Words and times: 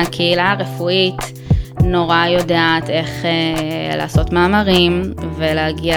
הקהילה 0.00 0.50
הרפואית 0.50 1.40
נורא 1.84 2.26
יודעת 2.26 2.90
איך 2.90 3.24
אה, 3.24 3.96
לעשות 3.96 4.32
מאמרים 4.32 5.14
ולהגיע 5.36 5.96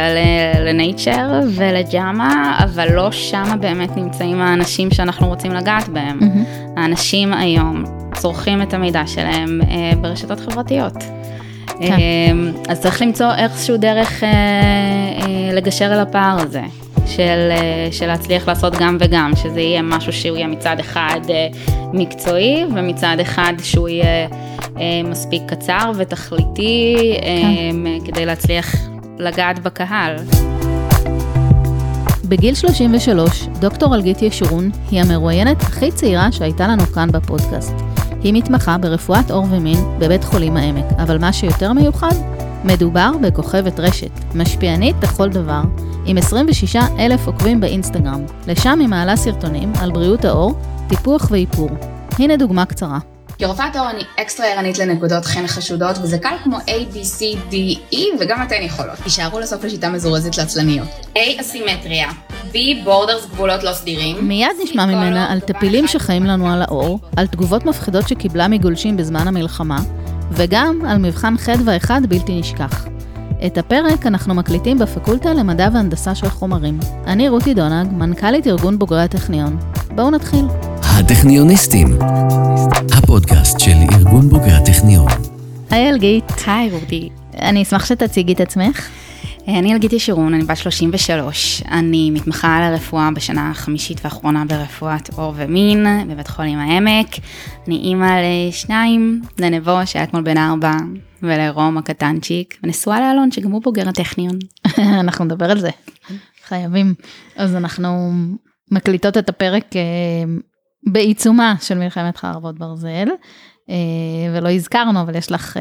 לנייצ'ר 0.65 1.39
ולג'אמה, 1.55 2.59
אבל 2.63 2.91
לא 2.91 3.11
שמה 3.11 3.55
באמת 3.55 3.97
נמצאים 3.97 4.41
האנשים 4.41 4.91
שאנחנו 4.91 5.27
רוצים 5.27 5.51
לגעת 5.51 5.89
בהם. 5.89 6.19
Mm-hmm. 6.19 6.79
האנשים 6.79 7.33
היום 7.33 7.83
צורכים 8.13 8.61
את 8.61 8.73
המידע 8.73 9.07
שלהם 9.07 9.61
אה, 9.61 9.91
ברשתות 10.01 10.39
חברתיות. 10.39 11.03
כן. 11.79 11.91
אה, 11.91 12.71
אז 12.71 12.79
צריך 12.79 13.01
למצוא 13.01 13.31
איכשהו 13.37 13.77
דרך 13.77 14.23
אה, 14.23 14.29
אה, 14.29 15.53
לגשר 15.53 15.85
על 15.85 15.99
הפער 15.99 16.39
הזה. 16.39 16.61
של, 17.15 17.49
אה, 17.51 17.87
של 17.91 18.07
להצליח 18.07 18.47
לעשות 18.47 18.73
גם 18.79 18.97
וגם, 18.99 19.31
שזה 19.35 19.61
יהיה 19.61 19.81
משהו 19.81 20.13
שהוא 20.13 20.37
יהיה 20.37 20.47
מצד 20.47 20.75
אחד 20.79 21.19
אה, 21.29 21.47
מקצועי 21.93 22.65
ומצד 22.75 23.17
אחד 23.21 23.53
שהוא 23.63 23.89
יהיה 23.89 24.27
אה, 24.79 25.01
מספיק 25.03 25.41
קצר 25.47 25.91
ותכליתי 25.95 26.95
כן. 27.21 28.05
כדי 28.05 28.25
להצליח 28.25 28.75
לגעת 29.19 29.59
בקהל. 29.59 30.15
בגיל 32.25 32.55
33, 32.55 33.47
דוקטור 33.59 33.95
אלגית 33.95 34.21
ישורון 34.21 34.69
היא 34.91 35.01
המרואיינת 35.01 35.61
הכי 35.61 35.91
צעירה 35.91 36.31
שהייתה 36.31 36.67
לנו 36.67 36.83
כאן 36.83 37.11
בפודקאסט. 37.11 37.75
היא 38.23 38.33
מתמחה 38.33 38.77
ברפואת 38.77 39.31
עור 39.31 39.45
ומין 39.51 39.77
בבית 39.99 40.23
חולים 40.23 40.57
העמק, 40.57 40.85
אבל 40.97 41.17
מה 41.17 41.33
שיותר 41.33 41.73
מיוחד, 41.73 42.32
מדובר 42.63 43.11
בכוכבת 43.21 43.79
רשת, 43.79 44.11
משפיענית 44.35 44.95
לכל 45.03 45.29
דבר, 45.29 45.61
עם 46.05 46.17
26 46.17 46.75
אלף 46.99 47.27
עוקבים 47.27 47.61
באינסטגרם. 47.61 48.25
לשם 48.47 48.79
היא 48.79 48.87
מעלה 48.87 49.15
סרטונים 49.15 49.73
על 49.79 49.91
בריאות 49.91 50.25
העור, 50.25 50.53
טיפוח 50.89 51.27
ואיפור. 51.31 51.69
הנה 52.19 52.37
דוגמה 52.37 52.65
קצרה. 52.65 52.99
כרופאת 53.39 53.75
עור 53.75 53.89
אני 53.89 54.03
אקסטרה 54.21 54.47
ערנית 54.47 54.77
לנקודות 54.77 55.25
חן 55.25 55.47
חשודות, 55.47 55.97
וזה 56.01 56.17
קל 56.17 56.35
כמו 56.43 56.57
A, 56.57 56.93
B, 56.93 56.95
C, 56.95 57.51
D, 57.51 57.53
E, 57.93 57.97
וגם 58.19 58.43
אתן 58.43 58.61
יכולות. 58.61 58.97
תישארו 59.03 59.39
לסוף 59.39 59.63
לשיטה 59.63 59.89
מזורזת 59.89 60.37
לעצלניות. 60.37 60.87
A, 61.15 61.41
אסימטריה. 61.41 62.09
B, 62.51 62.55
בורדרס 62.83 63.25
גבולות 63.25 63.63
לא 63.63 63.73
סדירים. 63.73 64.27
מיד 64.27 64.47
נשמע 64.63 64.85
ממנה 64.85 65.31
על 65.31 65.39
טפילים 65.39 65.87
שחיים 65.87 66.25
לנו 66.25 66.49
על 66.53 66.61
העור, 66.61 66.99
על 67.17 67.27
תגובות 67.27 67.65
מפחידות 67.65 68.07
שקיבלה 68.07 68.47
מגולשים 68.47 68.97
בזמן 68.97 69.27
המלחמה, 69.27 69.79
וגם 70.31 70.79
על 70.87 70.97
מבחן 70.97 71.37
חדווה 71.37 71.77
אחד 71.77 72.01
בלתי 72.09 72.39
נשכח. 72.39 72.85
את 73.45 73.57
הפרק 73.57 74.05
אנחנו 74.05 74.33
מקליטים 74.33 74.79
בפקולטה 74.79 75.33
למדע 75.33 75.69
והנדסה 75.73 76.15
של 76.15 76.29
חומרים. 76.29 76.79
אני 77.07 77.29
רותי 77.29 77.53
דונג, 77.53 77.91
מנכ"לית 77.91 78.47
ארגון 78.47 78.79
בוגרי 78.79 79.01
הטכניון. 79.01 79.57
בואו 79.95 80.11
נתחיל. 80.11 80.45
הטכניוניסטים, 80.81 81.99
הפודקאסט 82.97 83.59
של 83.59 83.75
ארגון 83.93 84.29
בוגרי 84.29 84.51
הטכניון. 84.51 85.07
היי 85.69 85.89
אלגית. 85.89 86.31
היי 86.47 86.71
רותי. 86.71 87.09
אני 87.41 87.63
אשמח 87.63 87.85
שתציגי 87.85 88.33
את 88.33 88.41
עצמך. 88.41 88.87
אני 89.47 89.73
אלגית 89.73 89.93
ישורון, 89.93 90.33
אני 90.33 90.43
בת 90.43 90.57
33, 90.57 91.63
אני 91.71 92.11
מתמחה 92.11 92.57
על 92.57 92.63
הרפואה 92.63 93.09
בשנה 93.15 93.49
החמישית 93.51 93.99
והאחרונה 94.03 94.45
ברפואת 94.45 95.09
עור 95.15 95.33
ומין 95.35 95.85
בבית 96.09 96.27
חולים 96.27 96.59
העמק. 96.59 97.07
אני 97.67 97.75
אימא 97.75 98.21
לשניים, 98.23 99.21
לנבו 99.39 99.77
שהיה 99.85 100.03
אתמול 100.03 100.23
בן 100.23 100.37
ארבע, 100.37 100.71
ולרום 101.23 101.77
הקטנצ'יק, 101.77 102.57
ונשואה 102.63 102.99
לאלון 102.99 103.31
שגם 103.31 103.51
הוא 103.51 103.61
בוגר 103.61 103.89
הטכניון. 103.89 104.39
אנחנו 104.99 105.25
נדבר 105.25 105.51
על 105.51 105.59
זה, 105.59 105.69
חייבים. 106.47 106.93
אז 107.35 107.55
אנחנו 107.55 108.11
מקליטות 108.71 109.17
את 109.17 109.29
הפרק 109.29 109.75
אה, 109.75 109.81
בעיצומה 110.91 111.55
של 111.61 111.77
מלחמת 111.77 112.17
חרבות 112.17 112.59
ברזל, 112.59 113.07
אה, 113.69 113.75
ולא 114.33 114.49
הזכרנו, 114.49 115.01
אבל 115.01 115.15
יש 115.15 115.31
לך... 115.31 115.57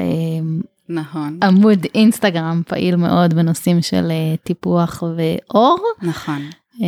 אה, 0.91 0.95
נכון. 0.95 1.39
עמוד 1.43 1.87
אינסטגרם 1.95 2.63
פעיל 2.67 2.97
מאוד 2.97 3.35
בנושאים 3.35 3.83
של 3.83 4.09
uh, 4.09 4.45
טיפוח 4.45 5.03
ואור. 5.17 5.79
נכון. 6.03 6.51
Uh, 6.75 6.83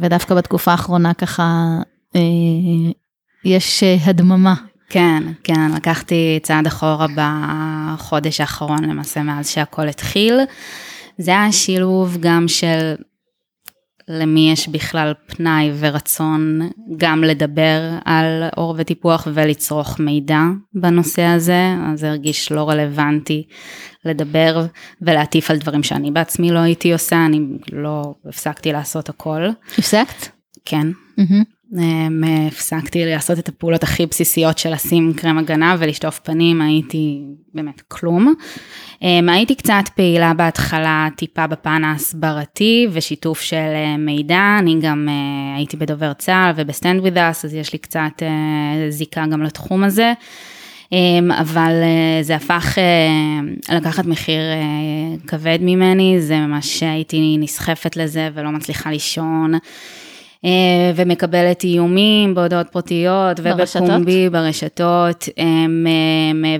ודווקא 0.00 0.34
בתקופה 0.34 0.70
האחרונה 0.70 1.14
ככה 1.14 1.78
uh, 2.12 2.18
יש 3.44 3.82
הדממה. 3.82 4.54
כן, 4.88 5.22
כן, 5.44 5.70
לקחתי 5.76 6.38
צעד 6.42 6.66
אחורה 6.66 7.06
בחודש 7.16 8.40
האחרון 8.40 8.84
למעשה 8.84 9.22
מאז 9.22 9.48
שהכל 9.48 9.88
התחיל. 9.88 10.40
זה 11.18 11.30
היה 11.30 11.52
שילוב 11.52 12.16
גם 12.20 12.48
של 12.48 12.94
למי 14.08 14.50
יש 14.52 14.68
בכלל 14.68 15.12
פנאי 15.26 15.70
ורצון 15.78 16.60
גם 16.96 17.24
לדבר 17.24 17.80
על 18.04 18.42
אור 18.56 18.74
וטיפוח 18.78 19.28
ולצרוך 19.34 20.00
מידע 20.00 20.40
בנושא 20.74 21.22
הזה, 21.22 21.74
אז 21.86 22.00
זה 22.00 22.08
הרגיש 22.08 22.52
לא 22.52 22.70
רלוונטי 22.70 23.46
לדבר 24.04 24.66
ולהטיף 25.02 25.50
על 25.50 25.58
דברים 25.58 25.82
שאני 25.82 26.10
בעצמי 26.10 26.50
לא 26.50 26.58
הייתי 26.58 26.92
עושה, 26.92 27.26
אני 27.26 27.40
לא 27.72 28.14
הפסקתי 28.28 28.72
לעשות 28.72 29.08
הכל. 29.08 29.48
הפסקת? 29.78 30.28
כן. 30.64 30.86
Mm-hmm. 31.20 31.53
הפסקתי 32.46 33.04
לעשות 33.04 33.38
את 33.38 33.48
הפעולות 33.48 33.82
הכי 33.82 34.06
בסיסיות 34.06 34.58
של 34.58 34.72
לשים 34.72 35.12
קרם 35.16 35.38
הגנה 35.38 35.76
ולשטוף 35.78 36.18
פנים, 36.18 36.60
הייתי 36.60 37.22
באמת 37.54 37.80
כלום. 37.88 38.34
אמ, 39.02 39.28
הייתי 39.28 39.54
קצת 39.54 39.84
פעילה 39.96 40.34
בהתחלה 40.34 41.08
טיפה 41.16 41.46
בפן 41.46 41.84
ההסברתי 41.84 42.86
ושיתוף 42.92 43.40
של 43.40 43.56
אה, 43.56 43.96
מידע, 43.96 44.56
אני 44.58 44.76
גם 44.80 45.08
אה, 45.08 45.56
הייתי 45.56 45.76
בדובר 45.76 46.12
צה"ל 46.12 46.52
וב 46.56 47.00
StandWithUs, 47.00 47.44
אז 47.44 47.54
יש 47.54 47.72
לי 47.72 47.78
קצת 47.78 48.22
אה, 48.22 48.90
זיקה 48.90 49.24
גם 49.26 49.42
לתחום 49.42 49.84
הזה. 49.84 50.12
אמ, 50.92 51.30
אבל 51.30 51.72
זה 52.22 52.36
הפך 52.36 52.78
לקחת 53.72 54.06
מחיר 54.06 54.40
כבד 55.26 55.58
ממני, 55.60 56.20
זה 56.20 56.36
ממש 56.36 56.82
הייתי 56.82 57.36
נסחפת 57.38 57.96
לזה 57.96 58.28
ולא 58.34 58.50
מצליחה 58.50 58.90
לישון. 58.90 59.54
אה, 60.44 60.50
ומקבלת 60.96 61.64
איומים 61.64 62.34
בהודעות 62.34 62.68
פרטיות 62.68 63.40
ובפומבי 63.42 64.30
ברשתות, 64.30 65.28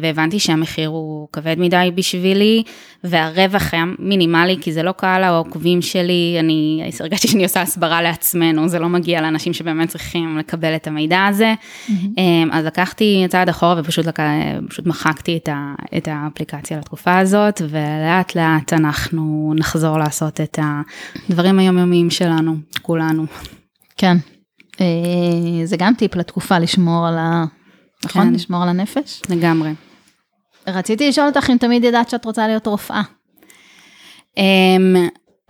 והבנתי 0.00 0.38
שהמחיר 0.38 0.88
הוא 0.88 1.28
כבד 1.32 1.56
מדי 1.58 1.90
בשבילי, 1.94 2.62
והרווח 3.04 3.74
היה 3.74 3.84
מינימלי, 3.98 4.56
כי 4.60 4.72
זה 4.72 4.82
לא 4.82 4.92
קהל 4.92 5.24
העוקבים 5.24 5.82
שלי, 5.82 6.36
אני 6.40 6.90
הרגשתי 7.00 7.28
שאני 7.28 7.42
עושה 7.42 7.62
הסברה 7.62 8.02
לעצמנו, 8.02 8.68
זה 8.68 8.78
לא 8.78 8.88
מגיע 8.88 9.20
לאנשים 9.20 9.52
שבאמת 9.52 9.88
צריכים 9.88 10.38
לקבל 10.38 10.76
את 10.76 10.86
המידע 10.86 11.24
הזה. 11.24 11.54
Mm-hmm. 11.88 12.20
אז 12.52 12.64
לקחתי 12.64 13.24
צעד 13.28 13.48
אחורה 13.48 13.74
ופשוט 13.78 14.06
לק... 14.06 14.18
מחקתי 14.86 15.36
את, 15.36 15.48
ה... 15.48 15.74
את 15.96 16.08
האפליקציה 16.12 16.78
לתקופה 16.78 17.18
הזאת, 17.18 17.62
ולאט 17.68 18.36
לאט 18.36 18.72
אנחנו 18.72 19.54
נחזור 19.56 19.98
לעשות 19.98 20.40
את 20.40 20.58
הדברים 21.28 21.58
היומיומיים 21.58 22.10
שלנו, 22.10 22.56
כולנו. 22.82 23.26
כן. 23.96 24.16
אה, 24.80 24.86
זה 25.64 25.76
גם 25.76 25.94
טיפ 25.94 26.16
לתקופה 26.16 26.58
לשמור 26.58 27.06
על 27.06 27.18
ה... 27.18 27.44
נכון? 28.04 28.22
כן. 28.22 28.34
לשמור 28.34 28.62
על 28.62 28.68
הנפש? 28.68 29.22
לגמרי. 29.28 29.70
רציתי 30.66 31.08
לשאול 31.08 31.26
אותך 31.26 31.50
אם 31.50 31.56
תמיד 31.56 31.84
ידעת 31.84 32.10
שאת 32.10 32.24
רוצה 32.24 32.46
להיות 32.46 32.66
רופאה. 32.66 33.02
Um, 34.38 34.40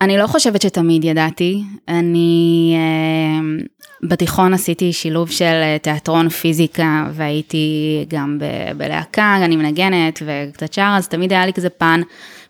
אני 0.00 0.18
לא 0.18 0.26
חושבת 0.26 0.62
שתמיד 0.62 1.04
ידעתי. 1.04 1.62
אני 1.88 2.76
um, 2.76 3.64
בתיכון 4.08 4.54
עשיתי 4.54 4.92
שילוב 4.92 5.30
של 5.30 5.76
תיאטרון 5.82 6.28
פיזיקה 6.28 7.06
והייתי 7.12 8.04
גם 8.08 8.38
בלהקה, 8.76 9.36
אני 9.44 9.56
מנגנת 9.56 10.22
וקצת 10.26 10.72
שר, 10.72 10.94
אז 10.96 11.08
תמיד 11.08 11.32
היה 11.32 11.46
לי 11.46 11.52
כזה 11.52 11.70
פן 11.70 12.00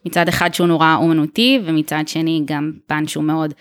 מצד 0.06 0.28
אחד 0.28 0.54
שהוא 0.54 0.66
נורא 0.66 0.96
אומנותי, 0.98 1.60
ומצד 1.64 2.04
שני 2.06 2.42
גם 2.44 2.72
פן 2.86 3.06
שהוא 3.06 3.24
מאוד 3.24 3.54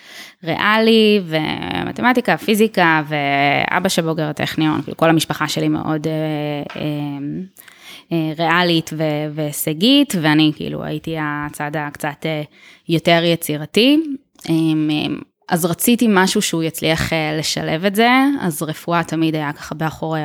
ריאלי, 0.44 1.22
ומתמטיקה, 1.26 2.38
פיזיקה, 2.38 3.02
ואבא 3.08 3.90
שבוגר 3.90 4.30
הטכניון, 4.30 4.81
כאילו 4.81 4.98
כל 4.98 5.09
המשפחה 5.09 5.48
שלי 5.48 5.68
מאוד 5.68 6.07
אה, 6.07 6.81
אה, 6.81 6.88
אה, 8.12 8.34
ריאלית 8.38 8.90
והישגית, 9.36 10.13
ואני 10.22 10.51
כאילו 10.56 10.84
הייתי 10.84 11.16
הצד 11.19 11.72
הקצת 11.75 12.25
יותר 12.90 13.22
יצירתי. 13.24 14.00
אה, 14.50 14.54
אז 15.50 15.66
רציתי 15.66 16.07
משהו 16.10 16.42
שהוא 16.42 16.63
יצליח 16.63 17.13
לשלב 17.40 17.86
את 17.86 17.95
זה, 17.95 18.10
אז 18.42 18.63
רפואה 18.63 19.04
תמיד 19.04 19.36
היה 19.36 19.54
ככה 19.54 19.75
באחורי 19.75 20.22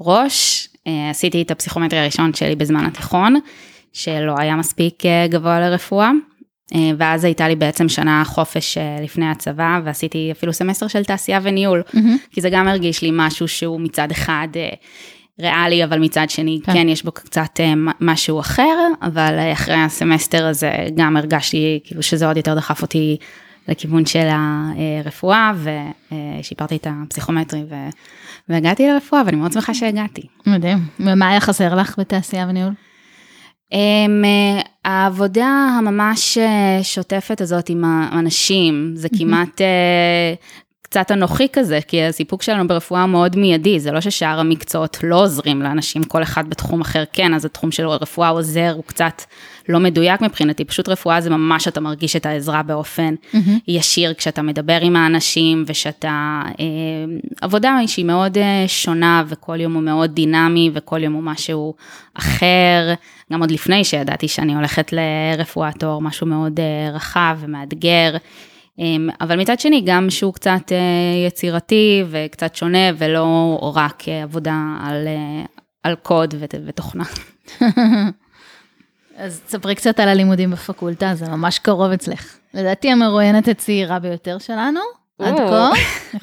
הראש. 0.00 0.68
עשיתי 1.10 1.42
את 1.42 1.50
הפסיכומטרי 1.50 1.98
הראשון 2.00 2.34
שלי 2.34 2.56
בזמן 2.56 2.84
התיכון. 2.84 3.36
שלא 3.92 4.34
היה 4.38 4.56
מספיק 4.56 5.06
אה, 5.06 5.26
גבוה 5.28 5.60
לרפואה. 5.60 6.10
אה, 6.74 6.90
ואז 6.98 7.24
הייתה 7.24 7.48
לי 7.48 7.56
בעצם 7.56 7.88
שנה 7.88 8.22
חופש 8.26 8.78
אה, 8.78 8.98
לפני 9.02 9.30
הצבא, 9.30 9.80
ועשיתי 9.84 10.28
אפילו 10.32 10.52
סמסטר 10.52 10.86
של 10.88 11.04
תעשייה 11.04 11.40
וניהול, 11.42 11.82
mm-hmm. 11.86 12.30
כי 12.30 12.40
זה 12.40 12.50
גם 12.50 12.68
הרגיש 12.68 13.02
לי 13.02 13.10
משהו 13.12 13.48
שהוא 13.48 13.80
מצד 13.80 14.10
אחד 14.10 14.48
ריאלי, 15.40 15.84
אבל 15.84 15.98
מצד 15.98 16.30
שני 16.30 16.60
כן, 16.64 16.72
כן 16.72 16.88
יש 16.88 17.04
בו 17.04 17.12
קצת 17.12 17.60
משהו 18.00 18.40
אחר, 18.40 18.76
אבל 19.02 19.38
אחרי 19.52 19.74
הסמסטר 19.74 20.46
הזה 20.46 20.72
גם 20.96 21.16
הרגשתי 21.16 21.80
כאילו 21.84 22.02
שזה 22.02 22.26
עוד 22.26 22.36
יותר 22.36 22.54
דחף 22.54 22.82
אותי 22.82 23.16
לכיוון 23.68 24.06
של 24.06 24.28
הרפואה, 24.30 25.52
ושיפרתי 26.12 26.76
את 26.76 26.86
הפסיכומטרי 26.90 27.64
ו, 27.70 27.74
והגעתי 28.48 28.88
לרפואה, 28.88 29.22
ואני 29.26 29.36
מאוד 29.36 29.52
שמחה 29.52 29.74
שהגעתי. 29.74 30.22
מדהים. 30.46 30.78
ומה 31.00 31.28
היה 31.28 31.40
חסר 31.40 31.74
לך 31.74 31.98
בתעשייה 31.98 32.46
וניהול? 32.48 32.72
Um, 33.72 34.24
העבודה 34.84 35.46
הממש 35.78 36.38
אה, 36.38 36.80
שוטפת 36.82 37.40
הזאת 37.40 37.68
עם 37.68 37.84
האנשים, 37.84 38.92
זה 38.94 39.08
כמעט 39.18 39.60
uh, 39.60 39.64
קצת 40.90 41.10
אנוכי 41.10 41.46
כזה, 41.52 41.78
כי 41.88 42.02
הסיפוק 42.02 42.42
שלנו 42.42 42.68
ברפואה 42.68 43.06
מאוד 43.06 43.36
מיידי, 43.36 43.80
זה 43.80 43.92
לא 43.92 44.00
ששאר 44.00 44.40
המקצועות 44.40 44.98
לא 45.02 45.22
עוזרים 45.22 45.62
לאנשים, 45.62 46.04
כל 46.04 46.22
אחד 46.22 46.50
בתחום 46.50 46.80
אחר 46.80 47.04
כן, 47.12 47.34
אז 47.34 47.44
התחום 47.44 47.70
של 47.70 47.86
רפואה 47.86 48.28
עוזר, 48.28 48.72
הוא 48.76 48.84
קצת 48.86 49.22
לא 49.68 49.80
מדויק 49.80 50.20
מבחינתי, 50.20 50.64
פשוט 50.64 50.88
רפואה 50.88 51.20
זה 51.20 51.30
ממש 51.30 51.68
אתה 51.68 51.80
מרגיש 51.80 52.16
את 52.16 52.26
העזרה 52.26 52.62
באופן 52.62 53.14
mm-hmm. 53.14 53.38
ישיר 53.68 54.14
כשאתה 54.14 54.42
מדבר 54.42 54.78
עם 54.82 54.96
האנשים, 54.96 55.64
ושאתה, 55.66 56.42
אה, 56.60 56.64
עבודה 57.40 57.76
שהיא 57.86 58.04
מאוד 58.04 58.38
אה, 58.38 58.64
שונה, 58.66 59.24
וכל 59.28 59.60
יום 59.60 59.74
הוא 59.74 59.82
מאוד 59.82 60.14
דינמי, 60.14 60.70
וכל 60.74 61.02
יום 61.02 61.12
הוא 61.12 61.22
משהו 61.22 61.74
אחר, 62.14 62.94
גם 63.32 63.40
עוד 63.40 63.50
לפני 63.50 63.84
שידעתי 63.84 64.28
שאני 64.28 64.54
הולכת 64.54 64.92
לרפואת 64.92 65.82
עור, 65.82 66.02
משהו 66.02 66.26
מאוד 66.26 66.60
אה, 66.60 66.90
רחב 66.94 67.38
ומאתגר. 67.40 68.16
אמ, 68.78 69.08
אבל 69.20 69.40
מצד 69.40 69.60
שני, 69.60 69.82
גם 69.86 70.10
שהוא 70.10 70.34
קצת 70.34 70.72
אה, 70.72 71.26
יצירתי 71.26 72.04
וקצת 72.10 72.54
שונה, 72.54 72.90
ולא 72.98 73.58
רק 73.74 74.08
אה, 74.08 74.22
עבודה 74.22 74.56
על, 74.80 75.08
על 75.82 75.94
קוד 75.94 76.34
ותוכנה. 76.66 77.04
אז 79.16 79.40
תספרי 79.46 79.74
קצת 79.74 80.00
על 80.00 80.08
הלימודים 80.08 80.50
בפקולטה, 80.50 81.14
זה 81.14 81.28
ממש 81.28 81.58
קרוב 81.58 81.92
אצלך. 81.92 82.36
לדעתי 82.54 82.90
המרואיינת 82.90 83.48
הצעירה 83.48 83.98
ביותר 83.98 84.38
שלנו, 84.38 84.80
עד 85.18 85.34
כה, 85.36 85.70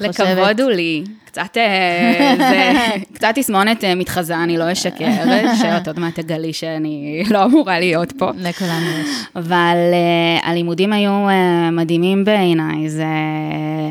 לכבוד 0.00 0.60
הוא 0.60 0.70
לי. 0.70 1.04
קצת, 1.26 1.56
אה, 1.56 2.34
זה, 2.38 2.72
קצת 3.14 3.32
תסמונת 3.34 3.84
אה, 3.84 3.94
מתחזה, 3.94 4.36
אני 4.36 4.58
לא 4.58 4.72
אשקר, 4.72 5.08
שאת 5.62 5.88
עוד 5.88 6.00
מעט 6.00 6.20
תגלי 6.20 6.52
שאני 6.52 7.22
לא 7.30 7.44
אמורה 7.44 7.78
להיות 7.78 8.12
פה. 8.12 8.30
לכולנו 8.36 8.86
יש. 9.00 9.06
אבל 9.36 9.76
uh, 9.92 10.46
הלימודים 10.46 10.92
היו 10.92 11.26
מדהימים 11.72 12.24
בעיניי, 12.24 12.88
זה 12.88 13.06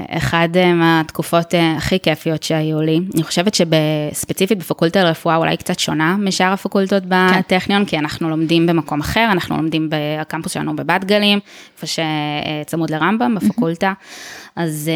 אחד 0.10 0.50
מהתקופות 0.75 1.54
הכי 1.78 2.00
כיפיות 2.00 2.44
שהיו 2.44 2.81
לי. 2.81 3.00
אני 3.16 3.24
חושבת 3.24 3.54
שספציפית 3.56 4.58
בפקולטה 4.58 5.04
לרפואה 5.04 5.36
אולי 5.36 5.58
קצת 5.58 5.80
שונה 5.80 6.16
משאר 6.19 6.54
הפקולטות 6.54 7.04
כן. 7.04 7.10
בטכניון, 7.10 7.81
כן. 7.81 7.88
כי 7.88 7.98
אנחנו 7.98 8.30
לומדים 8.30 8.68
במקום 8.68 9.00
אחר, 9.00 9.28
אנחנו 9.31 9.58
לומדים 9.58 9.90
בקמפוס 9.92 10.51
שלנו 10.51 10.75
בבת 10.75 11.04
גלים, 11.04 11.40
איפה 11.75 11.88
שצמוד 12.66 12.90
לרמב"ם, 12.90 13.36
בפקולטה. 13.36 13.94
אז 14.56 14.90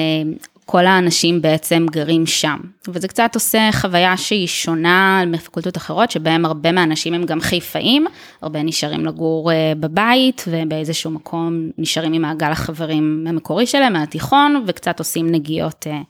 כל 0.72 0.86
האנשים 0.86 1.42
בעצם 1.42 1.86
גרים 1.92 2.26
שם. 2.26 2.58
וזה 2.88 3.08
קצת 3.08 3.32
עושה 3.34 3.70
חוויה 3.72 4.18
שהיא 4.18 4.48
שונה 4.48 5.24
מפקולטות 5.28 5.78
אחרות, 5.78 6.12
שבהם 6.12 6.46
הרבה 6.46 6.72
מהאנשים 6.72 7.14
הם 7.14 7.26
גם 7.26 7.42
חיפאים, 7.42 8.06
הרבה 8.42 8.64
נשארים 8.64 9.06
לגור 9.06 9.52
אה, 9.52 9.74
בבית, 9.80 10.46
ובאיזשהו 10.48 11.12
מקום 11.12 11.70
נשארים 11.78 12.14
עם 12.14 12.22
מעגל 12.22 12.52
החברים 12.52 13.26
המקורי 13.30 13.66
שלהם, 13.66 13.94
מהתיכון, 13.94 14.64
וקצת 14.68 15.00
עושים 15.00 15.32
נגיעות 15.32 15.88
אה, 15.90 16.02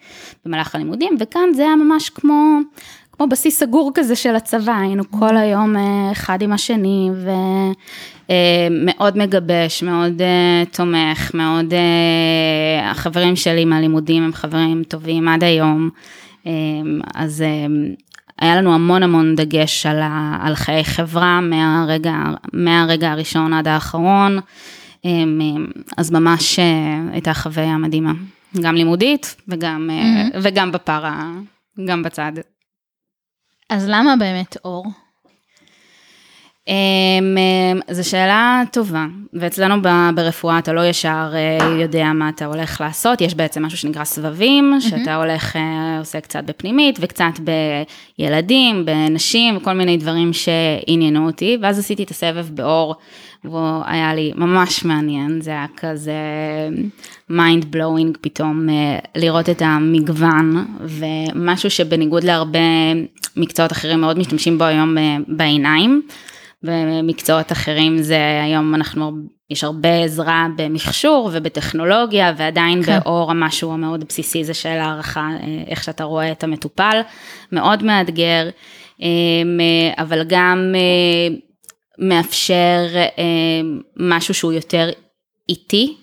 במהלך 0.45 0.75
הלימודים, 0.75 1.18
וכאן 1.19 1.50
זה 1.56 1.62
היה 1.62 1.75
ממש 1.75 2.10
כמו... 2.10 2.60
כמו 3.19 3.27
בסיס 3.27 3.60
סגור 3.60 3.92
כזה 3.94 4.16
של 4.16 4.36
הצבא, 4.36 4.75
היינו 4.81 5.04
כל 5.12 5.38
היום 5.38 5.75
אה, 5.75 6.12
אחד 6.12 6.42
עם 6.42 6.54
השני, 6.54 7.10
ו... 7.13 7.30
אה, 8.30 8.68
מגבש, 9.16 9.83
מאוד 9.83 10.21
uh, 10.21 10.75
תומך, 10.75 11.31
מאוד, 11.33 11.74
החברים 12.83 13.36
שלי 13.36 13.66
מהלימודים 13.66 14.24
הם 14.24 14.33
חברים 14.33 14.83
טובים 14.83 15.27
עד 15.27 15.44
היום, 15.44 15.89
אז 17.16 17.44
היה 18.42 18.56
לנו 18.56 18.74
המון 18.74 19.04
המון 19.04 19.36
דגש 19.36 19.86
על, 19.86 20.01
ה, 20.01 20.38
על 20.42 20.56
חיי 20.56 20.83
חברה 20.83 21.42
מהרגע, 21.42 22.16
מהרגע 22.54 23.12
הראשון 23.12 23.54
עד 23.54 23.68
האחרון, 23.68 24.39
אז 25.98 26.12
ממש 26.12 26.60
הייתה 27.12 27.33
חוויה 27.33 27.77
מדהימה, 27.77 28.13
גם 28.62 28.75
לימודית 28.75 29.36
וגם, 29.48 29.89
mm-hmm. 29.89 30.38
וגם 30.42 30.71
בפארה, 30.71 31.31
גם 31.86 32.04
בצד. 32.04 32.31
אז 33.69 33.86
למה 33.89 34.16
באמת 34.19 34.57
אור? 34.66 34.86
אמ, 36.69 37.38
אמ, 37.38 37.80
זו 37.92 38.10
שאלה 38.10 38.63
טובה, 38.71 39.06
ואצלנו 39.33 39.81
ברפואה 40.16 40.60
אתה 40.60 40.74
לא 40.74 40.86
ישר 40.86 41.31
אה, 41.33 41.81
יודע 41.81 42.13
מה 42.13 42.30
אתה 42.30 42.45
הולך 42.45 42.81
לעשות, 42.81 43.21
יש 43.21 43.36
בעצם 43.36 43.66
משהו 43.66 43.77
שנקרא 43.77 44.04
סבבים, 44.04 44.77
שאתה 44.80 45.16
הולך, 45.16 45.56
אה, 45.56 46.00
עושה 46.00 46.21
קצת 46.21 46.44
בפנימית 46.45 46.98
וקצת 47.01 47.39
בילדים, 48.19 48.86
בנשים, 48.86 49.60
כל 49.60 49.74
מיני 49.74 49.98
דברים 49.98 50.31
שעניינו 50.33 51.25
אותי, 51.25 51.57
ואז 51.62 51.80
עשיתי 51.80 52.04
את 52.04 52.12
הסבב 52.12 52.48
באור, 52.54 52.95
והוא 53.44 53.81
היה 53.86 54.16
לי 54.16 54.33
ממש 54.36 54.86
מעניין, 54.86 55.42
זה 55.42 55.51
היה 55.51 55.66
כזה 55.77 56.13
mind 57.31 57.75
blowing 57.75 58.18
פתאום 58.21 58.69
אה, 58.69 59.00
לראות 59.16 59.50
את 59.50 59.62
המגוון, 59.62 60.66
ומשהו 60.81 61.69
שבניגוד 61.69 62.24
להרבה 62.24 62.60
מקצועות 63.38 63.71
אחרים 63.71 64.01
מאוד 64.01 64.19
משתמשים 64.19 64.57
בו 64.57 64.63
היום 64.63 64.95
בעיניים. 65.27 66.01
במקצועות 66.64 67.52
אחרים 67.52 67.98
זה 68.02 68.42
היום 68.44 68.76
אנחנו, 68.76 69.12
יש 69.50 69.64
הרבה 69.64 70.04
עזרה 70.04 70.48
במכשור 70.58 71.30
ובטכנולוגיה 71.34 72.34
ועדיין 72.38 72.84
כן. 72.84 73.00
באור 73.00 73.32
המשהו 73.32 73.74
המאוד 73.74 74.04
בסיסי 74.04 74.44
זה 74.44 74.54
של 74.54 74.70
הערכה, 74.70 75.30
אה, 75.42 75.64
איך 75.68 75.84
שאתה 75.84 76.04
רואה 76.04 76.32
את 76.32 76.44
המטופל, 76.44 77.02
מאוד 77.52 77.84
מאתגר, 77.84 78.50
אה, 79.02 79.08
אבל 79.98 80.24
גם 80.28 80.76
אה, 80.76 81.36
מאפשר 82.00 82.86
משהו 83.98 84.34
שהוא 84.34 84.54
יותר 84.54 84.90
איטי. 85.50 85.98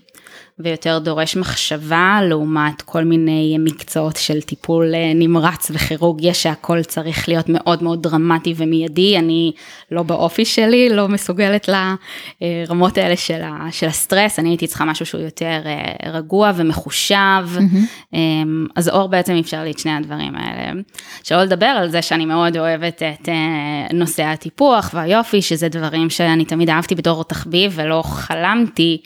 ויותר 0.59 0.99
דורש 0.99 1.37
מחשבה 1.37 2.21
לעומת 2.23 2.83
כל 2.83 3.05
מיני 3.05 3.57
מקצועות 3.59 4.17
של 4.17 4.41
טיפול 4.41 4.95
אה, 4.95 5.13
נמרץ 5.15 5.71
וכירורגיה 5.75 6.35
שהכל 6.35 6.83
צריך 6.83 7.29
להיות 7.29 7.49
מאוד 7.49 7.83
מאוד 7.83 8.03
דרמטי 8.03 8.55
ומיידי, 8.57 9.19
אני 9.19 9.53
לא 9.91 10.03
באופי 10.03 10.45
שלי, 10.45 10.89
לא 10.89 11.09
מסוגלת 11.09 11.69
לרמות 11.69 12.99
האלה 12.99 13.17
של, 13.17 13.43
ה, 13.43 13.73
של 13.73 13.87
הסטרס, 13.87 14.39
אני 14.39 14.49
הייתי 14.49 14.67
צריכה 14.67 14.85
משהו 14.85 15.07
שהוא 15.07 15.21
יותר 15.21 15.61
אה, 15.67 16.13
רגוע 16.13 16.53
ומחושב, 16.57 17.17
mm-hmm. 17.57 18.17
אז 18.77 18.89
אור 18.89 19.09
בעצם 19.09 19.37
אפשר 19.41 19.63
לי 19.63 19.71
את 19.71 19.79
שני 19.79 19.93
הדברים 19.93 20.37
האלה. 20.37 20.81
שלא 21.23 21.43
לדבר 21.43 21.67
על 21.67 21.89
זה 21.89 22.03
שאני 22.03 22.25
מאוד 22.25 22.57
אוהבת 22.57 23.03
את 23.03 23.29
אה, 23.29 23.87
נושא 23.93 24.23
הטיפוח 24.23 24.91
והיופי, 24.95 25.43
שזה 25.43 25.69
דברים 25.69 26.11
שאני 26.11 26.45
תמיד 26.45 26.71
אהבתי 26.71 26.95
בתור 26.95 27.25
תחביב 27.25 27.73
ולא 27.77 28.03
חלמתי. 28.03 29.03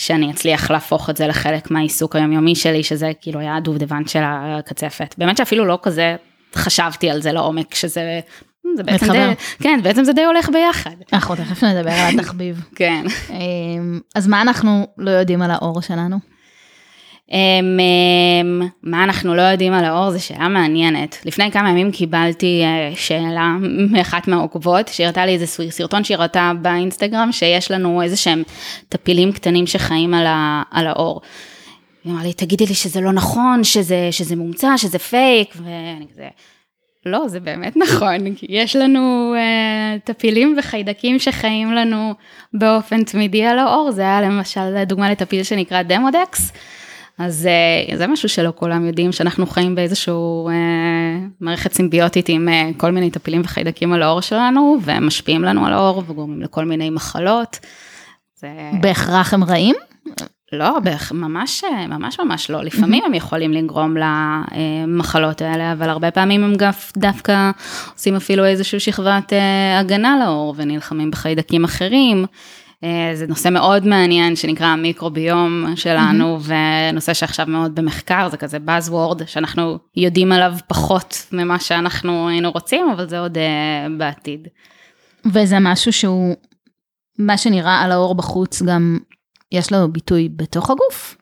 שאני 0.00 0.30
אצליח 0.30 0.70
להפוך 0.70 1.10
את 1.10 1.16
זה 1.16 1.26
לחלק 1.26 1.70
מהעיסוק 1.70 2.16
היומיומי 2.16 2.54
שלי, 2.54 2.82
שזה 2.82 3.10
כאילו 3.20 3.40
היה 3.40 3.56
הדובדבן 3.56 4.06
של 4.06 4.20
הקצפת. 4.24 5.14
באמת 5.18 5.36
שאפילו 5.36 5.64
לא 5.64 5.78
כזה 5.82 6.16
חשבתי 6.54 7.10
על 7.10 7.22
זה 7.22 7.32
לעומק, 7.32 7.74
שזה... 7.74 8.20
זה 8.76 8.82
בעצם 8.82 9.12
די, 9.12 9.32
כן, 9.62 9.80
בעצם 9.82 10.04
זה 10.04 10.12
די 10.12 10.24
הולך 10.24 10.48
ביחד. 10.48 10.90
אנחנו 11.12 11.36
תכף 11.36 11.64
נדבר 11.64 11.90
על 11.90 12.18
התחביב. 12.18 12.64
כן. 12.74 13.04
אמ, 13.30 14.00
אז 14.14 14.26
מה 14.26 14.42
אנחנו 14.42 14.86
לא 14.98 15.10
יודעים 15.10 15.42
על 15.42 15.50
האור 15.50 15.82
שלנו? 15.82 16.29
מה 18.82 19.04
אנחנו 19.04 19.34
לא 19.34 19.42
יודעים 19.42 19.72
על 19.72 19.84
האור, 19.84 20.10
זו 20.10 20.24
שאלה 20.24 20.48
מעניינת. 20.48 21.18
לפני 21.24 21.50
כמה 21.50 21.70
ימים 21.70 21.92
קיבלתי 21.92 22.62
אה, 22.64 22.92
שאלה 22.96 23.56
מאחת 23.90 24.28
מהעוקבות, 24.28 24.88
שהראתה 24.88 25.26
לי 25.26 25.32
איזה 25.32 25.46
סרטון 25.70 26.04
שהיא 26.04 26.16
ראתה 26.16 26.52
באינסטגרם, 26.62 27.32
שיש 27.32 27.70
לנו 27.70 28.02
איזה 28.02 28.16
שהם 28.16 28.42
טפילים 28.88 29.32
קטנים 29.32 29.66
שחיים 29.66 30.14
על, 30.14 30.86
האור. 30.86 31.20
היא 32.04 32.12
אמרה 32.12 32.22
לי, 32.22 32.32
תגידי 32.32 32.66
לי 32.66 32.74
שזה 32.74 33.00
לא 33.00 33.12
נכון, 33.12 33.64
שזה, 33.64 34.08
שזה 34.10 34.36
מומצא, 34.36 34.76
שזה 34.76 34.98
פייק, 34.98 35.54
ואני 35.56 36.06
כזה... 36.12 36.28
לא, 37.06 37.28
זה 37.28 37.40
באמת 37.40 37.76
נכון, 37.76 38.16
יש 38.42 38.76
לנו 38.76 39.34
uh, 39.36 40.00
טפילים 40.04 40.56
וחיידקים 40.58 41.18
שחיים 41.18 41.72
לנו 41.72 42.14
באופן 42.52 43.04
תמידי 43.04 43.44
על 43.44 43.58
האור, 43.58 43.90
זה 43.90 44.02
היה 44.02 44.20
למשל 44.20 44.84
דוגמה 44.84 45.10
לטפיל 45.10 45.42
שנקרא 45.42 45.82
דמודקס, 45.82 46.52
אז 47.20 47.48
uh, 47.90 47.96
זה 47.96 48.06
משהו 48.06 48.28
שלא 48.28 48.52
כולם 48.54 48.86
יודעים, 48.86 49.12
שאנחנו 49.12 49.46
חיים 49.46 49.74
באיזשהו 49.74 50.48
uh, 50.48 50.52
מערכת 51.40 51.72
סימביוטית 51.72 52.28
עם 52.28 52.48
uh, 52.48 52.80
כל 52.80 52.90
מיני 52.90 53.10
טפילים 53.10 53.40
וחיידקים 53.44 53.92
על 53.92 54.02
האור 54.02 54.20
שלנו, 54.20 54.78
והם 54.82 55.06
משפיעים 55.06 55.42
לנו 55.42 55.66
על 55.66 55.72
האור 55.72 56.02
וגורמים 56.06 56.42
לכל 56.42 56.64
מיני 56.64 56.90
מחלות. 56.90 57.58
זה... 58.36 58.48
בהכרח 58.80 59.34
הם 59.34 59.44
רעים? 59.44 59.74
לא, 60.52 60.78
בהכ... 60.84 61.12
ממש, 61.12 61.64
ממש 61.88 62.20
ממש 62.20 62.50
לא. 62.50 62.62
לפעמים 62.62 63.04
הם 63.06 63.14
יכולים 63.14 63.52
לגרום 63.52 63.96
למחלות 63.96 65.42
האלה, 65.42 65.72
אבל 65.72 65.88
הרבה 65.88 66.10
פעמים 66.10 66.44
הם 66.44 66.52
דווקא 66.96 67.50
עושים 67.94 68.16
אפילו 68.16 68.44
איזושהי 68.44 68.80
שכבת 68.80 69.32
הגנה 69.80 70.16
לאור 70.24 70.54
ונלחמים 70.56 71.10
בחיידקים 71.10 71.64
אחרים. 71.64 72.26
אה, 72.84 73.10
זה 73.14 73.26
נושא 73.26 73.48
מאוד 73.48 73.86
מעניין 73.86 74.36
שנקרא 74.36 74.66
המיקרוביום 74.66 75.64
שלנו, 75.76 76.38
mm-hmm. 76.38 76.52
ונושא 76.90 77.14
שעכשיו 77.14 77.46
מאוד 77.46 77.74
במחקר, 77.74 78.28
זה 78.30 78.36
כזה 78.36 78.58
Buzzword, 78.66 79.26
שאנחנו 79.26 79.78
יודעים 79.96 80.32
עליו 80.32 80.54
פחות 80.66 81.26
ממה 81.32 81.58
שאנחנו 81.58 82.28
היינו 82.28 82.50
רוצים, 82.50 82.90
אבל 82.90 83.08
זה 83.08 83.18
עוד 83.18 83.36
uh, 83.36 83.40
בעתיד. 83.98 84.48
וזה 85.32 85.56
משהו 85.60 85.92
שהוא, 85.92 86.36
מה 87.18 87.38
שנראה 87.38 87.80
על 87.80 87.92
האור 87.92 88.14
בחוץ, 88.14 88.62
גם 88.62 88.98
יש 89.52 89.72
לו 89.72 89.92
ביטוי 89.92 90.28
בתוך 90.36 90.70
הגוף? 90.70 91.16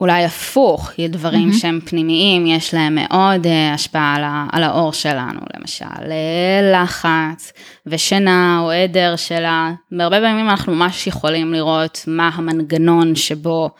אולי 0.00 0.24
הפוך, 0.24 0.90
יש 0.98 1.10
דברים 1.10 1.50
mm-hmm. 1.50 1.58
שהם 1.58 1.80
פנימיים, 1.84 2.46
יש 2.46 2.74
להם 2.74 2.94
מאוד 2.94 3.46
uh, 3.46 3.74
השפעה 3.74 4.14
על, 4.14 4.24
ה, 4.24 4.46
על 4.52 4.62
האור 4.62 4.92
שלנו, 4.92 5.40
למשל 5.56 5.84
uh, 5.84 6.74
לחץ 6.74 7.52
ושינה 7.86 8.60
או 8.62 8.70
עדר 8.70 9.16
שלה, 9.16 9.72
והרבה 9.92 10.20
פעמים 10.20 10.48
אנחנו 10.48 10.74
ממש 10.74 11.06
יכולים 11.06 11.52
לראות 11.52 12.04
מה 12.06 12.30
המנגנון 12.34 13.14
שבו 13.14 13.70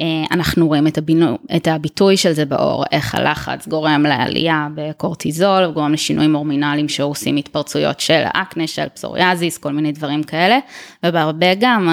uh, 0.00 0.02
אנחנו 0.30 0.66
רואים 0.66 0.86
את, 0.86 0.98
הבינו, 0.98 1.38
את 1.56 1.68
הביטוי 1.68 2.16
של 2.16 2.32
זה 2.32 2.44
באור, 2.44 2.84
איך 2.92 3.14
הלחץ 3.14 3.68
גורם 3.68 4.02
לעלייה 4.02 4.68
בקורטיזול, 4.74 5.66
גורם 5.74 5.92
לשינויים 5.92 6.36
הורמינליים 6.36 6.88
שעושים 6.88 7.36
התפרצויות 7.36 8.00
של 8.00 8.22
אקנה, 8.32 8.66
של 8.66 8.88
פסוריאזיס, 8.94 9.58
כל 9.58 9.72
מיני 9.72 9.92
דברים 9.92 10.22
כאלה, 10.22 10.58
ובהרבה 11.06 11.54
גם 11.60 11.88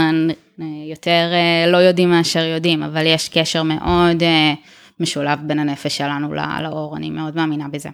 יותר 0.90 1.30
אה, 1.32 1.72
לא 1.72 1.78
יודעים 1.78 2.10
מאשר 2.10 2.44
יודעים, 2.44 2.84
אבל 2.84 3.06
יש 3.06 3.30
קשר 3.30 3.64
מאוד 3.64 4.24
אה, 4.24 4.54
משולב 5.00 5.40
בין 5.44 5.60
הנפש 5.60 5.98
שלנו 5.98 6.34
לאור, 6.34 6.98
אני 6.98 7.10
מאוד 7.10 7.36
מאמינה 7.36 7.68
בזה. 7.68 7.90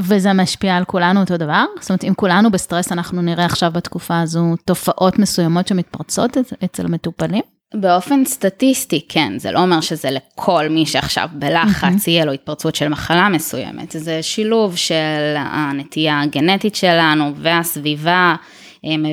וזה 0.00 0.32
משפיע 0.32 0.76
על 0.76 0.84
כולנו 0.84 1.20
אותו 1.20 1.36
דבר? 1.36 1.64
זאת 1.80 1.90
אומרת, 1.90 2.04
אם 2.04 2.14
כולנו 2.16 2.50
בסטרס, 2.50 2.92
אנחנו 2.92 3.22
נראה 3.22 3.44
עכשיו 3.44 3.70
בתקופה 3.74 4.20
הזו 4.20 4.54
תופעות 4.64 5.18
מסוימות 5.18 5.68
שמתפרצות 5.68 6.36
אצל 6.64 6.86
מטופלים? 6.86 7.42
באופן 7.74 8.24
סטטיסטי, 8.24 9.06
כן, 9.08 9.38
זה 9.38 9.52
לא 9.52 9.58
אומר 9.58 9.80
שזה 9.80 10.10
לכל 10.10 10.68
מי 10.70 10.86
שעכשיו 10.86 11.28
בלחץ 11.32 12.06
יהיה 12.06 12.24
לו 12.24 12.32
התפרצות 12.32 12.74
של 12.74 12.88
מחלה 12.88 13.28
מסוימת, 13.28 13.90
זה 13.98 14.22
שילוב 14.22 14.76
של 14.76 15.34
הנטייה 15.36 16.20
הגנטית 16.20 16.74
שלנו 16.74 17.32
והסביבה. 17.36 18.34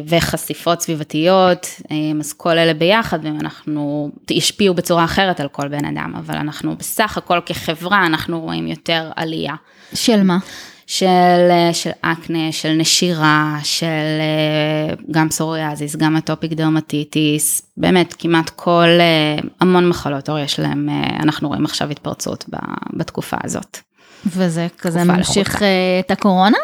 וחשיפות 0.08 0.82
סביבתיות, 0.82 1.68
אז 2.20 2.34
כל 2.34 2.58
אלה 2.58 2.74
ביחד, 2.74 3.20
ואנחנו, 3.24 4.12
ישפיעו 4.32 4.74
בצורה 4.76 5.04
אחרת 5.04 5.40
על 5.40 5.48
כל 5.48 5.68
בן 5.68 5.86
אדם, 5.86 6.14
אבל 6.18 6.36
אנחנו 6.36 6.76
בסך 6.76 7.18
הכל 7.18 7.40
כחברה, 7.46 8.06
אנחנו 8.06 8.42
רואים 8.42 8.68
יותר 8.68 9.12
עלייה. 9.16 9.56
של 9.94 10.24
מה? 10.24 10.38
של, 10.88 11.50
של 11.74 11.90
אקנה, 12.02 12.52
של 12.52 12.74
נשירה, 12.74 13.58
של 13.64 13.86
גם 15.12 15.30
פסוריאזיס, 15.30 15.96
גם 15.96 16.18
אטופיק 16.18 16.54
דרמטיטיס, 16.54 17.62
באמת 17.78 18.14
כמעט 18.20 18.50
כל, 18.50 18.88
המון 19.60 19.90
מחלות 19.90 20.30
אור 20.30 20.40
יש 20.40 20.60
להם, 20.60 20.90
אנחנו 21.20 21.48
רואים 21.48 21.66
עכשיו 21.66 21.90
התפרצות 21.90 22.46
בתקופה 22.94 23.38
הזאת. 23.44 23.78
וזה 24.26 24.68
כזה 24.78 25.04
ממשיך 25.04 25.62
את 26.06 26.12
הקורונה? 26.12 26.58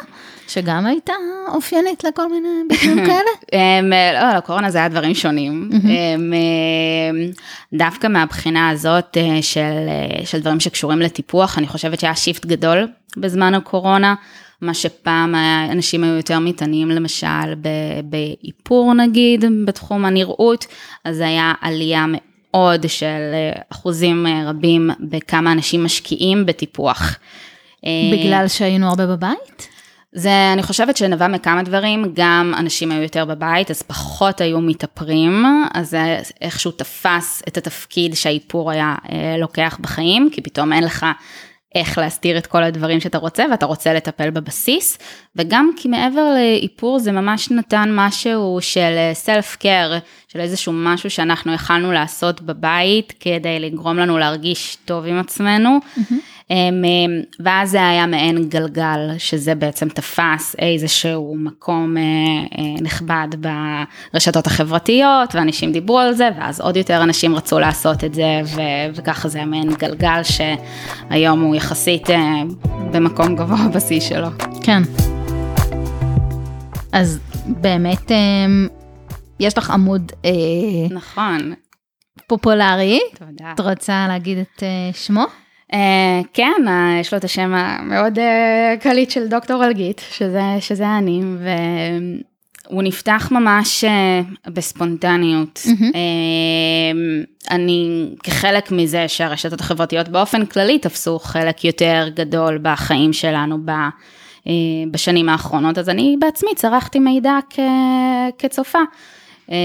שגם 0.53 0.85
הייתה 0.85 1.13
אופיינית 1.47 2.03
לכל 2.03 2.31
מיני 2.31 2.47
ביטויים 2.69 3.05
כאלה? 3.07 3.61
לא, 4.13 4.37
לקורונה 4.37 4.69
זה 4.71 4.77
היה 4.77 4.87
דברים 4.87 5.13
שונים. 5.13 5.69
דווקא 7.73 8.07
מהבחינה 8.07 8.69
הזאת 8.69 9.17
אה, 9.17 9.41
של, 9.41 9.59
אה, 9.61 10.25
של 10.25 10.39
דברים 10.39 10.59
שקשורים 10.59 10.99
לטיפוח, 10.99 11.57
אני 11.57 11.67
חושבת 11.67 11.99
שהיה 11.99 12.15
שיפט 12.15 12.45
גדול 12.45 12.87
בזמן 13.17 13.53
הקורונה. 13.53 14.15
מה 14.61 14.73
שפעם 14.73 15.35
אנשים 15.71 16.03
היו 16.03 16.15
יותר 16.15 16.39
מתעניינים 16.39 16.89
למשל 16.89 17.53
באיפור 18.03 18.93
נגיד, 18.93 19.45
בתחום 19.65 20.05
הנראות, 20.05 20.65
אז 21.03 21.19
היה 21.19 21.53
עלייה 21.61 22.05
מאוד 22.09 22.89
של 22.89 23.05
אה, 23.05 23.61
אחוזים 23.71 24.27
רבים 24.45 24.89
בכמה 24.99 25.51
אנשים 25.51 25.83
משקיעים 25.83 26.45
בטיפוח. 26.45 27.17
בגלל 28.13 28.47
שהיינו 28.47 28.87
הרבה 28.89 29.07
בבית? 29.07 29.67
זה, 30.13 30.53
אני 30.53 30.63
חושבת 30.63 30.97
שנבע 30.97 31.27
מכמה 31.27 31.63
דברים, 31.63 32.05
גם 32.13 32.53
אנשים 32.57 32.91
היו 32.91 33.01
יותר 33.01 33.25
בבית, 33.25 33.71
אז 33.71 33.81
פחות 33.81 34.41
היו 34.41 34.61
מתאפרים, 34.61 35.45
אז 35.73 35.89
זה 35.89 36.19
איכשהו 36.41 36.71
תפס 36.71 37.43
את 37.47 37.57
התפקיד 37.57 38.13
שהאיפור 38.13 38.71
היה 38.71 38.95
אה, 39.11 39.35
לוקח 39.37 39.77
בחיים, 39.81 40.29
כי 40.31 40.41
פתאום 40.41 40.73
אין 40.73 40.83
לך 40.83 41.05
איך 41.75 41.97
להסתיר 41.97 42.37
את 42.37 42.47
כל 42.47 42.63
הדברים 42.63 42.99
שאתה 42.99 43.17
רוצה, 43.17 43.45
ואתה 43.51 43.65
רוצה 43.65 43.93
לטפל 43.93 44.29
בבסיס, 44.29 44.97
וגם 45.35 45.71
כי 45.77 45.87
מעבר 45.87 46.33
לאיפור 46.33 46.99
זה 46.99 47.11
ממש 47.11 47.51
נתן 47.51 47.89
משהו 47.91 48.57
של 48.61 49.09
סלף 49.13 49.55
קר, 49.55 49.97
של 50.27 50.39
איזשהו 50.39 50.73
משהו 50.73 51.09
שאנחנו 51.09 51.53
יכלנו 51.53 51.91
לעשות 51.91 52.41
בבית 52.41 53.13
כדי 53.19 53.59
לגרום 53.59 53.97
לנו 53.97 54.17
להרגיש 54.17 54.77
טוב 54.85 55.05
עם 55.05 55.19
עצמנו. 55.19 55.79
Mm-hmm. 55.97 56.13
ואז 57.39 57.71
זה 57.71 57.87
היה 57.87 58.05
מעין 58.05 58.49
גלגל, 58.49 58.99
שזה 59.17 59.55
בעצם 59.55 59.89
תפס 59.89 60.55
איזשהו 60.59 61.35
מקום 61.37 61.97
אה, 61.97 62.01
אה, 62.57 62.81
נכבד 62.81 63.27
ברשתות 64.13 64.47
החברתיות, 64.47 65.35
ואנשים 65.35 65.71
דיברו 65.71 65.99
על 65.99 66.13
זה, 66.13 66.29
ואז 66.37 66.61
עוד 66.61 66.77
יותר 66.77 67.03
אנשים 67.03 67.35
רצו 67.35 67.59
לעשות 67.59 68.03
את 68.03 68.13
זה, 68.13 68.41
ו- 68.45 68.95
וככה 68.95 69.27
זה 69.27 69.45
מעין 69.45 69.73
גלגל 69.73 70.21
שהיום 70.23 71.41
הוא 71.41 71.55
יחסית 71.55 72.09
אה, 72.09 72.41
במקום 72.91 73.35
גבוה 73.35 73.67
בשיא 73.75 73.99
שלו. 73.99 74.27
כן. 74.63 74.81
אז 76.91 77.19
באמת 77.45 78.11
יש 79.39 79.57
לך 79.57 79.69
עמוד... 79.69 80.11
נכון. 80.91 81.53
פופולרי. 82.27 82.99
תודה. 83.17 83.51
את 83.53 83.59
רוצה 83.59 84.05
להגיד 84.07 84.37
את 84.37 84.63
שמו? 84.93 85.25
Uh, 85.71 85.73
כן, 86.33 86.61
uh, 86.65 86.99
יש 87.01 87.13
לו 87.13 87.17
את 87.17 87.23
השם 87.23 87.53
המאוד 87.53 88.19
uh, 88.19 88.21
קליט 88.81 89.09
של 89.09 89.27
דוקטור 89.27 89.65
אלגית, 89.65 90.01
שזה, 90.11 90.41
שזה 90.59 90.97
אני, 90.97 91.21
והוא 92.69 92.83
נפתח 92.83 93.29
ממש 93.31 93.83
בספונטניות. 94.47 95.59
Mm-hmm. 95.65 95.95
אני, 97.51 98.09
כחלק 98.23 98.71
מזה 98.71 99.07
שהרשתות 99.07 99.59
החברתיות 99.61 100.09
באופן 100.09 100.45
כללי 100.45 100.79
תפסו 100.79 101.19
חלק 101.19 101.65
יותר 101.65 102.07
גדול 102.13 102.59
בחיים 102.61 103.13
שלנו 103.13 103.57
ב, 103.65 103.71
בשנים 104.91 105.29
האחרונות, 105.29 105.77
אז 105.77 105.89
אני 105.89 106.15
בעצמי 106.19 106.51
צרכתי 106.55 106.99
מידע 106.99 107.37
כ, 107.49 107.59
כצופה. 108.37 108.79
אמ, 109.51 109.55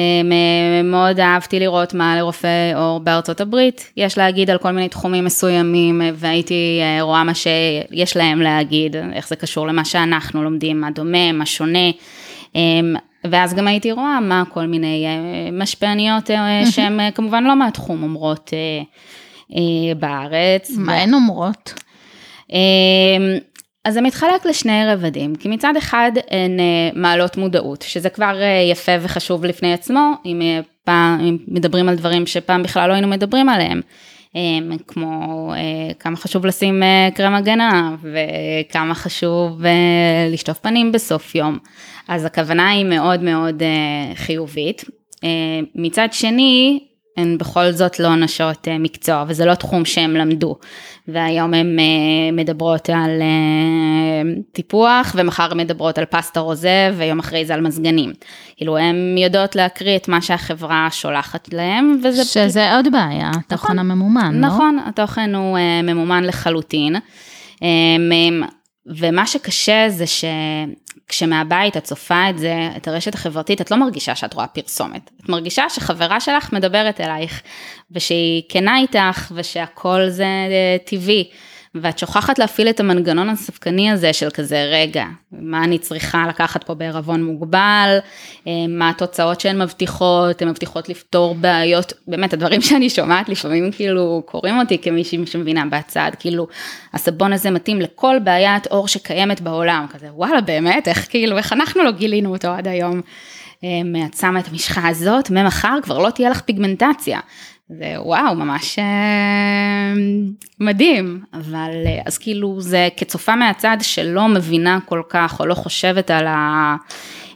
מאוד 0.84 1.20
אהבתי 1.20 1.60
לראות 1.60 1.94
מה 1.94 2.16
לרופאי 2.16 2.72
עור 2.74 3.00
בארצות 3.00 3.40
הברית 3.40 3.92
יש 3.96 4.18
להגיד 4.18 4.50
על 4.50 4.58
כל 4.58 4.70
מיני 4.70 4.88
תחומים 4.88 5.24
מסוימים, 5.24 6.02
והייתי 6.14 6.80
אה, 6.82 7.02
רואה 7.02 7.24
מה 7.24 7.32
שיש 7.34 8.16
להם 8.16 8.40
להגיד, 8.40 8.96
איך 9.12 9.28
זה 9.28 9.36
קשור 9.36 9.66
למה 9.66 9.84
שאנחנו 9.84 10.44
לומדים, 10.44 10.80
מה 10.80 10.90
דומה, 10.90 11.32
מה 11.32 11.46
שונה. 11.46 11.90
ואז 13.24 13.54
גם 13.54 13.66
הייתי 13.66 13.92
רואה 13.92 14.20
מה 14.20 14.42
כל 14.52 14.66
מיני 14.66 15.06
אה, 15.06 15.50
משפיעניות 15.52 16.30
אה, 16.30 16.66
שהן 16.72 17.10
כמובן 17.14 17.44
לא 17.44 17.56
מהתחום 17.56 18.02
אומרות 18.02 18.52
בארץ. 19.98 20.70
מה 20.76 20.94
הן 20.94 21.14
אומרות? 21.14 21.74
אז 23.86 23.94
זה 23.94 24.00
מתחלק 24.00 24.46
לשני 24.46 24.86
רבדים, 24.86 25.34
כי 25.34 25.48
מצד 25.48 25.76
אחד 25.78 26.12
הן 26.30 26.60
אה, 26.60 26.90
מעלות 26.94 27.36
מודעות, 27.36 27.82
שזה 27.82 28.10
כבר 28.10 28.42
אה, 28.42 28.68
יפה 28.70 28.92
וחשוב 29.00 29.44
לפני 29.44 29.72
עצמו, 29.72 30.12
אם, 30.24 30.42
אה, 30.42 30.60
פעם, 30.84 31.20
אם 31.20 31.38
מדברים 31.48 31.88
על 31.88 31.96
דברים 31.96 32.26
שפעם 32.26 32.62
בכלל 32.62 32.88
לא 32.88 32.92
היינו 32.92 33.08
מדברים 33.08 33.48
עליהם, 33.48 33.80
כמו 34.86 35.52
כמה 36.00 36.16
חשוב 36.16 36.46
לשים 36.46 36.82
קרם 37.14 37.34
הגנה, 37.34 37.96
וכמה 38.02 38.94
חשוב 38.94 39.62
לשטוף 40.32 40.58
פנים 40.58 40.92
בסוף 40.92 41.34
יום, 41.34 41.58
אז 42.08 42.24
הכוונה 42.24 42.70
היא 42.70 42.84
מאוד 42.84 43.22
מאוד 43.22 43.62
חיובית. 44.14 44.84
מצד 45.74 46.08
שני, 46.12 46.80
הן 47.16 47.38
בכל 47.38 47.70
זאת 47.70 48.00
לא 48.00 48.16
נשות 48.16 48.68
אה, 48.68 48.78
מקצוע 48.78 49.24
וזה 49.28 49.44
לא 49.44 49.54
תחום 49.54 49.84
שהן 49.84 50.10
למדו. 50.10 50.56
והיום 51.08 51.54
הן 51.54 51.78
אה, 51.78 51.84
מדברות 52.32 52.90
על 52.90 53.22
אה, 53.22 54.32
טיפוח 54.52 55.12
ומחר 55.18 55.54
מדברות 55.54 55.98
על 55.98 56.04
פסטה 56.04 56.40
רוזה 56.40 56.90
ויום 56.96 57.18
אחרי 57.18 57.44
זה 57.44 57.54
על 57.54 57.60
מזגנים. 57.60 58.12
כאילו 58.56 58.78
הן 58.78 59.18
יודעות 59.18 59.56
להקריא 59.56 59.96
את 59.96 60.08
מה 60.08 60.20
שהחברה 60.20 60.88
שולחת 60.90 61.52
להם 61.52 62.00
וזה... 62.04 62.24
שזה 62.24 62.76
עוד 62.76 62.88
בעיה, 62.92 63.30
התוכן 63.30 63.54
נכון, 63.54 63.78
הממומן, 63.78 64.34
לא? 64.34 64.46
נכון, 64.46 64.78
התוכן 64.86 65.34
הוא 65.34 65.58
ממומן 65.82 66.24
לחלוטין. 66.24 66.96
ומה 68.86 69.26
שקשה 69.26 69.86
זה 69.88 70.04
שכשמהבית 70.06 71.76
את 71.76 71.84
צופה 71.84 72.30
את 72.30 72.38
זה, 72.38 72.68
את 72.76 72.88
הרשת 72.88 73.14
החברתית, 73.14 73.60
את 73.60 73.70
לא 73.70 73.76
מרגישה 73.76 74.14
שאת 74.14 74.34
רואה 74.34 74.46
פרסומת. 74.46 75.10
את 75.22 75.28
מרגישה 75.28 75.68
שחברה 75.68 76.20
שלך 76.20 76.52
מדברת 76.52 77.00
אלייך, 77.00 77.42
ושהיא 77.90 78.42
כנה 78.48 78.78
איתך, 78.78 79.32
ושהכל 79.34 80.08
זה 80.08 80.24
אה, 80.24 80.76
טבעי. 80.84 81.30
ואת 81.82 81.98
שוכחת 81.98 82.38
להפעיל 82.38 82.68
את 82.68 82.80
המנגנון 82.80 83.28
הספקני 83.28 83.90
הזה 83.90 84.12
של 84.12 84.30
כזה, 84.30 84.64
רגע, 84.72 85.04
מה 85.32 85.64
אני 85.64 85.78
צריכה 85.78 86.26
לקחת 86.28 86.64
פה 86.64 86.74
בערבון 86.74 87.24
מוגבל, 87.24 87.98
אה, 88.46 88.52
מה 88.68 88.90
התוצאות 88.90 89.40
שהן 89.40 89.62
מבטיחות, 89.62 90.42
הן 90.42 90.48
מבטיחות 90.48 90.88
לפתור 90.88 91.34
בעיות, 91.34 91.92
באמת, 92.06 92.32
הדברים 92.32 92.60
שאני 92.66 92.90
שומעת 92.90 93.28
לפעמים 93.28 93.72
כאילו 93.72 94.22
קוראים 94.26 94.58
אותי 94.58 94.78
כמישהי 94.78 95.26
שמבינה 95.26 95.64
בצד, 95.70 96.10
כאילו, 96.18 96.46
הסבון 96.94 97.32
הזה 97.32 97.50
מתאים 97.50 97.80
לכל 97.80 98.16
בעיית 98.24 98.66
אור 98.66 98.88
שקיימת 98.88 99.40
בעולם, 99.40 99.86
כזה, 99.90 100.06
וואלה, 100.12 100.40
באמת, 100.40 100.88
איך 100.88 101.06
כאילו, 101.10 101.38
איך 101.38 101.52
אנחנו 101.52 101.84
לא 101.84 101.90
גילינו 101.90 102.32
אותו 102.32 102.48
עד 102.48 102.68
היום. 102.68 103.00
אה, 103.64 104.06
את 104.06 104.14
שמה 104.16 104.40
את 104.40 104.48
המשחה 104.48 104.88
הזאת, 104.88 105.30
ממחר 105.30 105.78
כבר 105.82 105.98
לא 105.98 106.10
תהיה 106.10 106.30
לך 106.30 106.40
פיגמנטציה. 106.40 107.20
זה 107.68 107.94
וואו, 107.98 108.34
ממש 108.34 108.78
אה, 108.78 109.92
מדהים, 110.60 111.24
אבל 111.34 111.70
אה, 111.86 112.02
אז 112.06 112.18
כאילו 112.18 112.60
זה 112.60 112.88
כצופה 112.96 113.36
מהצד 113.36 113.76
שלא 113.80 114.28
מבינה 114.28 114.78
כל 114.84 115.02
כך 115.08 115.40
או 115.40 115.46
לא 115.46 115.54
חושבת 115.54 116.10
על, 116.10 116.26
ה, 116.26 116.76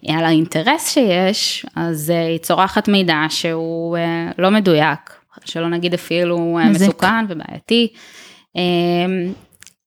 על 0.09 0.25
האינטרס 0.25 0.95
שיש, 0.95 1.67
אז 1.77 2.11
היא 2.11 2.39
צורחת 2.39 2.89
מידע 2.89 3.19
שהוא 3.29 3.99
לא 4.39 4.51
מדויק, 4.51 5.01
שלא 5.45 5.69
נגיד 5.69 5.95
אפילו 5.95 6.59
מזיק. 6.71 6.89
מסוכן 6.89 7.25
ובעייתי. 7.29 7.89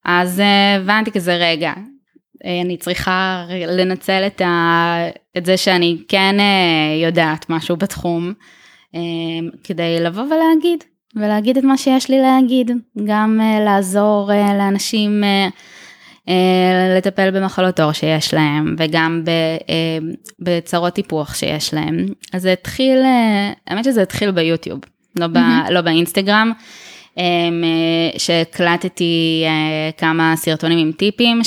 אז 0.05 0.41
הבנתי 0.77 1.11
כזה 1.11 1.35
רגע, 1.35 1.73
אני 2.63 2.77
צריכה 2.77 3.45
לנצל 3.67 4.23
את, 4.27 4.41
ה, 4.41 4.95
את 5.37 5.45
זה 5.45 5.57
שאני 5.57 5.97
כן 6.07 6.35
יודעת 7.03 7.49
משהו 7.49 7.77
בתחום. 7.77 8.33
אמ, 8.93 9.49
כדי 9.63 9.99
לבוא 9.99 10.23
ולהגיד, 10.23 10.83
ולהגיד 11.15 11.57
את 11.57 11.63
מה 11.63 11.77
שיש 11.77 12.09
לי 12.09 12.21
להגיד, 12.21 12.71
גם 13.05 13.39
אה, 13.41 13.63
לעזור 13.65 14.31
אה, 14.33 14.57
לאנשים 14.57 15.23
אה, 15.23 15.47
לטפל 16.97 17.31
במחלות 17.31 17.79
עור 17.79 17.91
שיש 17.91 18.33
להם, 18.33 18.75
וגם 18.77 19.23
בצרות 20.39 20.93
טיפוח 20.93 21.35
שיש 21.35 21.73
להם. 21.73 22.05
אז 22.33 22.41
זה 22.41 22.53
התחיל, 22.53 22.97
האמת 23.67 23.83
שזה 23.83 24.01
התחיל 24.01 24.31
ביוטיוב, 24.31 24.79
לא, 25.19 25.27
ב, 25.27 25.37
לא 25.69 25.81
באינסטגרם. 25.81 26.51
אמ, 27.17 27.63
שהקלטתי 28.17 29.43
כמה 29.97 30.33
סרטונים 30.35 30.77
עם 30.77 30.91
טיפים, 30.91 31.41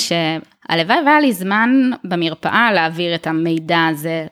שהלוואי 0.69 0.97
והיה 1.05 1.19
לי 1.19 1.33
זמן 1.33 1.91
במרפאה 2.03 2.71
להעביר 2.73 3.15
את 3.15 3.27
המידע 3.27 3.85
הזה 3.91 4.25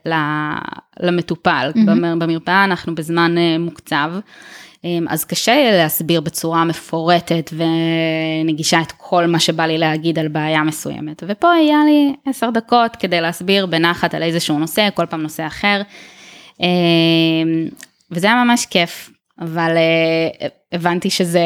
למטופל. 0.99 1.71
Mm-hmm. 1.75 2.19
במרפאה 2.19 2.63
אנחנו 2.63 2.95
בזמן 2.95 3.37
אה, 3.37 3.57
מוקצב, 3.59 4.11
אמ, 4.85 5.05
אז 5.09 5.25
קשה 5.25 5.71
להסביר 5.71 6.21
בצורה 6.21 6.63
מפורטת 6.63 7.53
ונגישה 7.53 8.81
את 8.81 8.91
כל 8.97 9.25
מה 9.25 9.39
שבא 9.39 9.65
לי 9.65 9.77
להגיד 9.77 10.19
על 10.19 10.27
בעיה 10.27 10.63
מסוימת. 10.63 11.23
ופה 11.27 11.51
היה 11.51 11.77
לי 11.85 12.15
עשר 12.25 12.49
דקות 12.49 12.95
כדי 12.95 13.21
להסביר 13.21 13.65
בנחת 13.65 14.13
על 14.13 14.23
איזשהו 14.23 14.59
נושא, 14.59 14.89
כל 14.93 15.05
פעם 15.05 15.21
נושא 15.21 15.47
אחר. 15.47 15.81
אמ, 16.59 16.65
וזה 18.11 18.27
היה 18.27 18.43
ממש 18.43 18.65
כיף, 18.65 19.09
אבל 19.39 19.71
uh, 19.75 20.45
הבנתי 20.71 21.09
שזה, 21.09 21.39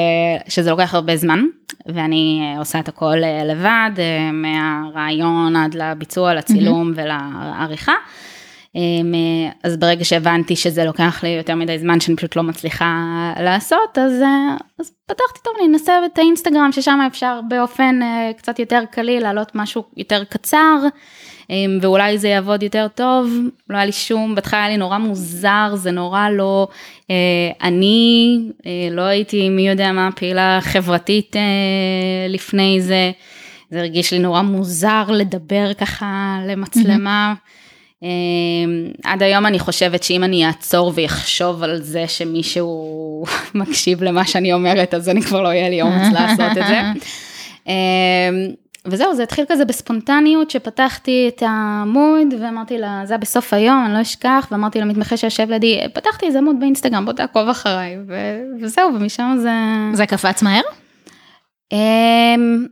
שזה 0.48 0.70
לוקח 0.70 0.94
הרבה 0.94 1.16
זמן, 1.16 1.46
ואני 1.86 2.54
uh, 2.56 2.60
עושה 2.60 2.80
את 2.80 2.88
הכל 2.88 3.18
uh, 3.22 3.46
לבד, 3.46 3.92
uh, 3.96 4.32
מהרעיון 4.34 5.56
עד 5.56 5.76
לביצוע, 5.76 6.34
לצילום 6.34 6.92
mm-hmm. 6.92 7.02
ולעריכה. 7.02 7.94
אמ, 8.76 9.14
אז 9.64 9.78
ברגע 9.78 10.06
שהבנתי 10.06 10.56
שזה 10.56 10.84
לוקח 10.84 11.24
לי 11.24 11.30
יותר 11.30 11.56
מדי 11.56 11.80
זמן 11.80 12.00
שאני 12.00 12.18
פשוט 12.18 12.36
לא 12.36 12.44
מצליחה 12.44 13.06
לעשות, 13.40 13.98
אז, 13.98 14.22
אה, 14.22 14.58
אז 14.80 14.92
פתחתי 15.06 15.40
טוב, 15.44 15.54
אני 15.60 15.68
אנסה 15.68 15.94
את 16.06 16.18
האינסטגרם 16.18 16.72
ששם 16.72 17.00
אפשר 17.08 17.40
באופן 17.48 18.00
אה, 18.02 18.32
קצת 18.38 18.60
יותר 18.60 18.84
קליל 18.92 19.24
להעלות 19.24 19.52
משהו 19.56 19.84
יותר 19.98 20.24
קצר, 20.24 20.78
ואולי 21.82 22.18
זה 22.18 22.28
יעבוד 22.28 22.64
יותר 22.64 22.88
טוב, 22.96 23.30
לא 23.70 23.78
היה 23.78 23.86
לי 23.86 23.92
שום, 23.92 24.36
בהתחלה 24.36 24.60
היה 24.60 24.70
לי 24.70 24.78
נורא 24.78 24.98
מוזר, 24.98 25.72
זה 25.76 25.92
נורא 25.92 26.30
לא, 26.30 26.68
אה, 27.12 27.16
אני 27.62 28.40
לא 28.92 29.02
הייתי 29.02 29.50
מי 29.50 29.68
יודע 29.68 29.92
מה 29.92 30.10
פעילה 30.16 30.60
חברתית 30.62 31.36
לפני 32.30 32.82
זה, 32.82 33.12
זה 33.72 33.80
הרגיש 33.80 34.14
לי 34.14 34.20
נורא 34.20 34.42
מוזר 34.42 35.04
לדבר 35.10 35.74
ככה 35.74 36.40
למצלמה. 36.48 37.34
אמ, 38.04 38.92
עד 39.04 39.24
היום 39.24 39.46
אני 39.46 39.60
חושבת 39.60 40.04
שאם 40.04 40.24
אני 40.24 40.46
אעצור 40.46 40.92
ויחשוב 40.96 41.64
על 41.64 41.82
זה 41.82 42.08
שמישהו 42.08 43.24
מקשיב 43.56 44.04
למה 44.04 44.26
שאני 44.26 44.54
אומרת, 44.54 44.94
אז 44.94 45.10
אני 45.10 45.22
כבר 45.22 45.42
לא 45.42 45.48
יהיה 45.48 45.70
לי 45.70 45.82
אומץ 45.82 46.14
לעשות 46.14 46.58
את 46.58 46.68
זה. 46.68 46.82
וזהו, 48.86 49.16
זה 49.16 49.24
התחיל 49.24 49.46
כזה 49.50 49.66
בספונטניות, 49.66 50.52
שפתחתי 50.52 51.32
את 51.36 51.44
העמוד 51.46 52.28
ואמרתי 52.42 52.78
לה, 52.78 53.02
זה 53.04 53.14
היה 53.14 53.18
בסוף 53.18 53.54
היום, 53.54 53.86
אני 53.86 53.94
לא 53.94 54.02
אשכח, 54.02 54.48
ואמרתי 54.52 54.82
למתמחה 54.82 55.18
שיושב 55.18 55.50
לידי, 55.50 55.80
פתחתי 55.94 56.26
איזה 56.26 56.38
עמוד 56.38 56.60
באינסטגרם, 56.60 57.06
בוא 57.06 57.14
תעקוב 57.14 57.50
אחריי, 57.50 57.98
ו- 58.08 58.42
וזהו, 58.62 58.94
ומשם 58.96 59.38
זה... 59.42 59.52
זה 59.94 60.06
קפץ 60.06 60.44
מהר? 60.44 60.62
אמ, 61.72 62.66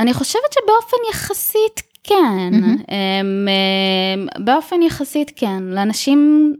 אני 0.00 0.14
חושבת 0.14 0.52
שבאופן 0.52 0.96
יחסית 1.10 1.82
כן, 2.04 2.50
mm-hmm. 2.52 4.38
באופן 4.38 4.82
יחסית 4.82 5.32
כן, 5.36 5.62
לאנשים 5.62 6.52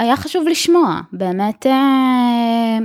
היה 0.00 0.16
חשוב 0.16 0.48
לשמוע, 0.48 1.00
באמת 1.12 1.66
אה, 1.66 2.78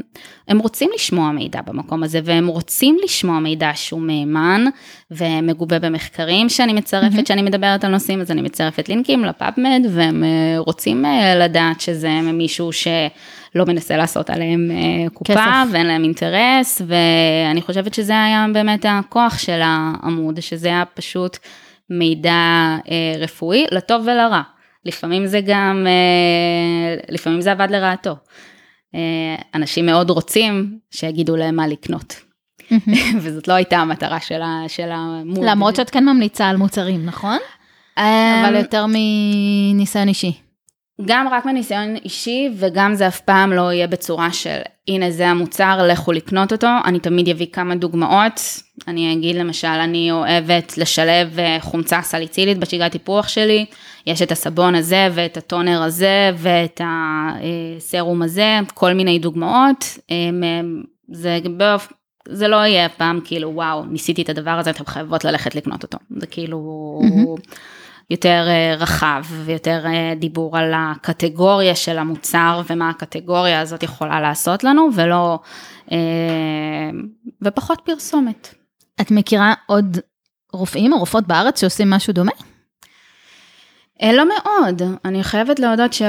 הם 0.47 0.60
רוצים 0.60 0.89
לשמוע 0.95 1.32
מידע 1.32 1.62
במקום 1.62 2.04
הזה 2.04 2.19
והם 2.23 2.47
רוצים 2.47 2.97
לשמוע 3.04 3.39
מידע 3.39 3.71
שהוא 3.75 4.01
מהימן 4.01 4.65
ומגובה 5.12 5.80
במחקרים 5.80 6.49
שאני 6.49 6.73
מצרפת, 6.73 7.13
mm-hmm. 7.13 7.28
שאני 7.28 7.41
מדברת 7.41 7.84
על 7.84 7.91
נושאים, 7.91 8.21
אז 8.21 8.32
אני 8.32 8.41
מצרפת 8.41 8.89
לינקים 8.89 9.25
לפאבמד 9.25 9.82
והם 9.89 10.23
אה, 10.23 10.30
רוצים 10.58 11.06
אה, 11.06 11.36
לדעת 11.36 11.82
שזה 11.82 12.10
מישהו 12.21 12.71
שלא 12.71 13.65
מנסה 13.65 13.97
לעשות 13.97 14.30
עליהם 14.30 14.71
קופה 15.13 15.34
כסף. 15.34 15.71
ואין 15.71 15.88
להם 15.88 16.04
אינטרס 16.04 16.82
ואני 16.88 17.62
חושבת 17.62 17.93
שזה 17.93 18.23
היה 18.23 18.45
באמת 18.54 18.86
הכוח 18.89 19.38
של 19.38 19.60
העמוד, 19.63 20.39
שזה 20.39 20.67
היה 20.67 20.84
פשוט 20.93 21.38
מידע 21.89 22.78
רפואי, 23.19 23.65
לטוב 23.71 24.01
ולרע. 24.01 24.41
לפעמים 24.86 25.28
זה 25.28 25.41
גם, 25.45 25.88
אה, 25.88 26.95
לפעמים 27.10 27.41
זה 27.41 27.52
עבד 27.52 27.67
לרעתו. 27.71 28.15
אה, 28.95 29.36
אנשים 29.56 29.86
מאוד 29.86 30.10
רוצים 30.10 30.80
שיגידו 30.91 31.36
להם 31.36 31.56
מה 31.56 31.67
לקנות. 31.67 32.21
וזאת 33.21 33.48
לא 33.48 33.54
הייתה 33.54 33.78
המטרה 33.78 34.19
של, 34.19 34.41
ה, 34.41 34.63
של 34.67 34.89
המוד. 34.91 35.45
למרות 35.45 35.76
שאת 35.76 35.89
כן 35.89 36.06
ממליצה 36.06 36.50
על 36.50 36.58
מוצרים, 36.58 37.06
נכון? 37.06 37.38
אבל 37.98 38.56
אמ, 38.56 38.56
יותר 38.56 38.86
מניסיון 38.88 40.08
אישי. 40.08 40.45
גם 41.06 41.28
רק 41.32 41.46
מניסיון 41.46 41.96
אישי 41.96 42.50
וגם 42.58 42.96
זה 42.96 43.08
אף 43.08 43.22
פעם 43.22 43.54
לא 43.54 43.74
יהיה 43.74 43.88
בצורה 43.88 44.34
של 44.34 44.60
הנה 44.88 45.12
זה 45.12 45.28
המוצר 45.28 45.88
לכו 45.88 46.12
לקנות 46.12 46.52
אותו 46.52 46.68
אני 46.86 47.00
תמיד 47.00 47.30
אביא 47.30 47.48
כמה 47.52 47.76
דוגמאות 47.76 48.42
אני 48.88 49.14
אגיד 49.14 49.36
למשל 49.36 49.68
אני 49.68 50.12
אוהבת 50.12 50.78
לשלב 50.78 51.40
אה, 51.40 51.58
חומצה 51.62 52.02
סליצילית 52.02 52.58
בשגרת 52.58 52.92
טיפוח 52.92 53.28
שלי 53.28 53.66
יש 54.08 54.22
את 54.22 54.32
הסבון 54.32 54.76
הזה 54.76 55.08
ואת 55.12 55.38
הטונר 55.38 55.82
הזה 55.84 56.32
ואת 56.38 56.82
הסרום 56.84 58.22
הזה 58.22 58.60
כל 58.74 58.94
מיני 58.94 59.20
דוגמאות 59.20 59.98
זה 61.12 61.40
באופ... 61.58 61.94
זה 62.28 62.48
לא 62.48 62.56
יהיה 62.56 62.90
פעם 62.90 63.20
כאילו 63.24 63.52
וואו 63.54 63.86
ניסיתי 63.86 64.22
את 64.22 64.30
הדבר 64.30 64.52
הזה 64.52 64.70
אתם 64.70 64.86
חייבות 64.86 65.26
ללכת 65.26 65.56
לקנות 65.56 65.84
אותו 65.84 65.98
זה 66.20 66.28
כאילו. 66.28 67.00
Mm-hmm. 67.04 67.42
יותר 68.10 68.46
אה, 68.48 68.76
רחב 68.76 69.24
ויותר 69.46 69.86
אה, 69.86 70.13
דיבור 70.15 70.58
על 70.58 70.74
הקטגוריה 70.76 71.76
של 71.76 71.98
המוצר 71.98 72.62
ומה 72.70 72.89
הקטגוריה 72.89 73.62
הזאת 73.62 73.84
יכולה 73.84 74.22
לעשות 74.22 74.63
לנו 74.63 74.89
ולא, 74.94 75.39
אה, 75.91 75.98
ופחות 77.41 77.82
פרסומת. 77.86 78.56
את 79.02 79.12
מכירה 79.12 79.54
עוד 79.65 79.98
רופאים 80.54 80.94
או 80.94 81.00
רופאות 81.00 81.28
בארץ 81.28 81.62
שעושים 81.62 81.89
משהו 81.89 82.13
דומה? 82.13 82.32
אה, 84.04 84.14
לא 84.14 84.24
מאוד, 84.28 84.82
אני 85.06 85.24
חייבת 85.24 85.60
להודות 85.60 85.94
ש... 85.94 86.02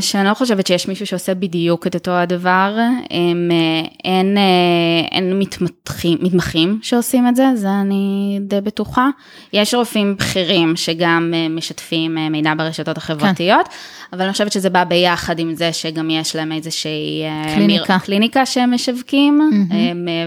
שאני 0.00 0.28
לא 0.28 0.34
חושבת 0.34 0.66
שיש 0.66 0.88
מישהו 0.88 1.06
שעושה 1.06 1.34
בדיוק 1.34 1.86
את 1.86 1.94
אותו 1.94 2.10
הדבר, 2.10 2.76
הם, 3.10 3.50
אה, 3.50 3.88
אין, 4.04 4.38
אה, 4.38 5.08
אין 5.12 5.38
מתמחים, 5.38 6.18
מתמחים 6.20 6.78
שעושים 6.82 7.28
את 7.28 7.36
זה, 7.36 7.46
זה 7.54 7.68
אני 7.70 8.38
די 8.40 8.60
בטוחה. 8.60 9.08
יש 9.52 9.74
רופאים 9.74 10.16
בכירים 10.16 10.76
שגם 10.76 11.34
משתפים 11.50 12.14
מידע 12.30 12.54
ברשתות 12.56 12.96
החברתיות, 12.96 13.68
כן. 13.68 13.72
אבל 14.12 14.22
אני 14.22 14.32
חושבת 14.32 14.52
שזה 14.52 14.70
בא 14.70 14.84
ביחד 14.84 15.38
עם 15.38 15.54
זה 15.54 15.72
שגם 15.72 16.10
יש 16.10 16.36
להם 16.36 16.52
איזושהי 16.52 17.22
קליניקה, 17.54 17.92
מיר, 17.92 17.98
קליניקה 17.98 18.46
שהם 18.46 18.74
משווקים, 18.74 19.50
mm-hmm. 19.70 19.74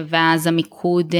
ואז 0.08 0.46
המיקוד... 0.46 1.14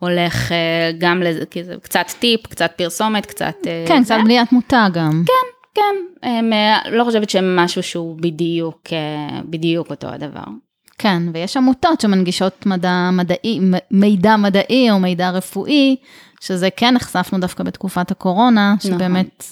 הולך 0.00 0.52
אה, 0.52 0.90
גם 0.98 1.22
לזה, 1.22 1.44
קצת 1.82 2.06
טיפ, 2.18 2.46
קצת 2.46 2.72
פרסומת, 2.76 3.26
קצת... 3.26 3.54
אה, 3.66 3.84
כן, 3.88 4.04
קצת 4.04 4.16
בניית 4.24 4.52
מותג 4.52 4.90
גם. 4.92 5.22
כן, 5.26 5.32
כן, 5.74 6.28
הם, 6.28 6.52
אה, 6.52 6.78
לא 6.90 7.04
חושבת 7.04 7.30
שהם 7.30 7.56
משהו 7.56 7.82
שהוא 7.82 8.16
בדיוק, 8.20 8.82
בדיוק 9.44 9.90
אותו 9.90 10.08
הדבר. 10.08 10.44
כן, 10.98 11.22
ויש 11.34 11.56
עמותות 11.56 12.00
שמנגישות 12.00 12.66
מדע 12.66 13.10
מדעי, 13.12 13.60
מידע 13.90 14.36
מדעי 14.36 14.90
או 14.90 14.98
מידע 14.98 15.30
רפואי, 15.30 15.96
שזה 16.40 16.68
כן 16.76 16.94
נחשפנו 16.94 17.38
דווקא 17.38 17.64
בתקופת 17.64 18.10
הקורונה, 18.10 18.74
נכון. 18.78 18.90
שבאמת 18.90 19.44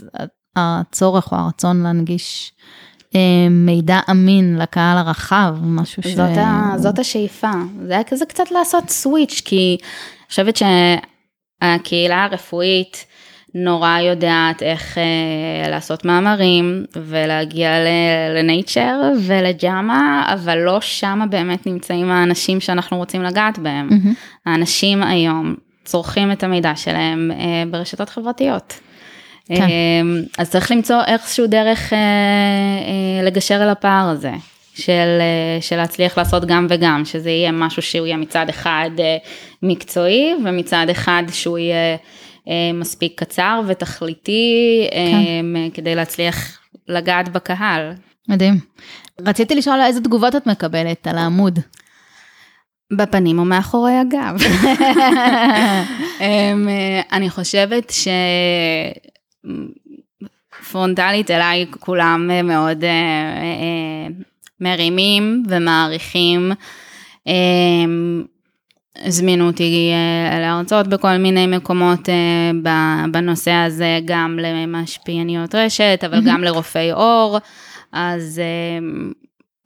הצורך 0.57 1.33
או 1.33 1.37
הרצון 1.37 1.83
להנגיש 1.83 2.53
מידע 3.51 4.01
אמין 4.11 4.59
לקהל 4.59 4.99
הרחב, 4.99 5.57
משהו 5.63 6.03
ש... 6.03 6.07
זאת, 6.07 6.37
ה, 6.37 6.73
זאת 6.77 6.99
השאיפה. 6.99 7.51
זה 7.87 7.93
היה 7.93 8.05
כזה 8.05 8.27
קצת 8.27 8.51
לעשות 8.51 8.91
סוויץ', 8.91 9.43
כי 9.45 9.79
חושבת 10.29 10.61
שהקהילה 11.63 12.25
הרפואית 12.25 13.07
נורא 13.55 13.99
יודעת 14.01 14.63
איך 14.63 14.99
אה, 14.99 15.71
לעשות 15.71 16.05
מאמרים 16.05 16.85
ולהגיע 16.97 17.71
לנייצ'ר 18.37 19.01
ולג'אמה, 19.27 20.31
אבל 20.33 20.59
לא 20.59 20.81
שמה 20.81 21.27
באמת 21.27 21.67
נמצאים 21.67 22.11
האנשים 22.11 22.61
שאנחנו 22.61 22.97
רוצים 22.97 23.23
לגעת 23.23 23.59
בהם. 23.59 23.89
מהמם. 23.91 24.15
האנשים 24.47 25.03
היום 25.03 25.55
צורכים 25.85 26.33
את 26.33 26.45
המידע 26.45 26.77
שלהם 26.77 27.31
אה, 27.31 27.63
ברשתות 27.71 28.09
חברתיות. 28.09 28.81
כן. 29.49 29.63
אה, 29.63 30.23
אז 30.39 30.51
צריך 30.51 30.71
למצוא 30.71 31.01
איכשהו 31.07 31.47
דרך 31.47 31.93
אה, 31.93 31.99
אה, 31.99 33.23
לגשר 33.25 33.63
על 33.63 33.69
הפער 33.69 34.09
הזה. 34.09 34.33
של, 34.79 35.19
אה, 35.21 35.59
של 35.61 35.77
להצליח 35.77 36.19
לעשות 36.19 36.45
גם 36.45 36.67
וגם, 36.71 37.05
שזה 37.05 37.31
יהיה 37.31 37.53
משהו 37.53 37.83
שהוא 37.83 38.07
יהיה 38.07 38.17
מצד 38.17 38.47
אחד 38.49 38.91
אה, 38.99 39.17
מקצועי 39.63 40.35
ומצד 40.45 40.87
אחד 40.91 41.23
שהוא 41.33 41.59
יהיה 41.59 41.97
אה, 42.49 42.71
מספיק 42.75 43.21
קצר 43.21 43.61
ותכליתי 43.67 44.87
אה, 44.93 45.69
כדי 45.75 45.95
להצליח 45.95 46.61
לגעת 46.89 47.29
בקהל. 47.29 47.93
מדהים. 48.29 48.55
רציתי 49.21 49.55
לשאול 49.55 49.81
איזה 49.81 50.01
תגובות 50.01 50.37
את 50.37 50.47
מקבלת 50.47 51.07
על 51.07 51.19
העמוד. 51.19 51.59
בפנים 52.97 53.39
או 53.39 53.45
מאחורי 53.45 53.93
הגב. 53.93 54.37
אמ, 56.21 56.69
אני 57.13 57.31
חושבת 57.31 57.93
שפרונטלית 60.61 61.31
אליי 61.31 61.67
כולם 61.81 62.31
מאוד 62.45 62.85
מרימים 64.61 65.43
ומעריכים. 65.49 66.53
אמ, 67.27 68.23
הזמינו 69.05 69.47
אותי 69.47 69.91
אה, 69.93 70.41
להרצות 70.41 70.87
בכל 70.87 71.17
מיני 71.17 71.47
מקומות 71.47 72.09
אה, 72.09 72.51
בנושא 73.11 73.51
הזה, 73.51 73.99
גם 74.05 74.39
למשפיעניות 74.43 75.55
רשת, 75.55 76.05
אבל 76.07 76.21
גם 76.27 76.45
לרופאי 76.45 76.91
עור. 76.91 77.39
אז, 77.93 78.41
אה, 78.45 78.87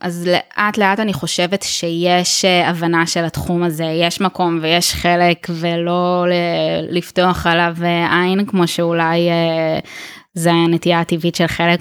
אז 0.01 0.29
לאט 0.29 0.79
לאט 0.79 1.01
אני 1.01 1.13
חושבת 1.13 1.63
שיש 1.63 2.45
הבנה 2.45 3.07
של 3.07 3.25
התחום 3.25 3.63
הזה, 3.63 3.85
יש 3.85 4.21
מקום 4.21 4.59
ויש 4.63 4.95
חלק, 4.95 5.47
ולא 5.51 6.27
לפתוח 6.91 7.47
עליו 7.47 7.77
עין, 8.11 8.47
כמו 8.47 8.67
שאולי 8.67 9.29
זה 10.35 10.53
הנטייה 10.53 11.01
הטבעית 11.01 11.35
של 11.35 11.47
חלק 11.47 11.81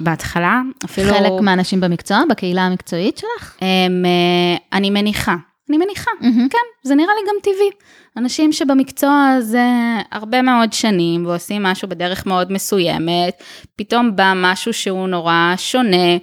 בהתחלה. 0.00 0.60
אפילו... 0.84 1.14
חלק 1.14 1.32
מהאנשים 1.42 1.80
במקצוע, 1.80 2.22
בקהילה 2.30 2.62
המקצועית 2.62 3.18
שלך? 3.18 3.56
הם, 3.60 4.04
אה, 4.04 4.78
אני 4.78 4.90
מניחה, 4.90 5.36
אני 5.68 5.78
מניחה, 5.78 6.10
מהמם. 6.20 6.48
כן, 6.48 6.58
זה 6.88 6.94
נראה 6.94 7.12
לי 7.14 7.30
גם 7.30 7.34
טבעי. 7.42 7.70
אנשים 8.16 8.52
שבמקצוע 8.52 9.28
הזה 9.38 9.68
הרבה 10.12 10.42
מאוד 10.42 10.72
שנים 10.72 11.26
ועושים 11.26 11.62
משהו 11.62 11.88
בדרך 11.88 12.26
מאוד 12.26 12.52
מסוימת, 12.52 13.42
פתאום 13.76 14.16
בא 14.16 14.32
משהו 14.36 14.72
שהוא 14.72 15.08
נורא 15.08 15.54
שונה, 15.56 16.16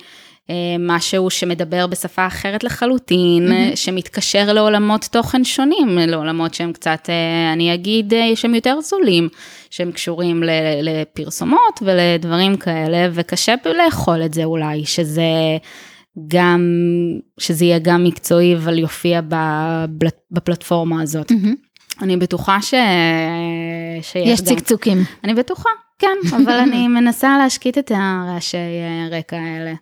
משהו 0.79 1.29
שמדבר 1.29 1.87
בשפה 1.87 2.27
אחרת 2.27 2.63
לחלוטין, 2.63 3.49
מהמם. 3.49 3.75
שמתקשר 3.75 4.53
לעולמות 4.53 5.07
תוכן 5.11 5.43
שונים, 5.43 5.97
לעולמות 5.97 6.53
שהם 6.53 6.73
קצת, 6.73 7.09
אה, 7.09 7.53
אני 7.53 7.73
אגיד, 7.73 8.13
אה, 8.13 8.35
שהם 8.35 8.55
יותר 8.55 8.81
זולים, 8.81 9.29
שהם 9.69 9.91
קשורים 9.91 10.43
לפרסומות 10.81 11.79
ולדברים 11.81 12.57
כאלה, 12.57 13.09
וקשה 13.11 13.55
לאכול 13.65 14.25
את 14.25 14.33
זה 14.33 14.43
אולי, 14.43 14.85
שזה... 14.85 15.21
גם, 16.27 16.61
שזה 17.39 17.65
יהיה 17.65 17.79
גם 17.79 18.03
מקצועי, 18.03 18.55
אבל 18.55 18.79
יופיע 18.79 19.21
בפלטפורמה 20.31 21.01
הזאת. 21.01 21.31
מהמם. 21.31 21.55
אני 22.01 22.17
בטוחה 22.17 22.61
ש... 22.61 22.73
שיש 24.01 24.27
יש 24.27 24.41
גם... 24.41 24.45
צקצוקים. 24.45 25.03
אני 25.23 25.33
בטוחה, 25.33 25.69
כן, 25.99 26.17
אבל 26.35 26.53
אני 26.53 26.87
מנסה 26.87 27.37
להשקיט 27.37 27.77
את 27.77 27.91
הרעשי 27.95 28.57
אה, 28.57 29.17
רקע 29.17 29.37
האלה. 29.37 29.73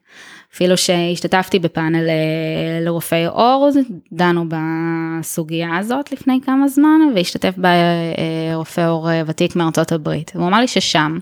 אפילו 0.58 0.78
שהשתתפתי 0.78 1.60
בפאנל 1.60 2.10
אה, 2.10 2.86
לרופאי 2.86 3.26
עור, 3.26 3.70
דנו 4.12 4.46
בסוגיה 4.50 5.78
הזאת 5.78 6.12
לפני 6.12 6.39
כמה 6.46 6.67
זמן, 6.67 7.00
והשתתף 7.15 7.54
בה 7.58 7.70
אה, 7.70 8.56
רופא 8.56 8.89
עור 8.89 9.12
אה, 9.12 9.22
ותיק 9.26 9.56
מארצות 9.56 9.91
הברית. 9.91 10.32
הוא 10.36 10.48
אמר 10.48 10.60
לי 10.60 10.67
ששם, 10.67 11.17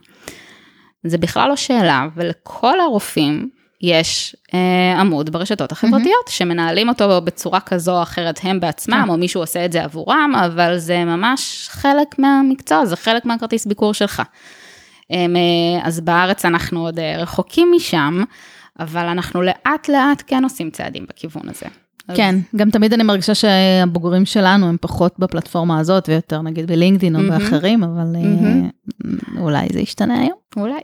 זה 1.04 1.18
בכלל 1.18 1.50
לא 1.50 1.56
שאלה, 1.56 2.08
ולכל 2.16 2.80
הרופאים 2.80 3.50
יש 3.82 4.36
אה, 4.54 5.00
עמוד 5.00 5.30
ברשתות 5.30 5.72
החברתיות, 5.72 6.28
שמנהלים 6.30 6.90
אותו 6.90 7.22
בצורה 7.22 7.60
כזו 7.60 7.98
או 7.98 8.04
אחרת 8.04 8.40
הם 8.44 8.60
בעצמם, 8.60 9.02
כן. 9.06 9.10
או 9.10 9.18
מישהו 9.18 9.42
עושה 9.42 9.66
את 9.66 9.72
זה 9.72 9.84
עבורם, 9.84 10.34
אבל 10.46 10.78
זה 10.78 11.06
ממש 11.06 11.68
חלק 11.72 12.20
מהמקצוע, 12.20 12.86
זה 12.86 12.96
חלק 12.96 13.26
מהכרטיס 13.26 13.66
ביקור 13.66 13.94
שלך. 13.94 14.22
אה, 15.12 15.26
אז 15.84 16.00
בארץ 16.00 16.46
אנחנו 16.46 16.86
עוד 16.86 17.00
רחוקים 17.00 17.72
משם, 17.76 18.24
אבל 18.80 19.06
אנחנו 19.06 19.42
לאט 19.42 19.90
לאט 19.90 20.24
כן 20.28 20.44
עושים 20.44 20.70
צעדים 20.70 21.06
בכיוון 21.10 21.50
הזה. 21.50 21.66
אז- 22.08 22.18
כן, 22.18 22.36
גם 22.56 22.70
תמיד 22.70 22.94
אני 22.94 23.04
מרגישה 23.04 23.36
שהבוגרים 23.36 24.26
שלנו 24.26 24.70
הם 24.70 24.78
פחות 24.82 25.16
בפלטפורמה 25.20 25.80
הזאת 25.80 26.10
ויותר 26.10 26.42
נגיד 26.42 26.68
בלינקדאין 26.68 27.16
או 27.16 27.22
מהמם. 27.22 27.40
באחרים, 27.40 27.84
אבל 27.84 28.04
מהמם. 28.04 28.70
אולי 29.40 29.68
זה 29.74 29.80
ישתנה 29.80 30.20
היום. 30.20 30.38
אולי. 30.58 30.80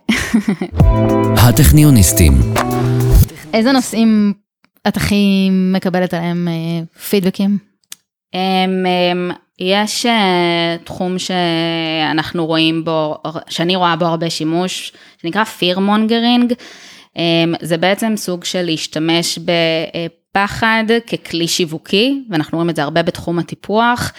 הטכניוניסטים, 1.37 2.33
איזה 3.53 3.71
נושאים 3.71 4.33
את 4.87 4.97
הכי 4.97 5.49
מקבלת 5.51 6.13
עליהם 6.13 6.47
אה, 6.47 7.01
פידבקים? 7.09 7.57
אמ, 8.33 8.39
אמ, 8.85 9.31
יש 9.59 10.05
אה, 10.05 10.75
תחום 10.83 11.15
שאנחנו 11.19 12.45
רואים 12.45 12.83
בו, 12.85 13.17
שאני 13.49 13.75
רואה 13.75 13.95
בו 13.95 14.05
הרבה 14.05 14.29
שימוש, 14.29 14.93
שנקרא 15.21 15.43
mongering. 15.77 16.53
אמ, 17.17 17.53
זה 17.61 17.77
בעצם 17.77 18.13
סוג 18.15 18.43
של 18.43 18.61
להשתמש 18.61 19.39
בפחד 19.39 20.83
ככלי 21.07 21.47
שיווקי, 21.47 22.23
ואנחנו 22.29 22.57
רואים 22.57 22.69
את 22.69 22.75
זה 22.75 22.83
הרבה 22.83 23.03
בתחום 23.03 23.39
הטיפוח. 23.39 24.13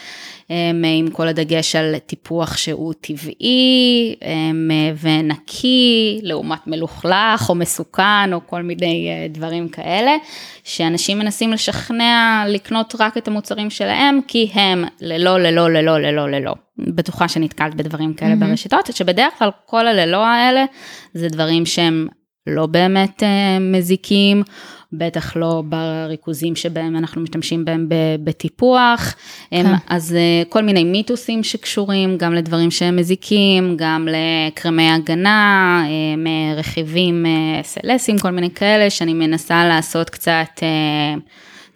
אמ, 0.51 0.85
עם 0.99 1.11
כל 1.11 1.29
הדגש 1.29 1.77
על 1.77 1.99
טיפוח 1.99 2.57
שהוא 2.57 2.95
טבעי 3.01 4.15
אמ, 4.23 4.71
ונקי, 5.01 6.21
לעומת 6.23 6.67
מלוכלך 6.67 7.49
או 7.49 7.55
מסוכן 7.55 8.33
או 8.33 8.41
כל 8.47 8.63
מיני 8.63 9.09
אה, 9.09 9.27
דברים 9.29 9.69
כאלה, 9.69 10.13
שאנשים 10.65 11.19
מנסים 11.19 11.53
לשכנע 11.53 12.45
לקנות 12.49 12.95
רק 13.01 13.17
את 13.19 13.29
המוצרים 13.29 13.71
שלהם, 13.71 14.21
כי 14.29 14.51
הם 14.55 14.85
ללא, 15.01 15.41
ללא, 15.41 15.71
ללא, 15.71 16.01
ללא, 16.01 16.31
ללא. 16.31 16.55
בטוחה 16.79 17.29
שנתקלת 17.29 17.75
בדברים 17.75 18.15
כאלה 18.15 18.35
מהמם. 18.35 18.51
ברשתות, 18.51 18.87
שבדרך 18.87 19.33
כלל 19.39 19.51
כל 19.67 19.87
הללא 19.87 20.27
האלה 20.27 20.65
זה 21.15 21.29
דברים 21.29 21.67
שהם 21.67 22.09
לא 22.47 22.67
באמת 22.67 23.23
אה, 23.23 23.59
מזיקים, 23.61 24.43
בטח 24.93 25.37
לא 25.37 25.63
בריכוזים 25.67 26.57
שבהם 26.57 26.97
אנחנו 26.97 27.21
משתמשים 27.21 27.65
בהם 27.65 27.87
בטיפוח. 28.25 29.15
כן. 29.51 29.73
אז 29.89 30.15
אה, 30.15 30.43
כל 30.49 30.63
מיני 30.63 30.85
מיתוסים 30.85 31.43
שקשורים 31.43 32.19
גם 32.19 32.35
לדברים 32.35 32.71
שהם 32.71 32.97
מזיקים, 32.97 33.77
גם 33.77 34.09
לקרמי 34.11 34.91
הגנה, 34.91 35.85
אה, 35.87 36.55
רכיבים 36.57 37.27
SLSים, 37.63 38.23
כל 38.23 38.31
מיני 38.31 38.51
כאלה, 38.51 38.91
שאני 38.91 39.15
מנסה 39.15 39.65
לעשות 39.65 40.11
קצת 40.11 40.61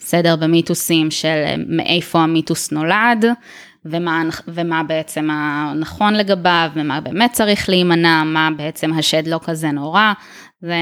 סדר 0.01 0.37
במיתוסים 0.37 1.11
של 1.11 1.45
מאיפה 1.69 2.19
המיתוס 2.21 2.73
נולד. 2.73 3.25
ומה, 3.91 4.23
ומה 4.49 4.83
בעצם 4.83 5.29
הנכון 5.33 6.15
לגביו, 6.15 6.71
ומה 6.75 7.01
באמת 7.01 7.33
צריך 7.33 7.69
להימנע, 7.69 8.23
מה 8.25 8.49
בעצם 8.57 8.93
השד 8.93 9.27
לא 9.27 9.41
כזה 9.45 9.71
נורא. 9.71 10.13
זה 10.61 10.77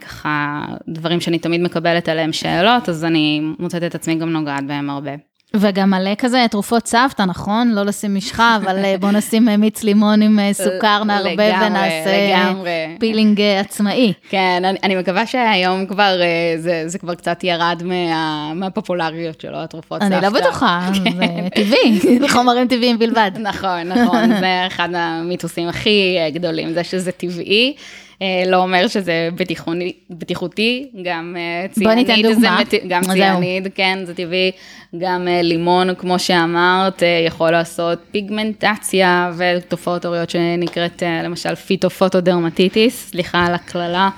ככה 0.00 0.64
דברים 0.88 1.20
שאני 1.20 1.38
תמיד 1.38 1.60
מקבלת 1.60 2.08
עליהם 2.08 2.32
שאלות, 2.32 2.88
אז 2.88 3.04
אני 3.04 3.40
מוצאת 3.58 3.82
את 3.82 3.94
עצמי 3.94 4.14
גם 4.14 4.28
נוגעת 4.28 4.66
בהם 4.66 4.90
הרבה. 4.90 5.12
וגם 5.54 5.90
מלא 5.90 6.14
כזה 6.18 6.46
תרופות 6.50 6.86
סבתא, 6.86 7.22
נכון? 7.22 7.70
לא 7.70 7.82
לשים 7.82 8.14
משחה, 8.14 8.56
אבל 8.62 8.84
אה, 8.84 8.94
בוא 9.00 9.10
נשים 9.10 9.48
אה, 9.48 9.56
מיץ 9.56 9.82
לימון 9.82 10.22
עם 10.22 10.38
אה, 10.38 10.52
סוכר, 10.52 11.04
נערבב 11.04 11.54
ונעשה 11.66 12.28
לגמרי. 12.28 12.96
פילינג 13.00 13.40
עצמאי. 13.40 14.12
כן, 14.28 14.62
אני, 14.64 14.78
אני 14.82 14.96
מקווה 14.96 15.26
שהיום 15.26 15.86
כבר, 15.86 16.20
זה, 16.58 16.82
זה 16.86 16.98
כבר 16.98 17.14
קצת 17.14 17.44
ירד 17.44 17.82
מה, 17.84 18.54
מהפופולריות 18.54 19.40
שלו, 19.40 19.58
התרופות 19.58 20.02
אני 20.02 20.14
סבתא. 20.14 20.26
לא 20.26 20.40
בטוחה, 20.40 20.88
כן. 21.04 21.12
זה 21.16 21.48
טבעי, 21.54 22.28
חומרים 22.34 22.68
טבעיים 22.68 22.98
בלבד. 22.98 23.30
נכון, 23.40 23.82
נכון, 23.82 24.28
זה 24.40 24.66
אחד 24.66 24.88
המיתוסים 24.94 25.68
הכי 25.68 26.16
גדולים, 26.34 26.72
זה 26.72 26.84
שזה 26.84 27.12
טבעי. 27.12 27.74
אה, 28.22 28.42
לא 28.46 28.56
אומר 28.56 28.88
שזה 28.88 29.28
בטיחוני, 29.34 29.92
בטיחותי, 30.10 30.88
גם 31.02 31.36
אה, 31.38 31.66
בוא 31.84 31.92
ניתן 31.92 32.14
ציאניד 32.14 32.40
זה 32.70 32.78
גם. 32.88 33.02
ציאניד, 33.02 33.68
כן, 33.74 33.98
זה 34.04 34.14
טבעי, 34.14 34.50
גם 34.98 35.28
אה, 35.28 35.42
לימון, 35.42 35.94
כמו 35.94 36.18
שאמרת, 36.18 37.02
יכול 37.26 37.50
לעשות 37.50 37.98
פיגמנטציה 38.10 39.32
ותופעות 39.36 40.04
עוריות 40.04 40.30
שנקראת 40.30 41.02
למשל 41.24 41.54
phytophotodermatitis, 41.54 43.10
סליחה 43.10 43.46
על 43.46 43.54
הקללה, 43.54 44.10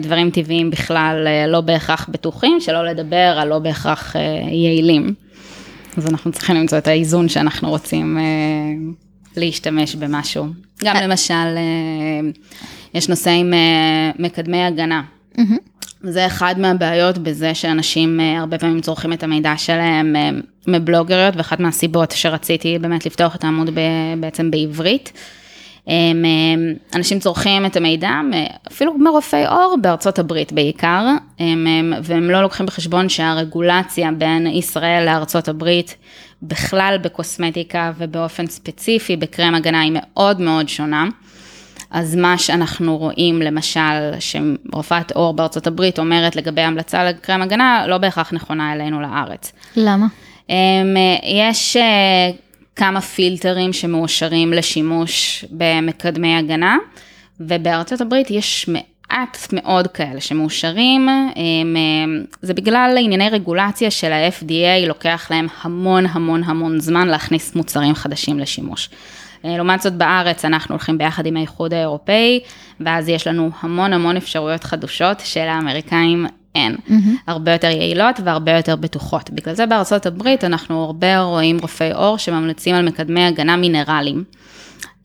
דברים 0.00 0.30
טבעיים 0.30 0.70
בכלל 0.70 1.26
לא 1.48 1.60
בהכרח 1.60 2.08
בטוחים, 2.12 2.60
שלא 2.60 2.86
לדבר 2.86 3.36
על 3.38 3.48
לא 3.48 3.58
בהכרח 3.58 4.16
יעילים. 4.50 5.14
אז 5.96 6.06
אנחנו 6.06 6.32
צריכים 6.32 6.56
למצוא 6.56 6.78
את 6.78 6.88
האיזון 6.88 7.28
שאנחנו 7.28 7.68
רוצים 7.68 8.18
להשתמש 9.36 9.94
במשהו. 9.94 10.46
גם 10.84 10.96
למשל, 10.96 11.34
אה, 11.34 12.30
יש 12.94 13.08
נושא 13.08 13.30
עם 13.30 13.54
אה, 13.54 14.10
מקדמי 14.18 14.64
הגנה. 14.64 15.02
זה 16.02 16.26
אחד 16.26 16.54
מהבעיות 16.58 17.18
בזה 17.18 17.54
שאנשים 17.54 18.20
אה, 18.20 18.38
הרבה 18.38 18.58
פעמים 18.58 18.80
צורכים 18.80 19.12
את 19.12 19.22
המידע 19.22 19.54
שלהם 19.56 20.16
מבלוגריות, 20.66 21.36
ואחת 21.36 21.60
מהסיבות 21.60 22.10
שרציתי 22.10 22.78
באמת 22.78 23.06
לפתוח 23.06 23.36
את 23.36 23.44
העמוד 23.44 23.70
ב- 23.70 24.20
בעצם 24.20 24.50
בעברית. 24.50 25.12
הם, 25.90 26.24
אה, 26.24 26.72
אנשים 26.94 27.20
צורכים 27.20 27.66
את 27.66 27.76
המידע, 27.76 28.20
אפילו 28.72 28.98
מרופאי 28.98 29.46
עור 29.46 29.76
בארצות 29.80 30.18
הברית 30.18 30.52
בעיקר, 30.52 31.06
הם, 31.38 31.66
הם, 31.66 31.92
והם 32.02 32.30
לא 32.30 32.42
לוקחים 32.42 32.66
בחשבון 32.66 33.08
שהרגולציה 33.08 34.10
בין 34.12 34.46
ישראל 34.46 35.04
לארצות 35.04 35.48
הברית, 35.48 35.96
בכלל 36.42 36.96
בקוסמטיקה 37.02 37.92
ובאופן 37.98 38.46
ספציפי 38.46 39.16
בקרם 39.16 39.54
הגנה 39.54 39.80
היא 39.80 39.92
מאוד 39.94 40.40
מאוד 40.40 40.68
שונה. 40.68 41.08
אז 41.90 42.16
מה 42.16 42.38
שאנחנו 42.38 42.96
רואים 42.96 43.42
למשל 43.42 44.10
שרופאת 44.18 45.12
עור 45.12 45.34
בארצות 45.34 45.66
הברית 45.66 45.98
אומרת 45.98 46.36
לגבי 46.36 46.60
המלצה 46.60 47.04
לקרם 47.04 47.42
הגנה, 47.42 47.84
לא 47.86 47.98
בהכרח 47.98 48.32
נכונה 48.32 48.72
אלינו 48.72 49.00
לארץ. 49.00 49.52
למה? 49.76 50.06
אמ, 50.50 50.54
יש 51.24 51.76
אה, 51.76 52.30
כמה 52.80 53.00
פילטרים 53.00 53.72
שמאושרים 53.72 54.52
לשימוש 54.52 55.44
במקדמי 55.50 56.36
הגנה, 56.36 56.76
ובארצות 57.40 58.00
הברית 58.00 58.30
יש 58.30 58.68
מעט 58.68 59.38
מאוד 59.52 59.86
כאלה 59.86 60.20
שמאושרים, 60.20 61.08
אמ, 61.08 61.76
זה 62.42 62.54
בגלל 62.54 62.96
ענייני 63.00 63.28
רגולציה 63.28 63.90
של 63.90 64.12
ה-FDA, 64.12 64.86
לוקח 64.88 65.26
להם 65.30 65.46
המון 65.60 66.06
המון 66.06 66.44
המון 66.44 66.80
זמן 66.80 67.08
להכניס 67.08 67.54
מוצרים 67.56 67.94
חדשים 67.94 68.38
לשימוש. 68.38 68.90
אה, 69.44 69.56
לעומת 69.56 69.80
זאת 69.80 69.92
בארץ 69.92 70.44
אנחנו 70.44 70.74
הולכים 70.74 70.98
ביחד 70.98 71.26
עם 71.26 71.36
האיחוד 71.36 71.74
האירופאי, 71.74 72.40
ואז 72.80 73.08
יש 73.08 73.26
לנו 73.26 73.50
המון 73.60 73.92
המון 73.92 74.16
אפשרויות 74.16 74.64
חדשות 74.64 75.20
שלאמריקאים 75.24 76.26
אין. 76.54 76.76
הרבה 77.26 77.52
יותר 77.52 77.68
יעילות 77.68 78.20
והרבה 78.24 78.56
יותר 78.56 78.76
בטוחות. 78.76 79.30
בגלל 79.30 79.54
זה 79.54 79.66
בארצות 79.66 80.06
הברית 80.06 80.44
אנחנו 80.44 80.84
הרבה 80.84 81.20
רואים 81.20 81.58
רופאי 81.58 81.92
עור 81.92 82.18
שממליצים 82.18 82.74
על 82.74 82.88
מקדמי 82.88 83.24
הגנה 83.24 83.56
מינרליים. 83.56 84.24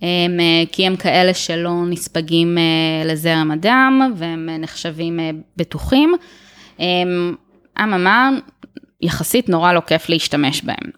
הם, 0.01 0.39
אה, 0.39 0.63
כי 0.71 0.87
הם 0.87 0.95
כאלה 0.95 1.33
שלא 1.33 1.85
נספגים 1.89 2.57
אה, 2.57 3.05
לזרם 3.05 3.51
הדם 3.51 4.13
והם 4.15 4.49
אה, 4.49 4.57
נחשבים 4.57 5.19
בטוחים. 5.57 6.13
אממה, 7.83 8.29
יחסית 9.01 9.49
נורא 9.49 9.73
לא 9.73 9.79
כיף 9.79 10.09
להשתמש 10.09 10.61
בהם. 10.61 10.91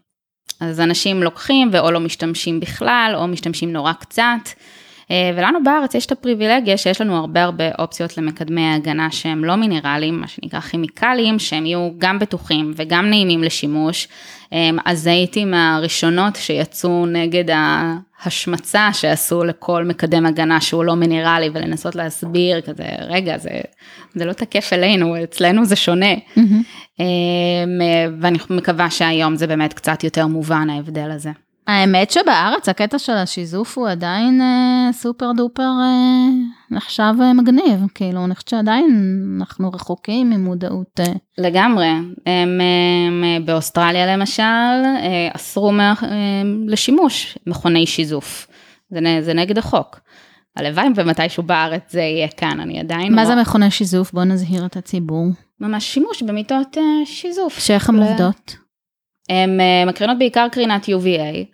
אז 0.60 0.80
אנשים 0.80 1.24
לוקחים 1.24 1.70
ואו 1.72 1.92
לא 1.92 2.00
משתמשים 2.00 2.60
בכלל, 2.60 3.14
או 3.16 3.28
משתמשים 3.28 3.74
נורא 3.74 3.94
קצת. 3.94 4.50
אה, 5.12 5.32
ולנו 5.36 5.64
בארץ 5.64 5.96
יש 5.96 6.06
את 6.06 6.12
הפריבילגיה 6.12 6.78
שיש 6.78 7.02
לנו 7.02 7.18
הרבה 7.18 7.44
הרבה 7.44 7.64
אופציות 7.80 8.18
למקדמי 8.18 8.62
ההגנה 8.62 9.12
שהם 9.12 9.46
לא 9.46 9.56
מינרליים, 9.56 10.22
מה 10.22 10.28
שנקרא 10.28 10.60
כימיקלים, 10.60 11.40
שהם 11.40 11.66
יהיו 11.66 11.90
גם 11.98 12.20
בטוחים 12.20 12.74
וגם 12.76 13.10
נעימים 13.10 13.44
לשימוש. 13.44 14.08
אה, 14.54 14.70
אז 14.86 15.08
הייתי 15.08 15.46
מהראשונות 15.46 16.36
שיצאו 16.36 17.06
נגד 17.06 17.44
ההשמצה 18.20 18.90
שעשו 18.94 19.44
לכל 19.44 19.86
מקדם 19.86 20.26
הגנה 20.26 20.62
שהוא 20.62 20.84
לא 20.84 20.96
מינרלי, 20.96 21.50
ולנסות 21.54 21.96
להסביר 21.96 22.62
כזה, 22.62 22.86
רגע, 23.00 23.38
זה, 23.38 23.50
זה 24.16 24.26
לא 24.26 24.34
תקף 24.34 24.74
אלינו, 24.74 25.24
אצלנו 25.24 25.66
זה 25.66 25.76
שונה. 25.76 26.14
אה, 27.00 27.06
ואני 28.22 28.38
מקווה 28.50 28.90
שהיום 28.90 29.36
זה 29.36 29.48
באמת 29.48 29.74
קצת 29.74 30.04
יותר 30.04 30.28
מובן 30.28 30.70
ההבדל 30.70 31.12
הזה. 31.12 31.32
האמת 31.68 32.12
שבארץ 32.12 32.70
הקטע 32.70 33.00
של 33.00 33.14
השיזוף 33.14 33.78
הוא 33.78 33.88
עדיין 33.90 34.42
אה, 34.42 34.90
סופר 34.94 35.32
דופר 35.38 35.62
אה, 35.82 36.28
נחשב 36.72 37.14
אה, 37.22 37.34
מגניב, 37.34 37.80
כאילו 37.96 38.26
אני 38.26 38.36
חושבת 38.36 38.48
שעדיין 38.48 38.86
אנחנו 39.40 39.70
רחוקים 39.74 40.30
ממודעות. 40.30 41.00
אה. 41.00 41.06
לגמרי, 41.38 41.88
הם, 41.88 42.12
הם, 42.26 43.24
באוסטרליה 43.46 44.16
למשל 44.18 44.44
אה, 44.44 45.30
אסרו 45.36 45.72
מה, 45.72 45.94
אה, 46.04 46.08
לשימוש 46.68 47.38
מכוני 47.48 47.86
שיזוף, 47.88 48.48
זה, 48.90 49.00
זה 49.22 49.34
נגד 49.34 49.58
החוק. 49.58 50.00
הלוואי 50.56 50.86
ומתישהו 50.96 51.44
בארץ 51.44 51.82
זה 51.92 52.02
יהיה 52.02 52.28
כאן, 52.28 52.60
אני 52.60 52.80
עדיין... 52.80 53.16
מה 53.16 53.22
לא- 53.24 53.28
זה 53.28 53.36
מכוני 53.36 53.72
שיזוף? 53.72 54.12
בוא 54.12 54.24
נזהיר 54.24 54.66
את 54.66 54.78
הציבור. 54.78 55.26
ממש 55.62 55.94
שימוש 55.94 56.24
במיטות 56.24 56.78
אה, 56.78 56.82
שיזוף. 57.06 57.60
שאיך 57.60 57.90
הן 57.90 57.96
ל- 57.96 58.04
עובדות? 58.04 58.56
הן 59.30 59.60
אה, 59.60 59.86
מקרינות 59.86 60.18
בעיקר 60.18 60.48
קרינת 60.52 60.86
UVA, 60.86 61.46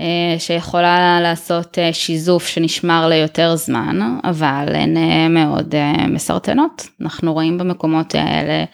אה, 0.00 0.34
שיכולה 0.38 1.20
לעשות 1.20 1.78
אה, 1.78 1.92
שיזוף 1.92 2.46
שנשמר 2.46 3.08
ליותר 3.08 3.56
זמן, 3.56 4.18
אבל 4.24 4.66
הן 4.74 4.96
מאוד 5.34 5.74
מסרטנות. 6.08 6.86
אנחנו 7.00 7.32
רואים 7.32 7.58
במקומות 7.58 8.14
האלה, 8.14 8.64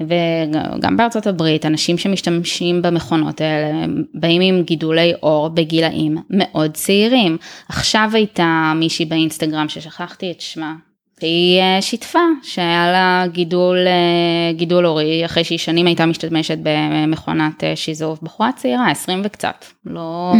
וגם 0.00 0.96
בארצות 0.96 1.26
הברית, 1.26 1.66
אנשים 1.66 1.98
שמשתמשים 1.98 2.82
במכונות 2.82 3.40
האלה, 3.40 3.86
באים 4.14 4.42
עם 4.42 4.62
גידולי 4.62 5.12
עור 5.20 5.48
בגילאים 5.48 6.16
מאוד 6.30 6.70
צעירים. 6.70 7.36
עכשיו 7.68 8.10
הייתה 8.12 8.72
מישהי 8.76 9.04
באינסטגרם 9.04 9.68
ששכחתי 9.68 10.30
את 10.30 10.40
שמה. 10.40 10.74
והיא 11.22 11.60
אה, 11.60 11.82
שיתפה 11.82 12.18
שהיה 12.42 12.92
לה 12.92 13.24
גידול, 13.32 13.78
אה, 13.86 14.52
גידול 14.52 14.86
עורי 14.86 15.24
אחרי 15.24 15.44
שהיא 15.44 15.58
שנים 15.58 15.86
הייתה 15.86 16.06
משתמשת 16.06 16.58
במכונת 16.62 17.64
אה, 17.64 17.76
שיזוף, 17.76 18.22
בחורה 18.22 18.50
צעירה, 18.56 18.90
20 18.90 19.22
וקצת, 19.24 19.64
לא 19.86 20.32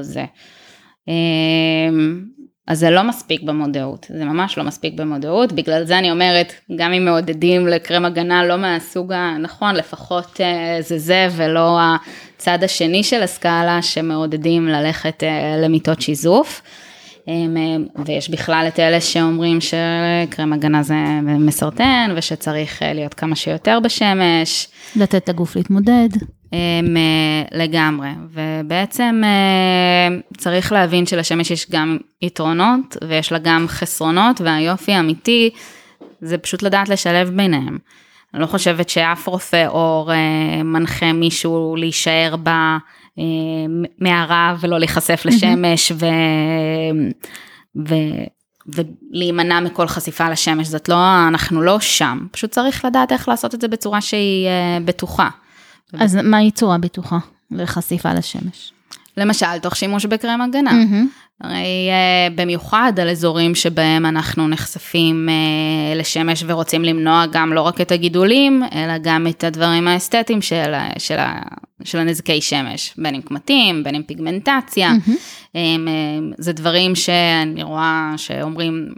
זה. 0.00 0.24
אמ, 1.08 2.24
אז 2.66 2.78
זה 2.78 2.90
לא 2.90 3.02
מספיק 3.02 3.42
במודעות, 3.42 4.06
זה 4.08 4.24
ממש 4.24 4.58
לא 4.58 4.64
מספיק 4.64 4.94
במודעות, 4.94 5.52
בגלל 5.52 5.84
זה 5.84 5.98
אני 5.98 6.10
אומרת, 6.10 6.52
גם 6.76 6.92
אם 6.92 7.04
מעודדים 7.04 7.66
לקרם 7.66 8.04
הגנה 8.04 8.44
לא 8.44 8.56
מהסוג 8.56 9.12
הנכון, 9.12 9.74
לפחות 9.74 10.40
זה 10.80 10.98
זה 10.98 11.28
ולא 11.36 11.78
הצד 12.36 12.58
השני 12.64 13.02
של 13.04 13.22
הסקאלה 13.22 13.82
שמעודדים 13.82 14.68
ללכת 14.68 15.22
למיטות 15.62 16.00
שיזוף. 16.00 16.62
ויש 18.06 18.30
בכלל 18.30 18.64
את 18.68 18.80
אלה 18.80 19.00
שאומרים 19.00 19.58
שקרם 19.60 20.52
הגנה 20.52 20.82
זה 20.82 20.94
מסרטן 21.22 22.14
ושצריך 22.16 22.82
אה, 22.82 22.92
להיות 22.92 23.14
כמה 23.14 23.36
שיותר 23.36 23.78
בשמש. 23.80 24.68
לתת 24.96 25.28
לגוף 25.28 25.56
להתמודד. 25.56 26.08
אה, 26.52 26.58
לגמרי, 27.52 28.08
ובעצם 28.32 29.22
אה, 29.24 30.16
צריך 30.38 30.72
להבין 30.72 31.06
שלשמש 31.06 31.50
יש 31.50 31.70
גם 31.70 31.98
יתרונות 32.22 32.96
ויש 33.08 33.32
לה 33.32 33.38
גם 33.38 33.64
חסרונות, 33.68 34.40
והיופי 34.40 34.92
האמיתי 34.92 35.50
זה 36.20 36.38
פשוט 36.38 36.62
לדעת 36.62 36.88
לשלב 36.88 37.30
ביניהם. 37.30 37.78
אני 38.34 38.42
לא 38.42 38.46
חושבת 38.46 38.88
שאף 38.88 39.26
רופא 39.26 39.66
אה, 40.10 40.62
מנחה 40.62 41.12
מישהו 41.12 41.76
להישאר 41.78 42.36
במערה 43.16 44.56
ולא 44.60 44.78
להיחשף 44.78 45.22
לשמש 45.24 45.92
ו... 45.92 46.06
ו... 47.88 47.94
ולהימנע 48.66 49.60
מכל 49.60 49.88
חשיפה 49.88 50.28
לשמש, 50.28 50.66
זאת 50.66 50.88
לא, 50.88 51.28
אנחנו 51.28 51.62
לא 51.62 51.80
שם, 51.80 52.26
פשוט 52.30 52.50
צריך 52.50 52.84
לדעת 52.84 53.12
איך 53.12 53.28
לעשות 53.28 53.54
את 53.54 53.60
זה 53.60 53.68
בצורה 53.68 54.00
שהיא 54.00 54.46
אה, 54.46 54.78
בטוחה. 54.84 55.28
אז 55.98 56.16
מהי 56.16 56.50
צורה 56.50 56.78
בטוחה 56.78 57.18
לחשיפה 57.50 58.12
לשמש? 58.12 58.72
למשל, 59.16 59.58
תוך 59.62 59.76
שימוש 59.76 60.06
בקרם 60.06 60.40
הגנה. 60.40 60.70
הרי 61.40 61.88
uh, 61.90 62.32
במיוחד 62.34 62.92
על 63.00 63.08
אזורים 63.08 63.54
שבהם 63.54 64.06
אנחנו 64.06 64.48
נחשפים 64.48 65.28
uh, 65.28 65.98
לשמש 65.98 66.44
ורוצים 66.46 66.84
למנוע 66.84 67.24
גם 67.32 67.52
לא 67.52 67.60
רק 67.60 67.80
את 67.80 67.92
הגידולים, 67.92 68.62
אלא 68.74 68.98
גם 69.02 69.26
את 69.26 69.44
הדברים 69.44 69.88
האסתטיים 69.88 70.42
של, 70.42 70.72
של, 70.98 71.16
של 71.84 71.98
הנזקי 71.98 72.40
שמש, 72.40 72.94
בין 72.98 73.14
אם 73.14 73.20
קמטים, 73.22 73.82
בין 73.84 73.94
אם 73.94 74.02
פיגמנטציה. 74.02 74.92
um, 75.56 75.58
זה 76.38 76.52
דברים 76.52 76.94
שאני 76.94 77.62
רואה 77.62 78.14
שאומרים 78.16 78.88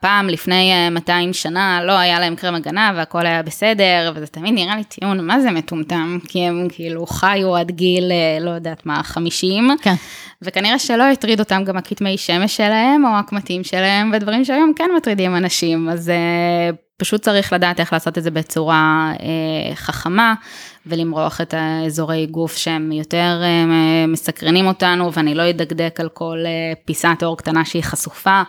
פעם 0.00 0.28
לפני 0.28 0.90
200 0.90 1.32
שנה 1.32 1.80
לא 1.84 1.92
היה 1.92 2.20
להם 2.20 2.36
קרם 2.36 2.54
הגנה 2.54 2.92
והכל 2.96 3.26
היה 3.26 3.42
בסדר, 3.42 4.12
וזה 4.14 4.26
תמיד 4.26 4.54
נראה 4.54 4.76
לי 4.76 4.84
טיעון, 4.84 5.26
מה 5.26 5.40
זה 5.40 5.50
מטומטם? 5.50 6.18
כי 6.28 6.40
הם 6.40 6.66
כאילו 6.72 7.06
חיו 7.06 7.56
עד 7.56 7.70
גיל, 7.70 8.12
לא 8.40 8.50
יודעת 8.50 8.86
מה, 8.86 9.02
50. 9.02 9.70
כן. 9.82 9.94
וכנראה 10.42 10.78
שלא 10.78 11.02
הטריד 11.02 11.40
אותם 11.40 11.64
גם 11.64 11.76
הכתמי 11.76 12.18
שמש 12.18 12.56
שלהם, 12.56 13.04
או 13.04 13.18
הקמטים 13.18 13.64
שלהם, 13.64 14.10
ודברים 14.14 14.44
שהיום 14.44 14.72
כן 14.76 14.90
מטרידים 14.96 15.36
אנשים, 15.36 15.88
אז 15.88 16.08
uh, 16.08 16.76
פשוט 16.96 17.22
צריך 17.22 17.52
לדעת 17.52 17.80
איך 17.80 17.92
לעשות 17.92 18.18
את 18.18 18.22
זה 18.22 18.30
בצורה 18.30 19.12
uh, 19.16 19.20
חכמה, 19.74 20.34
ולמרוח 20.86 21.40
את 21.40 21.54
האזורי 21.54 22.26
גוף 22.26 22.56
שהם 22.56 22.92
יותר 22.92 23.42
uh, 23.42 24.06
מסקרנים 24.08 24.66
אותנו, 24.66 25.12
ואני 25.12 25.34
לא 25.34 25.50
אדקדק 25.50 26.00
על 26.00 26.08
כל 26.08 26.38
uh, 26.44 26.78
פיסת 26.84 27.22
עור 27.22 27.36
קטנה 27.36 27.64
שהיא 27.64 27.82
חשופה. 27.82 28.42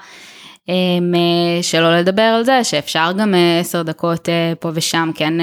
שלא 1.62 1.98
לדבר 1.98 2.22
על 2.22 2.44
זה 2.44 2.64
שאפשר 2.64 3.12
גם 3.18 3.34
עשר 3.62 3.82
דקות 3.82 4.30
פה 4.60 4.70
ושם 4.74 5.12
כן 5.16 5.34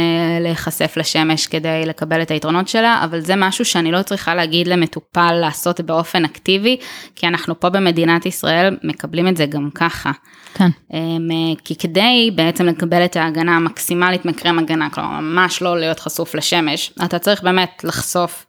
להיחשף 0.40 0.96
לשמש 0.96 1.46
כדי 1.46 1.86
לקבל 1.86 2.22
את 2.22 2.30
היתרונות 2.30 2.68
שלה, 2.68 3.00
אבל 3.04 3.20
זה 3.20 3.36
משהו 3.36 3.64
שאני 3.64 3.92
לא 3.92 4.02
צריכה 4.02 4.34
להגיד 4.34 4.68
למטופל 4.68 5.32
לעשות 5.32 5.80
באופן 5.80 6.24
אקטיבי, 6.24 6.76
כי 7.14 7.26
אנחנו 7.26 7.60
פה 7.60 7.68
במדינת 7.68 8.26
ישראל 8.26 8.76
מקבלים 8.82 9.28
את 9.28 9.36
זה 9.36 9.46
גם 9.46 9.70
ככה. 9.74 10.10
כן. 10.54 10.68
כי 11.64 11.74
כדי 11.76 12.30
בעצם 12.34 12.66
לקבל 12.66 13.04
את 13.04 13.16
ההגנה 13.16 13.56
המקסימלית 13.56 14.24
מקרם 14.24 14.58
הגנה, 14.58 14.90
כלומר 14.90 15.20
ממש 15.20 15.62
לא 15.62 15.78
להיות 15.78 16.00
חשוף 16.00 16.34
לשמש, 16.34 16.92
אתה 17.04 17.18
צריך 17.18 17.42
באמת 17.42 17.84
לחשוף, 17.84 18.46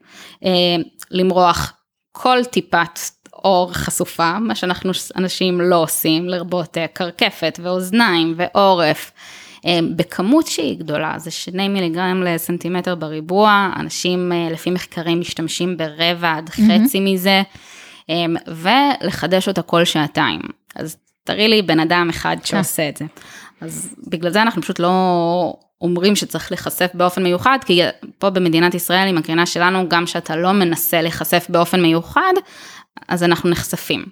למרוח 1.12 1.74
כל 2.12 2.44
טיפת 2.44 3.00
אור 3.48 3.74
חשופה, 3.74 4.40
מה 4.40 4.56
שאנחנו 4.56 4.92
אנשים 5.16 5.62
לא 5.62 5.76
עושים, 5.76 6.30
לרבות 6.30 6.78
אה, 6.78 6.88
קרקפת 6.88 7.60
ואוזניים 7.64 8.36
ועורף. 8.38 9.12
אה, 9.66 9.80
בכמות 9.96 10.48
שהיא 10.48 10.80
גדולה, 10.80 11.14
זה 11.18 11.32
שני 11.32 11.68
מיליגרם 11.68 12.24
לסנטימטר 12.24 12.96
בריבוע, 12.96 13.70
אנשים 13.76 14.32
אה, 14.32 14.48
לפי 14.52 14.72
מחקרים 14.72 15.20
משתמשים 15.20 15.78
ברבע 15.78 16.34
עד 16.36 16.50
חצי 16.50 16.98
mm-hmm. 16.98 17.02
מזה, 17.02 17.42
ולחדש 18.48 19.48
אותה 19.48 19.62
כל 19.62 19.86
שעתיים. 19.86 20.42
אז 20.76 20.98
תראי 21.24 21.48
לי 21.48 21.62
בן 21.62 21.80
אדם 21.80 22.10
אחד 22.10 22.38
שעושה 22.44 22.90
את 22.90 22.98
זה. 22.98 23.06
אז 23.62 23.96
בגלל 24.08 24.32
זה 24.32 24.42
אנחנו 24.42 24.62
פשוט 24.62 24.80
לא 24.80 24.92
אומרים 25.82 26.16
שצריך 26.16 26.52
להיחשף 26.52 26.92
באופן 26.94 27.24
מיוחד, 27.24 27.58
כי 27.66 27.82
פה 28.20 28.30
במדינת 28.30 28.74
ישראל 28.74 29.08
עם 29.08 29.18
הקרינה 29.18 29.46
שלנו, 29.46 29.90
גם 29.90 30.08
שאתה 30.08 30.36
לא 30.36 30.52
מנסה 30.52 31.02
להיחשף 31.02 31.46
באופן 31.50 31.82
מיוחד, 31.82 32.34
אז 33.08 33.24
אנחנו 33.24 33.50
נחשפים. 33.50 34.06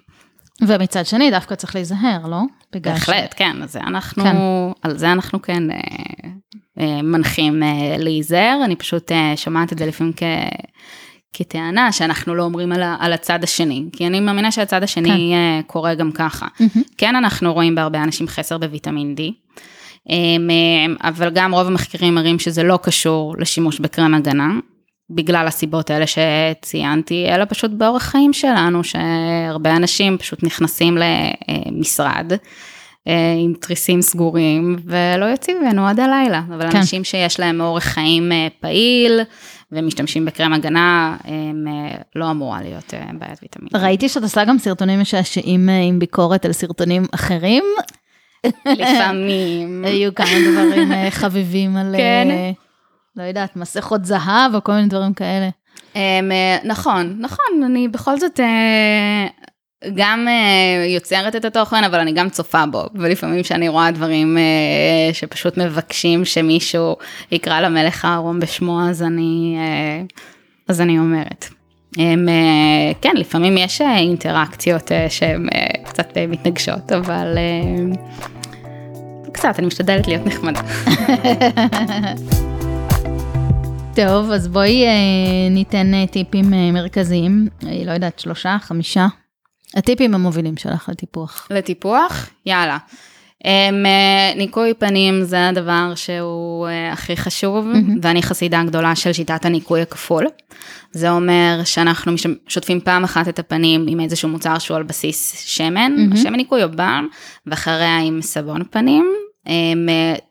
ומצד 0.62 1.06
שני 1.06 1.30
דווקא 1.30 1.54
צריך 1.54 1.74
להיזהר, 1.74 2.26
לא? 2.30 2.40
בהחלט, 2.72 3.32
ש... 3.32 3.38
כן, 3.38 3.62
אז 3.62 3.76
אנחנו, 3.76 4.24
כן. 4.24 4.36
על 4.82 4.98
זה 4.98 5.12
אנחנו 5.12 5.42
כן 5.42 5.70
אה, 5.70 5.76
אה, 6.80 7.02
מנחים 7.02 7.62
אה, 7.62 7.96
להיזהר, 7.98 8.60
אני 8.64 8.76
פשוט 8.76 9.12
אה, 9.12 9.32
שומעת 9.36 9.72
את 9.72 9.78
זה 9.78 9.86
לפעמים 9.86 10.12
כ... 10.16 10.22
כטענה 11.32 11.92
שאנחנו 11.92 12.34
לא 12.34 12.42
אומרים 12.42 12.72
על, 12.72 12.82
ה, 12.82 12.96
על 13.00 13.12
הצד 13.12 13.44
השני, 13.44 13.84
כי 13.92 14.06
אני 14.06 14.20
מאמינה 14.20 14.52
שהצד 14.52 14.82
השני 14.82 15.08
כן. 15.08 15.14
אה, 15.14 15.60
קורה 15.66 15.94
גם 15.94 16.12
ככה. 16.12 16.46
Mm-hmm. 16.46 16.78
כן, 16.98 17.16
אנחנו 17.16 17.52
רואים 17.52 17.74
בהרבה 17.74 18.02
אנשים 18.02 18.28
חסר 18.28 18.58
בוויטמין 18.58 19.14
D, 19.18 19.22
אה, 20.10 21.08
אבל 21.08 21.30
גם 21.30 21.54
רוב 21.54 21.66
המחקרים 21.66 22.14
מראים 22.14 22.38
שזה 22.38 22.62
לא 22.62 22.78
קשור 22.82 23.34
לשימוש 23.38 23.80
בקרם 23.80 24.14
הגנה, 24.14 24.50
בגלל 25.10 25.46
הסיבות 25.46 25.90
האלה 25.90 26.04
שציינתי, 26.06 27.26
אלא 27.34 27.44
פשוט 27.48 27.70
באורח 27.70 28.02
חיים 28.02 28.32
שלנו, 28.32 28.84
שהרבה 28.84 29.76
אנשים 29.76 30.18
פשוט 30.18 30.42
נכנסים 30.42 30.98
למשרד 30.98 32.32
אה, 33.08 33.34
עם 33.44 33.52
תריסים 33.60 34.02
סגורים 34.02 34.76
ולא 34.84 35.24
יוצאים 35.24 35.56
ממנו 35.62 35.86
עד 35.86 36.00
הלילה. 36.00 36.42
אבל 36.48 36.70
כן. 36.70 36.76
אנשים 36.76 37.04
שיש 37.04 37.40
להם 37.40 37.60
אורח 37.60 37.84
חיים 37.84 38.32
אה, 38.32 38.48
פעיל 38.60 39.20
ומשתמשים 39.72 40.24
בקרם 40.24 40.52
הגנה, 40.52 41.16
הם 41.24 41.66
אה, 41.68 41.96
לא 42.16 42.30
אמורה 42.30 42.62
להיות 42.62 42.94
בעיית 43.18 43.38
ויטמין. 43.42 43.68
ראיתי 43.74 44.08
שאת 44.08 44.22
עושה 44.22 44.44
גם 44.44 44.58
סרטונים 44.58 45.00
משעשעים 45.00 45.68
עם 45.68 45.98
ביקורת 45.98 46.44
על 46.44 46.52
סרטונים 46.52 47.06
אחרים. 47.14 47.64
לפעמים. 48.66 49.82
היו 49.86 50.14
כמה 50.14 50.28
דברים 50.50 51.10
חביבים 51.10 51.76
על... 51.76 51.94
כן. 51.96 52.28
לא 53.16 53.22
יודעת, 53.22 53.56
מסכות 53.56 54.04
זהב 54.04 54.54
או 54.54 54.64
כל 54.64 54.72
מיני 54.72 54.88
דברים 54.88 55.14
כאלה. 55.14 55.48
אמ, 55.96 56.32
אה, 56.32 56.58
נכון, 56.64 57.16
נכון, 57.20 57.62
אני 57.64 57.88
בכל 57.88 58.18
זאת 58.18 58.40
אה, 58.40 59.26
גם 59.94 60.28
אה, 60.28 60.86
יוצרת 60.86 61.36
את 61.36 61.44
התוכן, 61.44 61.84
אבל 61.84 61.98
אני 61.98 62.12
גם 62.12 62.30
צופה 62.30 62.66
בו, 62.66 62.84
ולפעמים 62.94 63.42
כשאני 63.42 63.68
רואה 63.68 63.90
דברים 63.90 64.38
שפשוט 65.12 65.58
מבקשים 65.58 66.24
שמישהו 66.24 66.96
יקרא 67.32 67.60
למלך 67.60 68.04
הערום 68.04 68.40
בשמו, 68.40 68.88
אז 68.88 69.02
אני, 69.02 69.56
אז 70.68 70.80
אני 70.80 70.98
אומרת. 70.98 71.48
הם, 71.98 72.28
כן, 73.00 73.12
לפעמים 73.16 73.58
יש 73.58 73.80
אינטראקציות 73.80 74.90
שהן 75.08 75.48
קצת 75.84 76.18
מתנגשות, 76.28 76.92
אבל 76.92 77.38
קצת, 79.32 79.54
אני 79.58 79.66
משתדלת 79.66 80.08
להיות 80.08 80.26
נחמדה. 80.26 80.60
טוב, 83.96 84.30
אז 84.30 84.48
בואי 84.48 84.84
אה, 84.84 84.90
ניתן 85.50 85.94
אה, 85.94 86.06
טיפים 86.06 86.54
אה, 86.54 86.72
מרכזיים, 86.72 87.48
לא 87.86 87.92
יודעת, 87.92 88.18
שלושה, 88.18 88.56
חמישה. 88.60 89.06
הטיפים 89.74 90.14
המובילים 90.14 90.56
שלך 90.56 90.88
לטיפוח. 90.88 91.48
לטיפוח? 91.50 92.30
יאללה. 92.46 92.78
הם, 93.44 93.86
אה, 93.86 94.34
ניקוי 94.36 94.74
פנים 94.74 95.22
זה 95.22 95.48
הדבר 95.48 95.92
שהוא 95.94 96.68
הכי 96.92 97.16
חשוב, 97.16 97.66
mm-hmm. 97.72 97.98
ואני 98.02 98.22
חסידה 98.22 98.62
גדולה 98.66 98.96
של 98.96 99.12
שיטת 99.12 99.44
הניקוי 99.44 99.82
הכפול. 99.82 100.26
זה 100.90 101.10
אומר 101.10 101.60
שאנחנו 101.64 102.12
שוטפים 102.48 102.80
פעם 102.80 103.04
אחת 103.04 103.28
את 103.28 103.38
הפנים 103.38 103.86
עם 103.88 104.00
איזשהו 104.00 104.28
מוצר 104.28 104.58
שהוא 104.58 104.76
על 104.76 104.82
בסיס 104.82 105.44
שמן, 105.46 105.92
mm-hmm. 105.96 106.16
שמן 106.16 106.36
ניקוי 106.36 106.62
או 106.62 106.68
בלם, 106.68 107.08
ואחריה 107.46 107.98
עם 107.98 108.22
סבון 108.22 108.62
פנים, 108.70 109.04
אמ, 109.04 109.25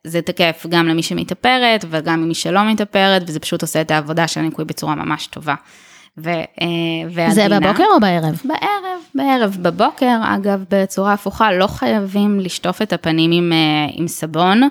זה 0.04 0.22
תקף 0.22 0.66
גם 0.70 0.88
למי 0.88 1.04
שמתאפרת 1.04 1.86
וגם 1.90 2.22
למי 2.22 2.34
שלא 2.34 2.72
מתאפרת, 2.72 3.24
וזה 3.28 3.40
פשוט 3.40 3.62
עושה 3.62 3.82
את 3.82 3.92
העבודה 3.92 4.28
של 4.28 4.40
הניקוי 4.40 4.66
בצורה 4.66 4.96
ממש 4.96 5.28
טובה. 5.28 5.56
ו, 6.18 6.30
אה, 6.30 6.68
והדינה, 7.12 7.34
זה 7.34 7.60
בבוקר 7.60 7.84
או 7.96 8.00
בערב? 8.00 8.42
בערב, 8.46 9.00
בערב. 9.16 9.58
בבוקר, 9.62 10.18
אגב, 10.24 10.64
בצורה 10.70 11.14
הפוכה, 11.14 11.52
לא 11.54 11.68
חייבים 11.68 12.40
לשטוף 12.40 12.82
את 12.82 12.94
הפנים 12.94 13.32
עם, 13.32 13.52
אה, 13.54 13.88
עם 13.94 14.08
סבון. 14.08 14.62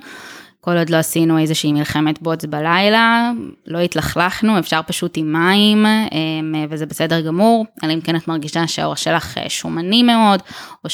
כל 0.64 0.78
עוד 0.78 0.90
לא 0.90 0.96
עשינו 0.96 1.38
איזושהי 1.38 1.72
מלחמת 1.72 2.22
בוץ 2.22 2.44
בלילה, 2.44 3.32
לא 3.66 3.78
התלכלכנו, 3.78 4.58
אפשר 4.58 4.80
פשוט 4.86 5.16
עם 5.16 5.32
מים, 5.32 5.86
אמ, 5.86 6.54
וזה 6.70 6.86
בסדר 6.86 7.20
גמור, 7.20 7.66
אלא 7.84 7.92
אם 7.92 8.00
כן 8.00 8.16
את 8.16 8.28
מרגישה 8.28 8.66
שהאור 8.66 8.94
שלך 8.94 9.38
אה, 9.38 9.48
שומני 9.48 10.02
מאוד, 10.02 10.42
או 10.84 10.88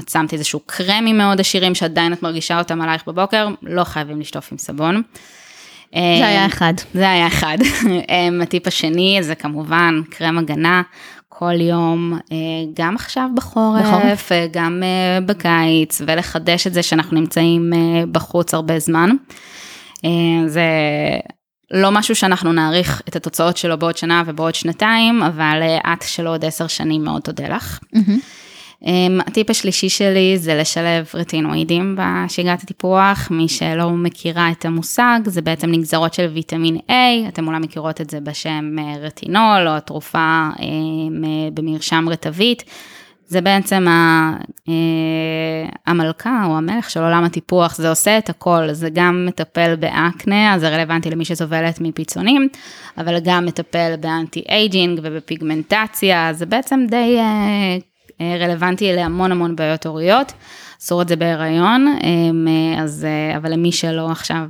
את 0.00 0.08
שמת 0.08 0.32
איזשהו 0.32 0.60
קרמים 0.66 1.18
מאוד 1.18 1.40
עשירים 1.40 1.74
שעדיין 1.74 2.12
את 2.12 2.22
מרגישה 2.22 2.58
אותם 2.58 2.80
עלייך 2.80 3.02
בבוקר, 3.06 3.48
לא 3.62 3.84
חייבים 3.84 4.20
לשטוף 4.20 4.52
עם 4.52 4.58
סבון. 4.58 5.02
זה 5.94 6.26
היה 6.26 6.40
אה, 6.42 6.46
אחד. 6.46 6.74
זה 6.94 7.10
היה 7.10 7.26
אחד. 7.26 7.58
אה, 8.10 8.28
הטיפ 8.42 8.66
השני 8.66 9.18
זה 9.20 9.34
כמובן 9.34 10.00
קרם 10.10 10.38
הגנה 10.38 10.82
כל 11.28 11.60
יום, 11.60 12.18
אה, 12.32 12.36
גם 12.74 12.94
עכשיו 12.94 13.28
בחורף, 13.34 13.86
בחורף. 13.86 14.32
גם 14.52 14.82
בקיץ, 15.26 16.02
ולחדש 16.06 16.66
את 16.66 16.74
זה 16.74 16.82
שאנחנו 16.82 17.20
נמצאים 17.20 17.72
בחוץ 18.12 18.54
הרבה 18.54 18.78
זמן. 18.78 19.10
זה 20.46 20.62
לא 21.70 21.90
משהו 21.90 22.14
שאנחנו 22.14 22.52
נעריך 22.52 23.02
את 23.08 23.16
התוצאות 23.16 23.56
שלו 23.56 23.78
בעוד 23.78 23.96
שנה 23.96 24.22
ובעוד 24.26 24.54
שנתיים, 24.54 25.22
אבל 25.22 25.62
את 25.92 26.02
של 26.02 26.26
עוד 26.26 26.44
עשר 26.44 26.66
שנים 26.66 27.04
מאוד 27.04 27.22
תודה 27.22 27.48
לך. 27.48 27.78
Mm-hmm. 27.96 28.43
Um, 28.84 29.22
הטיפ 29.26 29.50
השלישי 29.50 29.88
שלי 29.88 30.38
זה 30.38 30.54
לשלב 30.54 31.10
רטינואידים 31.14 31.96
בשגרת 31.98 32.62
הטיפוח, 32.62 33.30
מי 33.30 33.48
שלא 33.48 33.90
מכירה 33.90 34.50
את 34.50 34.64
המושג, 34.64 35.20
זה 35.24 35.42
בעצם 35.42 35.70
נגזרות 35.70 36.14
של 36.14 36.26
ויטמין 36.26 36.76
A, 36.76 37.28
אתם 37.28 37.46
אולי 37.46 37.58
מכירות 37.58 38.00
את 38.00 38.10
זה 38.10 38.20
בשם 38.20 38.76
אה, 38.78 38.94
רטינול, 39.00 39.68
או 39.68 39.76
התרופה 39.76 40.48
um, 40.54 40.60
במרשם 41.54 42.08
רטביט. 42.08 42.64
זה 43.26 43.40
בעצם 43.40 43.88
ה, 43.88 44.32
uh, 44.58 44.70
המלכה 45.86 46.44
או 46.46 46.56
המלך 46.56 46.90
של 46.90 47.02
עולם 47.02 47.24
הטיפוח, 47.24 47.76
זה 47.76 47.90
עושה 47.90 48.18
את 48.18 48.30
הכל, 48.30 48.72
זה 48.72 48.90
גם 48.92 49.26
מטפל 49.28 49.76
באקנה, 49.76 50.54
אז 50.54 50.60
זה 50.60 50.68
רלוונטי 50.68 51.10
למי 51.10 51.24
שסובלת 51.24 51.80
מפצעונים, 51.80 52.48
אבל 52.98 53.18
גם 53.24 53.46
מטפל 53.46 53.94
ב 54.00 54.08
anti 54.08 54.42
aging 54.48 55.00
ובפיגמנטציה, 55.02 56.32
זה 56.32 56.46
בעצם 56.46 56.86
די 56.88 57.16
אה, 57.18 57.78
רלוונטי 58.20 58.92
להמון 58.92 59.32
המון 59.32 59.56
בעיות 59.56 59.86
עוריות, 59.86 60.32
אסור 60.80 61.02
את 61.02 61.08
זה 61.08 61.16
בהיריון, 61.16 61.86
אה, 62.02 62.82
אז, 62.82 63.04
אה, 63.04 63.36
אבל 63.36 63.52
למי 63.52 63.72
שלא 63.72 64.10
עכשיו 64.10 64.44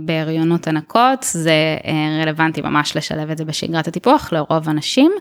בהריונות 0.00 0.68
הנקות, 0.68 1.22
זה 1.22 1.76
רלוונטי 2.22 2.60
ממש 2.60 2.96
לשלב 2.96 3.30
את 3.30 3.38
זה 3.38 3.44
בשגרת 3.44 3.88
הטיפוח 3.88 4.32
לרוב 4.32 4.68
הנשים. 4.68 5.12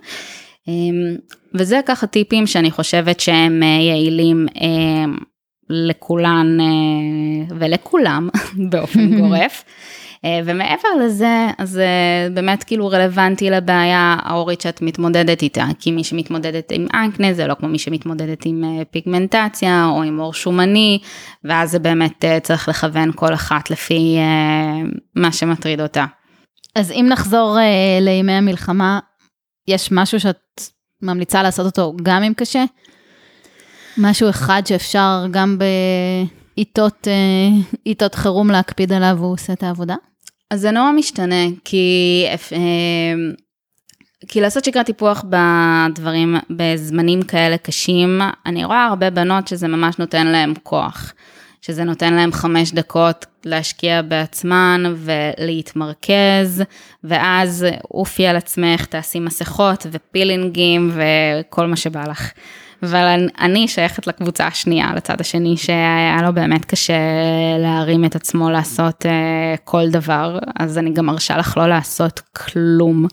וזה 1.54 1.80
ככה 1.86 2.08
טיפים 2.08 2.47
שאני 2.47 2.72
חושבת 2.72 3.20
שהם 3.20 3.64
יעילים 3.64 4.47
לכולן 5.70 6.58
אה, 6.60 7.56
ולכולם 7.60 8.30
באופן 8.72 9.20
גורף. 9.20 9.64
אה, 10.26 10.39
ומעבר 10.45 11.05
לזה, 11.05 11.47
אז 11.57 11.78
אה, 11.78 12.28
באמת 12.34 12.63
כאילו 12.63 12.88
רלוונטי 12.88 13.49
לבעיה 13.49 14.17
ההורית 14.23 14.61
שאת 14.61 14.82
מתמודדת 14.82 15.41
איתה, 15.41 15.65
כי 15.80 15.91
מי 15.91 16.03
שמתמודדת 16.03 16.71
עם 16.71 16.88
אנקנה 16.93 17.34
זה 17.34 17.47
לא 17.47 17.53
כמו 17.53 17.69
מי 17.69 17.80
שמתמודדת 17.80 18.45
עם 18.45 18.63
פיגמנטציה 18.91 19.86
או 19.86 20.03
עם 20.03 20.19
עור 20.19 20.34
שומני, 20.34 20.99
ואז 21.43 21.71
זה 21.71 21.80
באמת 21.80 22.26
צריך 22.43 22.69
לכוון 22.69 23.11
כל 23.15 23.34
אחת 23.34 23.69
לפי 23.69 24.17
מה 25.15 25.32
שמטריד 25.32 25.82
אותה. 25.82 26.05
אז 26.76 26.91
אם 26.91 27.05
נחזור 27.09 27.57
לימי 28.01 28.32
המלחמה, 28.32 28.99
יש 29.67 29.91
משהו 29.91 30.19
שאת 30.19 30.61
ממליצה 31.01 31.43
לעשות 31.43 31.65
אותו 31.65 31.93
גם 32.03 32.23
אם 32.23 32.34
קשה? 32.34 32.63
משהו 33.97 34.30
אחד 34.30 34.61
שאפשר 34.65 35.26
גם 35.32 35.57
בעיתות 36.55 37.07
אה, 38.05 38.07
חירום 38.15 38.51
להקפיד 38.51 38.93
עליו 38.93 39.15
והוא 39.19 39.34
עושה 39.34 39.53
את 39.53 39.63
העבודה? 39.63 39.95
אז 40.52 40.62
זה 40.62 40.72
נורא 40.72 40.91
משתנה, 40.91 41.46
כי, 41.64 42.26
אה, 42.28 43.14
כי 44.28 44.41
לעשות 44.41 44.66
שגרת 44.66 44.86
טיפוח 44.86 45.26
בדברים, 45.30 46.36
בזמנים 46.50 47.22
כאלה 47.22 47.58
קשים, 47.58 48.22
אני 48.46 48.66
רואה 48.66 48.86
הרבה 48.86 49.10
בנות 49.10 49.48
שזה 49.48 49.68
ממש 49.68 50.00
נותן 50.00 50.28
להם 50.28 50.54
כוח. 50.64 51.14
שזה 51.66 51.84
נותן 51.84 52.14
להם 52.14 52.32
חמש 52.32 52.72
דקות 52.72 53.26
להשקיע 53.46 54.02
בעצמן 54.02 54.84
ולהתמרכז, 54.96 56.64
ואז 57.04 57.66
אופי 57.91 58.28
על 58.28 58.36
עצמך, 58.36 58.86
תעשי 58.86 59.20
מסכות 59.20 59.86
ופילינגים 59.91 60.91
וכל 60.93 61.68
מה 61.68 61.76
שבא 61.76 62.04
לך. 62.08 62.32
אבל 62.84 63.28
אני 63.39 63.67
שייכת 63.67 64.07
לקבוצה 64.07 64.47
השנייה, 64.47 64.93
לצד 64.95 65.21
השני, 65.21 65.57
שהיה 65.57 66.17
לו 66.21 66.34
באמת 66.34 66.65
קשה 66.65 66.93
להרים 67.59 68.05
את 68.05 68.15
עצמו 68.15 68.49
לעשות 68.49 69.05
uh, 69.05 69.07
כל 69.63 69.89
דבר, 69.89 70.39
אז 70.59 70.78
אני 70.78 70.93
גם 70.93 71.05
מרשה 71.05 71.38
לך 71.38 71.57
לא 71.57 71.67
לעשות 71.67 72.19
כלום. 72.19 73.07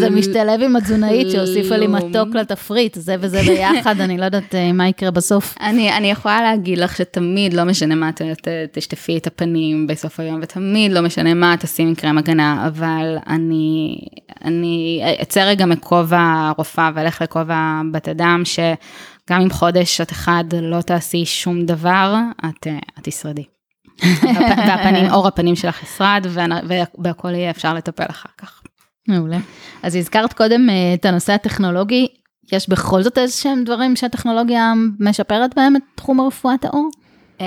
זה 0.00 0.10
משתלב 0.10 0.62
עם 0.62 0.76
התזונאית 0.76 1.30
שהוסיפה 1.30 1.76
לי 1.76 1.86
מתוק 1.86 2.34
לתפריט, 2.34 2.94
זה 2.94 3.16
וזה 3.20 3.42
ביחד, 3.42 4.00
אני 4.00 4.18
לא 4.18 4.24
יודעת 4.24 4.54
uh, 4.54 4.72
מה 4.72 4.88
יקרה 4.88 5.10
בסוף. 5.10 5.54
אני, 5.60 5.96
אני 5.96 6.10
יכולה 6.10 6.42
להגיד 6.42 6.78
לך 6.78 6.96
שתמיד, 6.96 7.54
לא 7.54 7.64
משנה 7.64 7.94
מה 7.94 8.12
ת, 8.12 8.22
ת, 8.22 8.48
תשטפי 8.72 9.18
את 9.18 9.26
הפנים 9.26 9.86
בסוף 9.86 10.20
היום, 10.20 10.40
ותמיד 10.42 10.92
לא 10.92 11.00
משנה 11.00 11.34
מה 11.34 11.54
תשים 11.60 11.94
קרם 11.94 12.18
הגנה, 12.18 12.66
אבל 12.66 13.16
אני, 13.26 13.98
אני 14.44 15.02
אצא 15.22 15.40
רגע 15.40 15.66
מכובע 15.66 16.20
הרופאה 16.48 16.90
ואלך 16.94 17.22
לכובע 17.22 17.80
בת 17.92 18.08
אדם, 18.08 18.42
שגם 18.44 19.40
אם 19.40 19.50
חודש 19.50 20.00
את 20.00 20.12
אחד 20.12 20.44
לא 20.62 20.80
תעשי 20.80 21.24
שום 21.24 21.66
דבר, 21.66 22.14
את, 22.44 22.66
את 22.98 23.02
תשרדי. 23.02 23.55
והפנים, 24.66 25.10
אור 25.10 25.28
הפנים 25.28 25.56
שלך 25.56 25.82
ישרד, 25.82 26.26
והכל 26.98 27.34
יהיה 27.34 27.50
אפשר 27.50 27.74
לטפל 27.74 28.06
אחר 28.10 28.28
כך. 28.38 28.62
מעולה. 29.08 29.38
אז 29.82 29.96
הזכרת 29.96 30.32
קודם 30.32 30.70
אה, 30.70 30.94
את 30.94 31.04
הנושא 31.04 31.32
הטכנולוגי, 31.32 32.06
יש 32.52 32.68
בכל 32.68 33.02
זאת 33.02 33.18
איזה 33.18 33.34
שהם 33.34 33.64
דברים 33.64 33.96
שהטכנולוגיה 33.96 34.72
משפרת 35.00 35.54
בהם 35.56 35.76
את 35.76 35.82
תחום 35.94 36.20
רפואת 36.20 36.64
העור? 36.64 36.90
Um, 37.38 37.42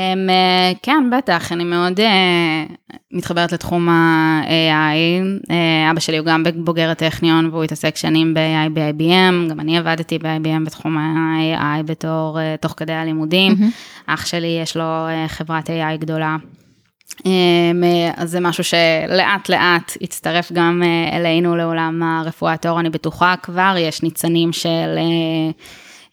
כן, 0.84 1.10
בטח, 1.18 1.52
אני 1.52 1.64
מאוד 1.64 2.00
uh, 2.00 2.94
מתחברת 3.12 3.52
לתחום 3.52 3.90
ה-AI. 3.90 5.42
Uh, 5.48 5.92
אבא 5.92 6.00
שלי 6.00 6.18
הוא 6.18 6.26
גם 6.26 6.44
בוגר 6.56 6.90
הטכניון 6.90 7.46
והוא 7.46 7.64
התעסק 7.64 7.96
שנים 7.96 8.34
ב-AI 8.34 8.70
ב-IBM, 8.74 9.50
גם 9.50 9.60
אני 9.60 9.78
עבדתי 9.78 10.20
ב-IBM 10.20 10.66
בתחום 10.66 10.98
ה-AI 10.98 11.84
בתור, 11.84 12.38
uh, 12.40 12.62
תוך 12.62 12.74
כדי 12.78 12.94
הלימודים. 12.94 13.52
Mm-hmm. 13.52 14.14
אח 14.14 14.26
שלי 14.26 14.60
יש 14.62 14.78
לו 14.78 14.84
uh, 14.84 15.28
חברת 15.28 15.70
AI 15.70 15.98
גדולה. 16.00 16.38
Um, 17.12 17.24
אז 18.16 18.30
זה 18.30 18.40
משהו 18.40 18.64
שלאט 18.64 19.50
לאט 19.50 19.98
הצטרף 20.02 20.52
גם 20.52 20.84
uh, 20.84 21.16
אלינו 21.16 21.56
לעולם 21.56 22.04
הרפואת 22.04 22.66
העור, 22.66 22.80
אני 22.80 22.90
בטוחה 22.90 23.36
כבר, 23.44 23.76
יש 23.78 24.04
ניצנים 24.04 24.54
של... 24.54 24.98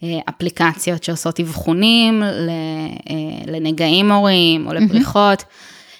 אה, 0.02 0.18
אפליקציות 0.28 1.04
שעושות 1.04 1.40
אבחונים 1.40 2.22
אה, 2.22 2.28
לנגעים 3.46 4.12
הורים 4.12 4.66
או 4.66 4.72
לפריחות. 4.74 5.44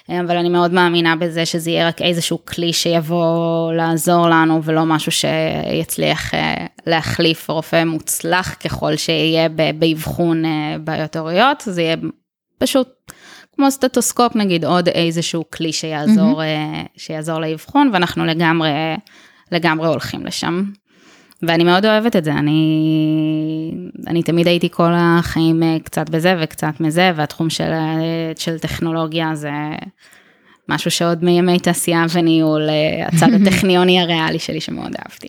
אבל 0.09 0.37
אני 0.37 0.49
מאוד 0.49 0.73
מאמינה 0.73 1.15
בזה 1.15 1.45
שזה 1.45 1.71
יהיה 1.71 1.87
רק 1.87 2.01
איזשהו 2.01 2.45
כלי 2.45 2.73
שיבוא 2.73 3.73
לעזור 3.73 4.29
לנו 4.29 4.63
ולא 4.63 4.85
משהו 4.85 5.11
שיצליח 5.11 6.33
אה, 6.33 6.65
להחליף 6.87 7.49
רופא 7.49 7.83
מוצלח 7.83 8.53
ככל 8.53 8.95
שיהיה 8.95 9.49
באבחון 9.75 10.43
בעיות 10.83 11.15
הוריות, 11.15 11.63
זה 11.65 11.81
יהיה 11.81 11.95
פשוט 12.57 12.87
כמו 13.55 13.71
סטטוסקופ 13.71 14.35
נגיד, 14.35 14.65
עוד 14.65 14.89
איזשהו 14.89 15.43
כלי 15.51 15.73
שיעזור, 15.73 16.41
mm-hmm. 16.41 16.87
שיעזור 16.97 17.39
לאבחון 17.39 17.89
ואנחנו 17.93 18.25
לגמרי, 18.25 18.69
לגמרי 19.51 19.87
הולכים 19.87 20.25
לשם. 20.25 20.63
ואני 21.41 21.63
מאוד 21.63 21.85
אוהבת 21.85 22.15
את 22.15 22.23
זה, 22.23 22.31
אני, 22.31 23.73
אני 24.07 24.23
תמיד 24.23 24.47
הייתי 24.47 24.69
כל 24.69 24.91
החיים 24.95 25.63
אה, 25.63 25.77
קצת 25.83 26.09
בזה 26.09 26.35
וקצת 26.41 26.73
מזה, 26.79 27.11
והתחום 27.15 27.49
של, 27.49 27.71
אה, 27.71 28.31
של 28.37 28.59
טכנולוגיה 28.59 29.35
זה 29.35 29.51
משהו 30.69 30.91
שעוד 30.91 31.23
מימי 31.23 31.59
תעשייה 31.59 32.05
וניהול, 32.13 32.69
אה, 32.69 33.07
הצד 33.07 33.27
הטכניוני 33.41 34.01
הריאלי 34.01 34.39
שלי 34.39 34.61
שמאוד 34.61 34.95
אהבתי. 34.95 35.27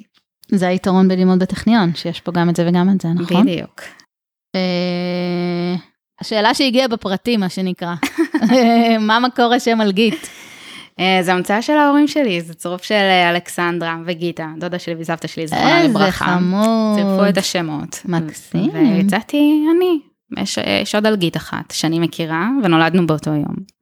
זה 0.48 0.68
היתרון 0.68 1.09
בלימוד 1.09 1.38
בטכניון, 1.38 1.94
שיש 1.94 2.20
פה 2.20 2.32
גם 2.32 2.48
את 2.48 2.56
זה 2.56 2.68
וגם 2.68 2.90
את 2.94 3.00
זה, 3.00 3.09
נכון? 3.09 3.46
בדיוק. 3.46 3.82
השאלה 6.20 6.54
שהגיעה 6.54 6.88
בפרטים, 6.88 7.40
מה 7.40 7.48
שנקרא, 7.48 7.94
מה 9.09 9.20
מקור 9.20 9.54
השם 9.54 9.80
אלגית? 9.80 10.28
אה, 11.01 11.18
זה 11.22 11.32
המצאה 11.32 11.62
של 11.62 11.72
ההורים 11.72 12.09
שלי, 12.09 12.40
זה 12.40 12.55
צירוף 12.55 12.82
של 12.82 12.94
אה, 12.94 13.30
אלכסנדרה 13.30 13.96
וגיטה, 14.05 14.49
דודה 14.59 14.78
שלי 14.78 14.94
וסבתא 14.99 15.28
שלי, 15.28 15.46
זכרונה 15.46 15.84
לברכה. 15.84 16.07
איזה 16.07 16.12
חמוד. 16.12 16.96
צירפו 16.96 17.28
את 17.28 17.38
השמות. 17.38 18.03
מקסים. 18.05 18.70
ויצאתי 18.74 19.64
אני. 19.76 20.01
יש, 20.42 20.59
יש 20.82 20.94
עוד 20.94 21.07
אלגית 21.07 21.36
אחת 21.36 21.70
שאני 21.70 21.99
מכירה, 21.99 22.49
ונולדנו 22.64 23.07
באותו 23.07 23.30
יום. 23.30 23.77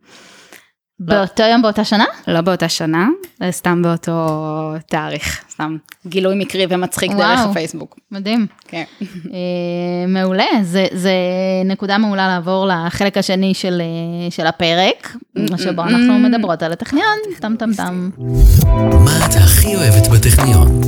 באותו 1.01 1.43
יום 1.43 1.63
באותה 1.63 1.85
שנה? 1.85 2.05
לא 2.29 2.41
באותה 2.41 2.69
שנה, 2.69 3.09
סתם 3.51 3.83
באותו 3.83 4.13
תאריך, 4.89 5.45
סתם 5.51 5.77
גילוי 6.07 6.35
מקרי 6.39 6.67
ומצחיק 6.69 7.11
וואו, 7.11 7.21
דרך 7.21 7.41
הפייסבוק. 7.41 7.99
מדהים. 8.13 8.47
כן. 8.69 8.85
אה, 9.03 10.07
מעולה, 10.09 10.45
זה, 10.63 10.87
זה 10.93 11.13
נקודה 11.65 11.99
מעולה 11.99 12.29
לעבור 12.29 12.67
לחלק 12.67 13.19
השני 13.19 13.55
של, 13.55 13.81
אה, 13.81 14.31
של 14.31 14.47
הפרק, 14.47 15.17
שבו 15.57 15.83
אנחנו 15.83 16.19
מדברות 16.19 16.63
על 16.63 16.73
הטכניון, 16.73 17.17
טם 17.41 17.57
טם 17.57 17.73
טם. 17.77 18.11
מה 19.05 19.27
את 19.27 19.35
הכי 19.37 19.77
אוהבת 19.77 20.09
בטכניון? 20.09 20.81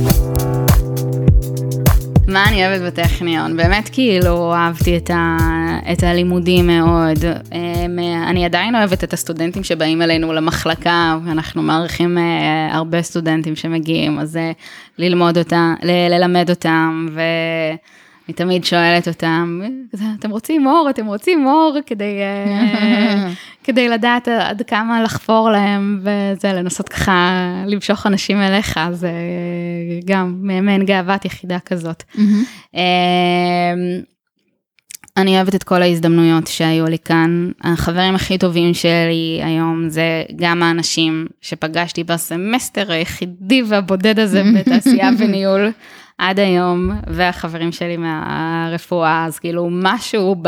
מה 2.29 2.47
אני 2.47 2.67
אוהבת 2.67 2.81
בטכניון? 2.81 3.57
באמת 3.57 3.89
כאילו 3.91 4.53
אהבתי 4.53 4.97
את, 4.97 5.09
ה, 5.09 5.37
את 5.91 6.03
הלימודים 6.03 6.67
מאוד. 6.67 7.25
אמ, 7.25 7.99
אני 8.27 8.45
עדיין 8.45 8.75
אוהבת 8.75 9.03
את 9.03 9.13
הסטודנטים 9.13 9.63
שבאים 9.63 10.01
אלינו 10.01 10.33
למחלקה, 10.33 11.17
אנחנו 11.27 11.61
מעריכים 11.61 12.17
אה, 12.17 12.75
הרבה 12.75 13.01
סטודנטים 13.01 13.55
שמגיעים, 13.55 14.19
אז 14.19 14.37
אה, 14.37 14.51
ללמוד 14.97 15.37
אותם, 15.37 15.73
ללמד 15.83 16.49
אותם, 16.49 17.07
ו... 17.11 17.21
אני 18.29 18.33
תמיד 18.33 18.63
שואלת 18.63 19.07
אותם, 19.07 19.61
אתם 20.19 20.29
רוצים 20.31 20.67
אור, 20.67 20.87
אתם 20.89 21.05
רוצים 21.05 21.45
אור, 21.45 21.77
כדי, 21.85 22.19
אה, 22.19 23.29
כדי 23.65 23.89
לדעת 23.89 24.27
עד 24.27 24.61
כמה 24.67 25.03
לחפור 25.03 25.49
להם, 25.51 26.01
וזה, 26.01 26.53
לנסות 26.53 26.89
ככה 26.89 27.45
למשוך 27.67 28.07
אנשים 28.07 28.41
אליך, 28.41 28.79
זה 28.91 29.11
גם 30.05 30.39
מעין 30.41 30.85
גאוות 30.85 31.25
יחידה 31.25 31.59
כזאת. 31.59 32.03
אמ, 32.73 32.79
אני 35.17 35.35
אוהבת 35.35 35.55
את 35.55 35.63
כל 35.63 35.81
ההזדמנויות 35.81 36.47
שהיו 36.47 36.85
לי 36.85 36.97
כאן. 37.05 37.51
החברים 37.63 38.15
הכי 38.15 38.37
טובים 38.37 38.73
שלי 38.73 39.39
היום 39.43 39.89
זה 39.89 40.23
גם 40.35 40.63
האנשים 40.63 41.27
שפגשתי 41.41 42.03
בסמסטר 42.03 42.91
היחידי 42.91 43.63
והבודד 43.67 44.19
הזה 44.19 44.43
בתעשייה 44.55 45.09
וניהול. 45.17 45.71
עד 46.19 46.39
היום, 46.39 46.91
והחברים 47.07 47.71
שלי 47.71 47.97
מהרפואה, 47.97 49.25
אז 49.25 49.39
כאילו 49.39 49.67
משהו 49.71 50.35
ב... 50.41 50.47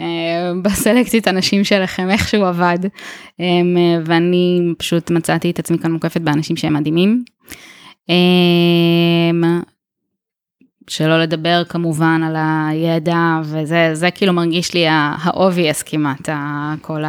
אה, 0.00 0.52
בסלקציית 0.62 1.28
אנשים 1.28 1.64
שלכם 1.64 2.10
איכשהו 2.10 2.44
עבד, 2.44 2.78
אמ, 3.40 3.76
ואני 4.04 4.72
פשוט 4.78 5.10
מצאתי 5.10 5.50
את 5.50 5.58
עצמי 5.58 5.78
כאן 5.78 5.92
מוקפת 5.92 6.20
באנשים 6.20 6.56
שהם 6.56 6.74
מדהימים. 6.74 7.24
שלא 10.88 11.22
לדבר 11.22 11.62
כמובן 11.68 12.20
על 12.24 12.36
הידע, 12.38 13.40
וזה 13.44 14.10
כאילו 14.14 14.32
מרגיש 14.32 14.74
לי 14.74 14.86
ה-obvious 14.88 15.82
כמעט, 15.86 16.28
כל 16.82 17.02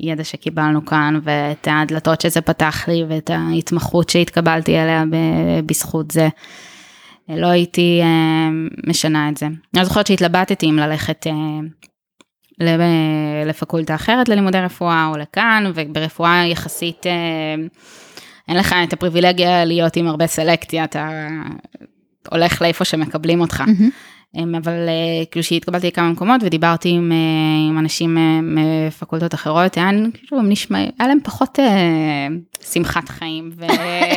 הידע 0.00 0.24
שקיבלנו 0.24 0.84
כאן, 0.84 1.20
ואת 1.22 1.68
הדלתות 1.70 2.20
שזה 2.20 2.40
פתח 2.40 2.88
לי, 2.88 3.04
ואת 3.08 3.30
ההתמחות 3.30 4.08
שהתקבלתי 4.08 4.76
עליה 4.76 5.04
בזכות 5.66 6.10
זה. 6.10 6.28
לא 7.36 7.46
הייתי 7.46 8.00
אה, 8.02 8.48
משנה 8.86 9.28
את 9.28 9.36
זה. 9.36 9.46
אני 9.76 9.84
זוכרת 9.84 10.06
שהתלבטתי 10.06 10.70
אם 10.70 10.76
ללכת 10.76 11.26
אה, 11.26 11.32
ל- 12.60 13.46
לפקולטה 13.48 13.94
אחרת 13.94 14.28
ללימודי 14.28 14.58
רפואה 14.60 15.08
או 15.12 15.16
לכאן, 15.18 15.64
וברפואה 15.74 16.42
יחסית 16.46 17.06
אה, 17.06 17.54
אין 18.48 18.56
לך 18.56 18.74
את 18.88 18.92
הפריבילגיה 18.92 19.64
להיות 19.64 19.96
עם 19.96 20.06
הרבה 20.06 20.26
סלקציה, 20.26 20.84
אתה 20.84 21.08
הולך 22.30 22.62
לאיפה 22.62 22.84
שמקבלים 22.84 23.40
אותך. 23.40 23.64
אמ, 23.68 23.90
אבל 24.36 24.88
אה, 24.88 25.24
כאילו 25.30 25.44
שהתקבלתי 25.44 25.86
לכמה 25.86 26.10
מקומות 26.10 26.40
ודיברתי 26.44 26.88
עם, 26.88 27.12
אה, 27.12 27.70
עם 27.70 27.78
אנשים 27.78 28.18
אה, 28.18 28.40
מפקולטות 28.42 29.34
אחרות, 29.34 29.76
היה 29.76 29.90
כאילו 30.14 30.42
נשמע, 30.42 30.78
היה 30.78 31.08
להם 31.08 31.18
פחות 31.22 31.58
שמחת 32.72 33.08
חיים. 33.08 33.50
ו... 33.56 33.64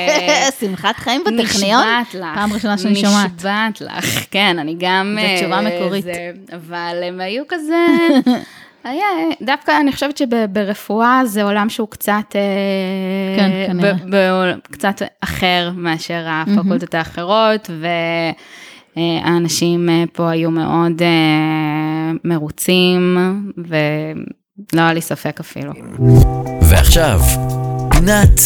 שמחת 0.59 0.95
חיים 0.95 1.21
בטכניון? 1.21 1.81
נשבעת 1.81 2.13
לך. 2.13 2.35
פעם 2.35 2.53
ראשונה 2.53 2.77
שאני 2.77 2.95
שומעת. 2.95 3.31
נשבעת 3.35 3.81
לך, 3.81 4.25
כן, 4.31 4.59
אני 4.59 4.75
גם... 4.79 5.17
זו 5.21 5.41
תשובה 5.41 5.61
מקורית. 5.61 6.03
זה, 6.03 6.31
אבל 6.53 7.03
הם 7.07 7.21
היו 7.21 7.43
כזה... 7.47 7.87
היה, 8.83 9.05
דווקא 9.41 9.79
אני 9.79 9.91
חושבת 9.91 10.17
שברפואה 10.17 11.21
זה 11.25 11.43
עולם 11.43 11.69
שהוא 11.69 11.87
קצת, 11.87 12.35
כן, 13.37 13.51
כנראה. 13.67 14.53
קצת 14.71 15.01
אחר 15.21 15.71
מאשר 15.75 16.25
הפקולטות 16.27 16.93
האחרות, 16.93 17.69
והאנשים 17.69 18.62
אה, 18.97 20.05
פה 20.13 20.29
היו 20.29 20.51
מאוד 20.51 21.01
אה, 21.01 22.11
מרוצים, 22.23 23.17
ולא 23.57 24.81
היה 24.81 24.93
לי 24.93 25.01
ספק 25.01 25.39
אפילו. 25.39 25.71
ועכשיו, 26.61 27.21
פינת 27.91 28.39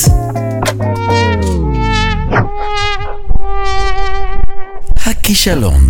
הכישלון. 5.06 5.82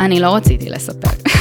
אני 0.00 0.20
לא 0.20 0.34
רציתי 0.34 0.70
לספר. 0.70 1.39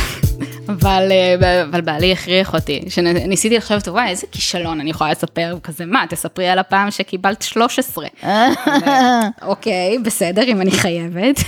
אבל, 0.70 1.08
אה, 1.12 1.64
אבל 1.64 1.82
בעלי 1.82 2.12
הכריח 2.12 2.54
אותי, 2.54 2.82
שניסיתי 2.90 3.58
לחשוב, 3.58 3.78
וואי, 3.88 4.10
איזה 4.10 4.28
כישלון 4.32 4.80
אני 4.80 4.90
יכולה 4.90 5.12
לספר, 5.12 5.58
כזה, 5.64 5.86
מה, 5.86 6.04
תספרי 6.10 6.48
על 6.48 6.60
הפעם 6.60 6.92
שקיבלת 6.92 7.42
13. 7.42 8.08
אוקיי, 9.42 9.98
בסדר, 10.04 10.44
אם 10.44 10.62
אני 10.62 10.72
חייבת. 10.72 11.40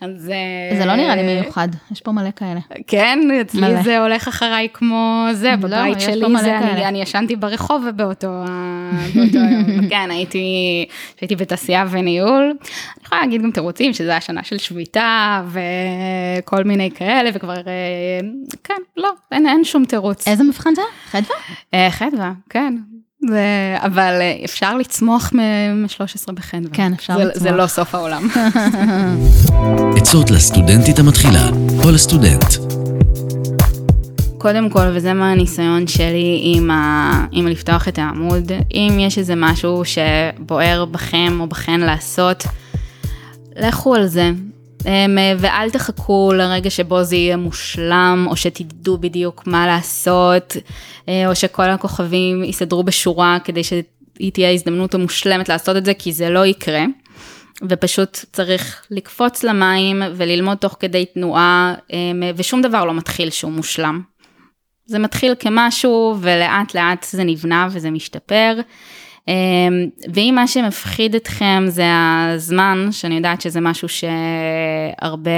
אז... 0.00 0.30
אה, 0.30 0.78
זה 0.78 0.84
לא 0.84 0.96
נראה 0.96 1.16
לי 1.16 1.22
מיוחד, 1.22 1.68
יש 1.92 2.00
פה 2.00 2.12
מלא 2.12 2.30
כאלה. 2.36 2.60
כן, 2.86 3.18
אצלי. 3.40 3.82
זה 3.82 3.98
הולך 3.98 4.28
אחריי 4.28 4.68
כמו 4.72 5.26
זה, 5.32 5.50
לא, 5.50 5.56
בבית 5.56 5.96
יש 5.96 6.04
שלי 6.04 6.38
זה, 6.40 6.58
אני. 6.58 6.84
אני 6.86 7.02
ישנתי 7.02 7.36
ברחוב 7.36 7.84
ובאותו 7.88 8.26
יום. 8.26 9.88
כן, 9.90 10.10
הייתי, 10.10 10.84
הייתי 11.20 11.36
בתעשייה 11.36 11.84
וניהול. 11.90 12.42
אני 12.42 13.04
יכולה 13.04 13.20
להגיד 13.20 13.42
גם 13.42 13.50
תירוצים, 13.50 13.92
שזה 13.92 14.10
היה 14.10 14.20
שנה 14.20 14.44
של 14.44 14.58
שביתה 14.58 15.42
וכל 15.48 16.64
מיני 16.64 16.90
כאלה, 16.94 17.30
וכבר, 17.34 17.56
אה, 17.56 18.20
כן, 18.64 18.82
לא, 18.96 19.10
אין, 19.32 19.46
אין 19.46 19.64
שום 19.64 19.84
תירוץ. 19.84 20.28
איזה 20.28 20.44
מבחן 20.44 20.74
זה? 20.74 20.82
חדווה? 21.10 21.36
אה, 21.74 21.88
חדווה, 21.90 22.32
כן. 22.50 22.76
זה, 23.28 23.76
אבל 23.78 24.18
אה, 24.20 24.44
אפשר 24.44 24.76
לצמוח 24.76 25.32
מ-13 25.32 26.32
בחדווה. 26.32 26.70
כן, 26.72 26.92
אפשר 26.92 27.16
זה, 27.16 27.24
לצמוח. 27.24 27.42
זה 27.42 27.50
לא 27.50 27.66
סוף 27.66 27.94
העולם. 27.94 28.28
עצות 29.98 30.30
לסטודנטית 30.30 30.98
המתחילה 30.98 31.48
או 31.84 31.90
לסטודנט. 31.90 32.44
קודם 34.38 34.70
כל, 34.70 34.86
וזה 34.94 35.12
מהניסיון 35.12 35.86
שלי 35.86 36.40
עם, 36.42 36.70
ה... 36.70 37.26
עם 37.32 37.46
לפתוח 37.46 37.88
את 37.88 37.98
העמוד, 37.98 38.52
אם 38.74 38.96
יש 39.00 39.18
איזה 39.18 39.34
משהו 39.36 39.82
שבוער 39.84 40.84
בכם 40.84 41.38
או 41.40 41.46
בכן 41.46 41.80
לעשות, 41.80 42.44
לכו 43.56 43.94
על 43.94 44.06
זה. 44.06 44.30
אמ, 44.86 45.18
ואל 45.38 45.70
תחכו 45.70 46.32
לרגע 46.34 46.70
שבו 46.70 47.02
זה 47.02 47.16
יהיה 47.16 47.36
מושלם, 47.36 48.26
או 48.30 48.36
שתדעו 48.36 48.98
בדיוק 48.98 49.46
מה 49.46 49.66
לעשות, 49.66 50.56
אה, 51.08 51.28
או 51.28 51.34
שכל 51.34 51.70
הכוכבים 51.70 52.44
יסדרו 52.44 52.82
בשורה 52.82 53.38
כדי 53.44 53.64
שהיא 53.64 54.32
תהיה 54.32 54.48
ההזדמנות 54.48 54.94
המושלמת 54.94 55.48
לעשות 55.48 55.76
את 55.76 55.84
זה, 55.84 55.94
כי 55.94 56.12
זה 56.12 56.30
לא 56.30 56.46
יקרה. 56.46 56.84
ופשוט 57.68 58.18
צריך 58.32 58.82
לקפוץ 58.90 59.44
למים 59.44 60.02
וללמוד 60.16 60.58
תוך 60.58 60.76
כדי 60.80 61.04
תנועה, 61.04 61.74
אמ, 61.92 62.22
ושום 62.36 62.62
דבר 62.62 62.84
לא 62.84 62.94
מתחיל 62.94 63.30
שהוא 63.30 63.52
מושלם. 63.52 64.02
זה 64.86 64.98
מתחיל 64.98 65.34
כמשהו 65.38 66.16
ולאט 66.20 66.74
לאט 66.74 67.06
זה 67.10 67.24
נבנה 67.24 67.68
וזה 67.70 67.90
משתפר. 67.90 68.54
אמ, 69.28 69.86
ואם 70.14 70.32
מה 70.34 70.46
שמפחיד 70.46 71.14
אתכם 71.14 71.64
זה 71.68 71.84
הזמן, 72.34 72.88
שאני 72.90 73.14
יודעת 73.16 73.40
שזה 73.40 73.60
משהו 73.60 73.88
שהרבה, 73.88 75.30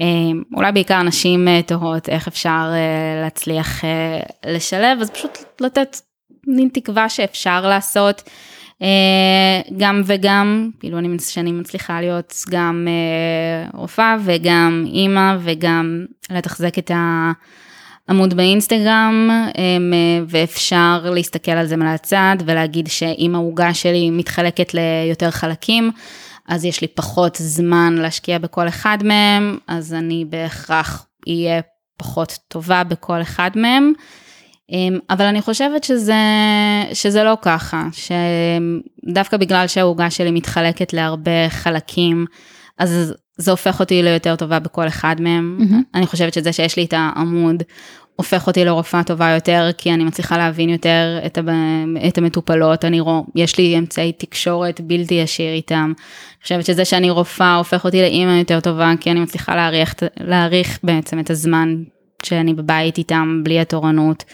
אמ, 0.00 0.42
אולי 0.54 0.72
בעיקר 0.72 1.02
נשים 1.02 1.48
אה, 1.48 1.60
תוהות 1.66 2.08
איך 2.08 2.28
אפשר 2.28 2.70
אה, 2.72 3.22
להצליח 3.22 3.84
אה, 3.84 4.20
לשלב, 4.46 4.98
אז 5.00 5.10
פשוט 5.10 5.38
לתת 5.60 5.96
מין 6.46 6.68
תקווה 6.72 7.08
שאפשר 7.08 7.68
לעשות. 7.68 8.22
גם 9.76 10.02
וגם, 10.04 10.70
כאילו 10.80 10.98
אני, 10.98 11.18
שאני 11.18 11.52
מצליחה 11.52 12.00
להיות 12.00 12.34
גם 12.50 12.88
אה, 12.88 13.70
רופאה 13.80 14.16
וגם 14.24 14.84
אימא 14.86 15.36
וגם 15.40 16.04
לתחזק 16.30 16.78
את 16.78 16.90
העמוד 18.08 18.34
באינסטגרם, 18.34 19.30
אמ, 19.58 19.92
ואפשר 20.28 21.10
להסתכל 21.14 21.52
על 21.52 21.66
זה 21.66 21.76
מהצד 21.76 22.36
ולהגיד 22.46 22.86
שאם 22.88 23.34
העוגה 23.34 23.74
שלי 23.74 24.10
מתחלקת 24.10 24.74
ליותר 24.74 25.30
חלקים, 25.30 25.90
אז 26.48 26.64
יש 26.64 26.80
לי 26.80 26.88
פחות 26.88 27.36
זמן 27.40 27.94
להשקיע 27.98 28.38
בכל 28.38 28.68
אחד 28.68 28.98
מהם, 29.04 29.58
אז 29.66 29.94
אני 29.94 30.24
בהכרח 30.28 31.06
אהיה 31.28 31.60
פחות 31.96 32.38
טובה 32.48 32.84
בכל 32.84 33.22
אחד 33.22 33.50
מהם. 33.54 33.92
אמ, 34.72 34.98
אבל 35.10 35.24
אני 35.24 35.42
חושבת 35.42 35.84
שזה, 35.84 36.14
שזה 36.92 37.24
לא 37.24 37.36
ככה, 37.42 37.84
שדווקא 37.92 39.36
בגלל 39.36 39.66
שהעוגה 39.66 40.10
שלי 40.10 40.30
מתחלקת 40.30 40.92
להרבה 40.92 41.48
חלקים, 41.48 42.26
אז 42.78 43.14
זה 43.36 43.50
הופך 43.50 43.80
אותי 43.80 44.02
ליותר 44.02 44.36
טובה 44.36 44.58
בכל 44.58 44.88
אחד 44.88 45.16
מהם. 45.20 45.56
מהמם. 45.58 45.82
אני 45.94 46.06
חושבת 46.06 46.34
שזה 46.34 46.52
שיש 46.52 46.76
לי 46.76 46.84
את 46.84 46.94
העמוד, 46.96 47.62
הופך 48.16 48.46
אותי 48.46 48.64
לרופאה 48.64 49.04
טובה 49.04 49.30
יותר, 49.30 49.68
כי 49.78 49.94
אני 49.94 50.04
מצליחה 50.04 50.38
להבין 50.38 50.68
יותר 50.68 51.18
את, 51.26 51.38
הב... 51.38 51.48
את 52.08 52.18
המטופלות, 52.18 52.84
אני 52.84 53.00
רוא... 53.00 53.22
יש 53.34 53.58
לי 53.58 53.78
אמצעי 53.78 54.12
תקשורת 54.12 54.80
בלתי 54.80 55.14
ישיר 55.14 55.52
איתם. 55.52 55.92
אני 55.96 56.42
חושבת 56.42 56.64
שזה 56.64 56.84
שאני 56.84 57.10
רופאה 57.10 57.54
הופך 57.54 57.84
אותי 57.84 58.02
לאימא 58.02 58.38
יותר 58.38 58.60
טובה, 58.60 58.92
כי 59.00 59.10
אני 59.10 59.20
מצליחה 59.20 59.56
להעריך, 59.56 59.94
להעריך 60.20 60.78
בעצם 60.82 61.20
את 61.20 61.30
הזמן 61.30 61.82
שאני 62.22 62.54
בבית 62.54 62.98
איתם, 62.98 63.40
בלי 63.44 63.60
התורנות. 63.60 64.24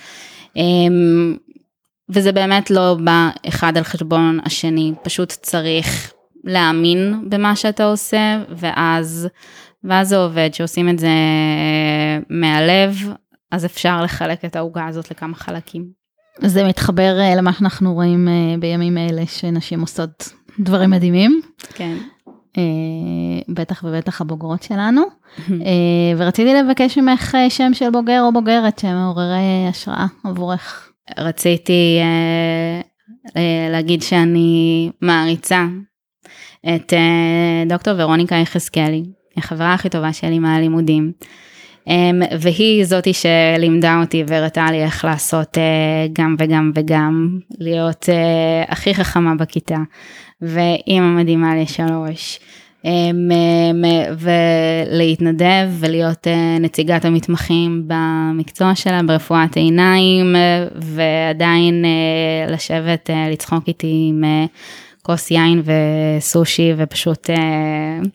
אמ, 0.57 1.37
וזה 2.09 2.33
באמת 2.33 2.71
לא 2.71 2.97
בא 3.05 3.31
אחד 3.49 3.77
על 3.77 3.85
חשבון 3.85 4.39
השני, 4.45 4.93
פשוט 5.03 5.29
צריך 5.29 6.13
להאמין 6.45 7.25
במה 7.29 7.57
שאתה 7.57 7.85
עושה, 7.85 8.43
ואז, 8.57 9.29
ואז 9.85 10.09
זה 10.09 10.17
עובד, 10.17 10.51
שעושים 10.53 10.89
את 10.89 10.99
זה 10.99 11.09
מהלב, 12.31 12.97
אז 13.51 13.65
אפשר 13.65 14.03
לחלק 14.03 14.45
את 14.45 14.57
העוגה 14.57 14.87
הזאת 14.87 15.11
לכמה 15.11 15.35
חלקים. 15.35 16.03
זה 16.41 16.65
מתחבר 16.65 17.21
אה, 17.21 17.35
למה 17.35 17.53
שאנחנו 17.53 17.95
רואים 17.95 18.29
אה, 18.29 18.55
בימים 18.59 18.99
אלה, 18.99 19.27
שנשים 19.27 19.81
עושות 19.81 20.33
דברים 20.59 20.91
מדהימים. 20.91 21.41
כן. 21.75 21.97
אה, 22.59 22.63
בטח 23.49 23.85
ובטח 23.85 24.21
הבוגרות 24.21 24.63
שלנו. 24.63 25.03
אה, 25.51 26.17
ורציתי 26.17 26.55
לבקש 26.55 26.99
ממך 26.99 27.35
אה, 27.35 27.51
שם 27.51 27.75
של 27.75 27.91
בוגר 27.91 28.23
או 28.23 28.33
בוגרת 28.33 28.79
שהם 28.79 28.97
מעוררי 28.97 29.69
השראה 29.69 30.07
עבורך. 30.25 30.93
רציתי 31.19 31.99
אה, 32.01 32.81
אה, 33.37 33.69
להגיד 33.71 34.03
שאני 34.03 34.91
מעריצה 35.01 35.67
את 36.69 36.93
אה, 36.93 37.65
דוקטור 37.67 37.95
ורוניקה 37.99 38.37
יחזקאלי, 38.37 39.03
החברה 39.37 39.75
הכי 39.75 39.89
טובה 39.89 40.13
שלי 40.13 40.39
מהלימודים. 40.39 41.13
Um, 41.89 41.93
והיא 42.41 42.85
זאתי 42.85 43.13
שלימדה 43.13 44.01
אותי 44.01 44.25
והראתה 44.27 44.67
לי 44.71 44.83
איך 44.83 45.05
לעשות 45.05 45.57
uh, 45.57 45.61
גם 46.13 46.37
וגם 46.39 46.73
וגם, 46.75 47.39
להיות 47.59 48.09
uh, 48.09 48.73
הכי 48.73 48.95
חכמה 48.95 49.35
בכיתה, 49.35 49.79
ואימא 50.43 51.21
מדהימה 51.21 51.57
לשלוש, 51.57 52.39
um, 52.83 52.87
um, 52.87 53.87
ולהתנדב 54.89 55.69
ולהיות 55.71 56.27
נציגת 56.61 57.05
המתמחים 57.05 57.85
במקצוע 57.87 58.75
שלה 58.75 59.03
ברפואת 59.03 59.57
עיניים, 59.57 60.37
ועדיין 60.75 61.85
לשבת 62.49 63.11
לצחוק 63.33 63.69
איתי 63.69 64.07
עם 64.09 64.25
כוס 65.03 65.31
יין 65.31 65.63
וסושי 65.65 66.73
ופשוט 66.77 67.31
uh, 67.31 68.09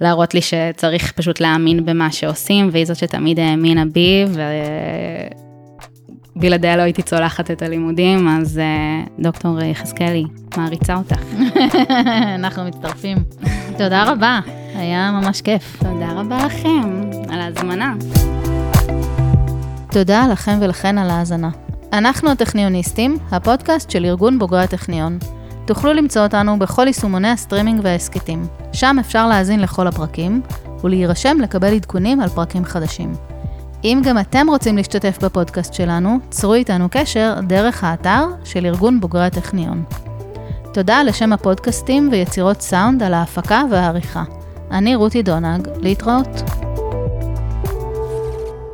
להראות 0.00 0.34
לי 0.34 0.40
שצריך 0.40 1.12
פשוט 1.12 1.40
להאמין 1.40 1.84
במה 1.84 2.12
שעושים, 2.12 2.68
והיא 2.72 2.84
זאת 2.84 2.96
שתמיד 2.96 3.40
האמינה 3.40 3.84
בי, 3.84 4.24
ובלעדיה 6.36 6.76
לא 6.76 6.82
הייתי 6.82 7.02
צולחת 7.02 7.50
את 7.50 7.62
הלימודים, 7.62 8.28
אז 8.28 8.58
אה, 8.58 9.04
דוקטור 9.18 9.62
יחזקאלי, 9.62 10.24
מעריצה 10.56 10.96
אותך. 10.96 11.22
אנחנו 12.38 12.64
מצטרפים. 12.64 13.18
תודה 13.78 14.12
רבה, 14.12 14.40
היה 14.74 15.10
ממש 15.10 15.40
כיף. 15.40 15.76
תודה 15.78 16.12
רבה 16.12 16.46
לכם 16.46 17.10
על 17.28 17.40
ההזמנה. 17.40 17.94
תודה 19.90 20.26
לכם 20.32 20.58
ולכן 20.60 20.98
על 20.98 21.10
ההאזנה. 21.10 21.50
אנחנו 21.92 22.30
הטכניוניסטים, 22.30 23.18
הפודקאסט 23.30 23.90
של 23.90 24.04
ארגון 24.04 24.38
בוגרי 24.38 24.62
הטכניון. 24.62 25.18
תוכלו 25.66 25.92
למצוא 25.92 26.22
אותנו 26.22 26.58
בכל 26.58 26.86
יישומוני 26.86 27.28
הסטרימינג 27.28 27.80
וההסכתים. 27.82 28.46
שם 28.72 28.96
אפשר 29.00 29.26
להאזין 29.26 29.60
לכל 29.60 29.86
הפרקים, 29.86 30.42
ולהירשם 30.84 31.36
לקבל 31.42 31.74
עדכונים 31.74 32.20
על 32.20 32.28
פרקים 32.28 32.64
חדשים. 32.64 33.14
אם 33.84 34.02
גם 34.04 34.18
אתם 34.18 34.46
רוצים 34.48 34.76
להשתתף 34.76 35.18
בפודקאסט 35.22 35.74
שלנו, 35.74 36.18
צרו 36.30 36.54
איתנו 36.54 36.88
קשר 36.90 37.34
דרך 37.46 37.84
האתר 37.84 38.24
של 38.44 38.66
ארגון 38.66 39.00
בוגרי 39.00 39.24
הטכניון. 39.24 39.84
תודה 40.72 41.02
לשם 41.02 41.32
הפודקאסטים 41.32 42.08
ויצירות 42.12 42.60
סאונד 42.62 43.02
על 43.02 43.14
ההפקה 43.14 43.62
והעריכה. 43.70 44.22
אני 44.70 44.94
רותי 44.94 45.22
דונג, 45.22 45.68
להתראות. 45.80 46.42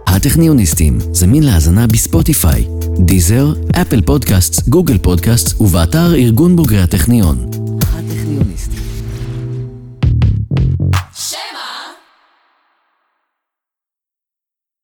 הטכניוניסטים, 0.06 0.98
זמין 1.12 1.42
להאזנה 1.42 1.86
בספוטיפיי, 1.86 2.66
דיזר, 3.04 3.52
אפל 3.80 4.02
פודקאסט, 4.02 4.68
גוגל 4.68 4.98
פודקאסט 4.98 5.60
ובאתר 5.60 6.14
ארגון 6.14 6.56
בוגרי 6.56 6.82
הטכניון. 6.82 7.46
הטכניוניסטים 7.82 8.89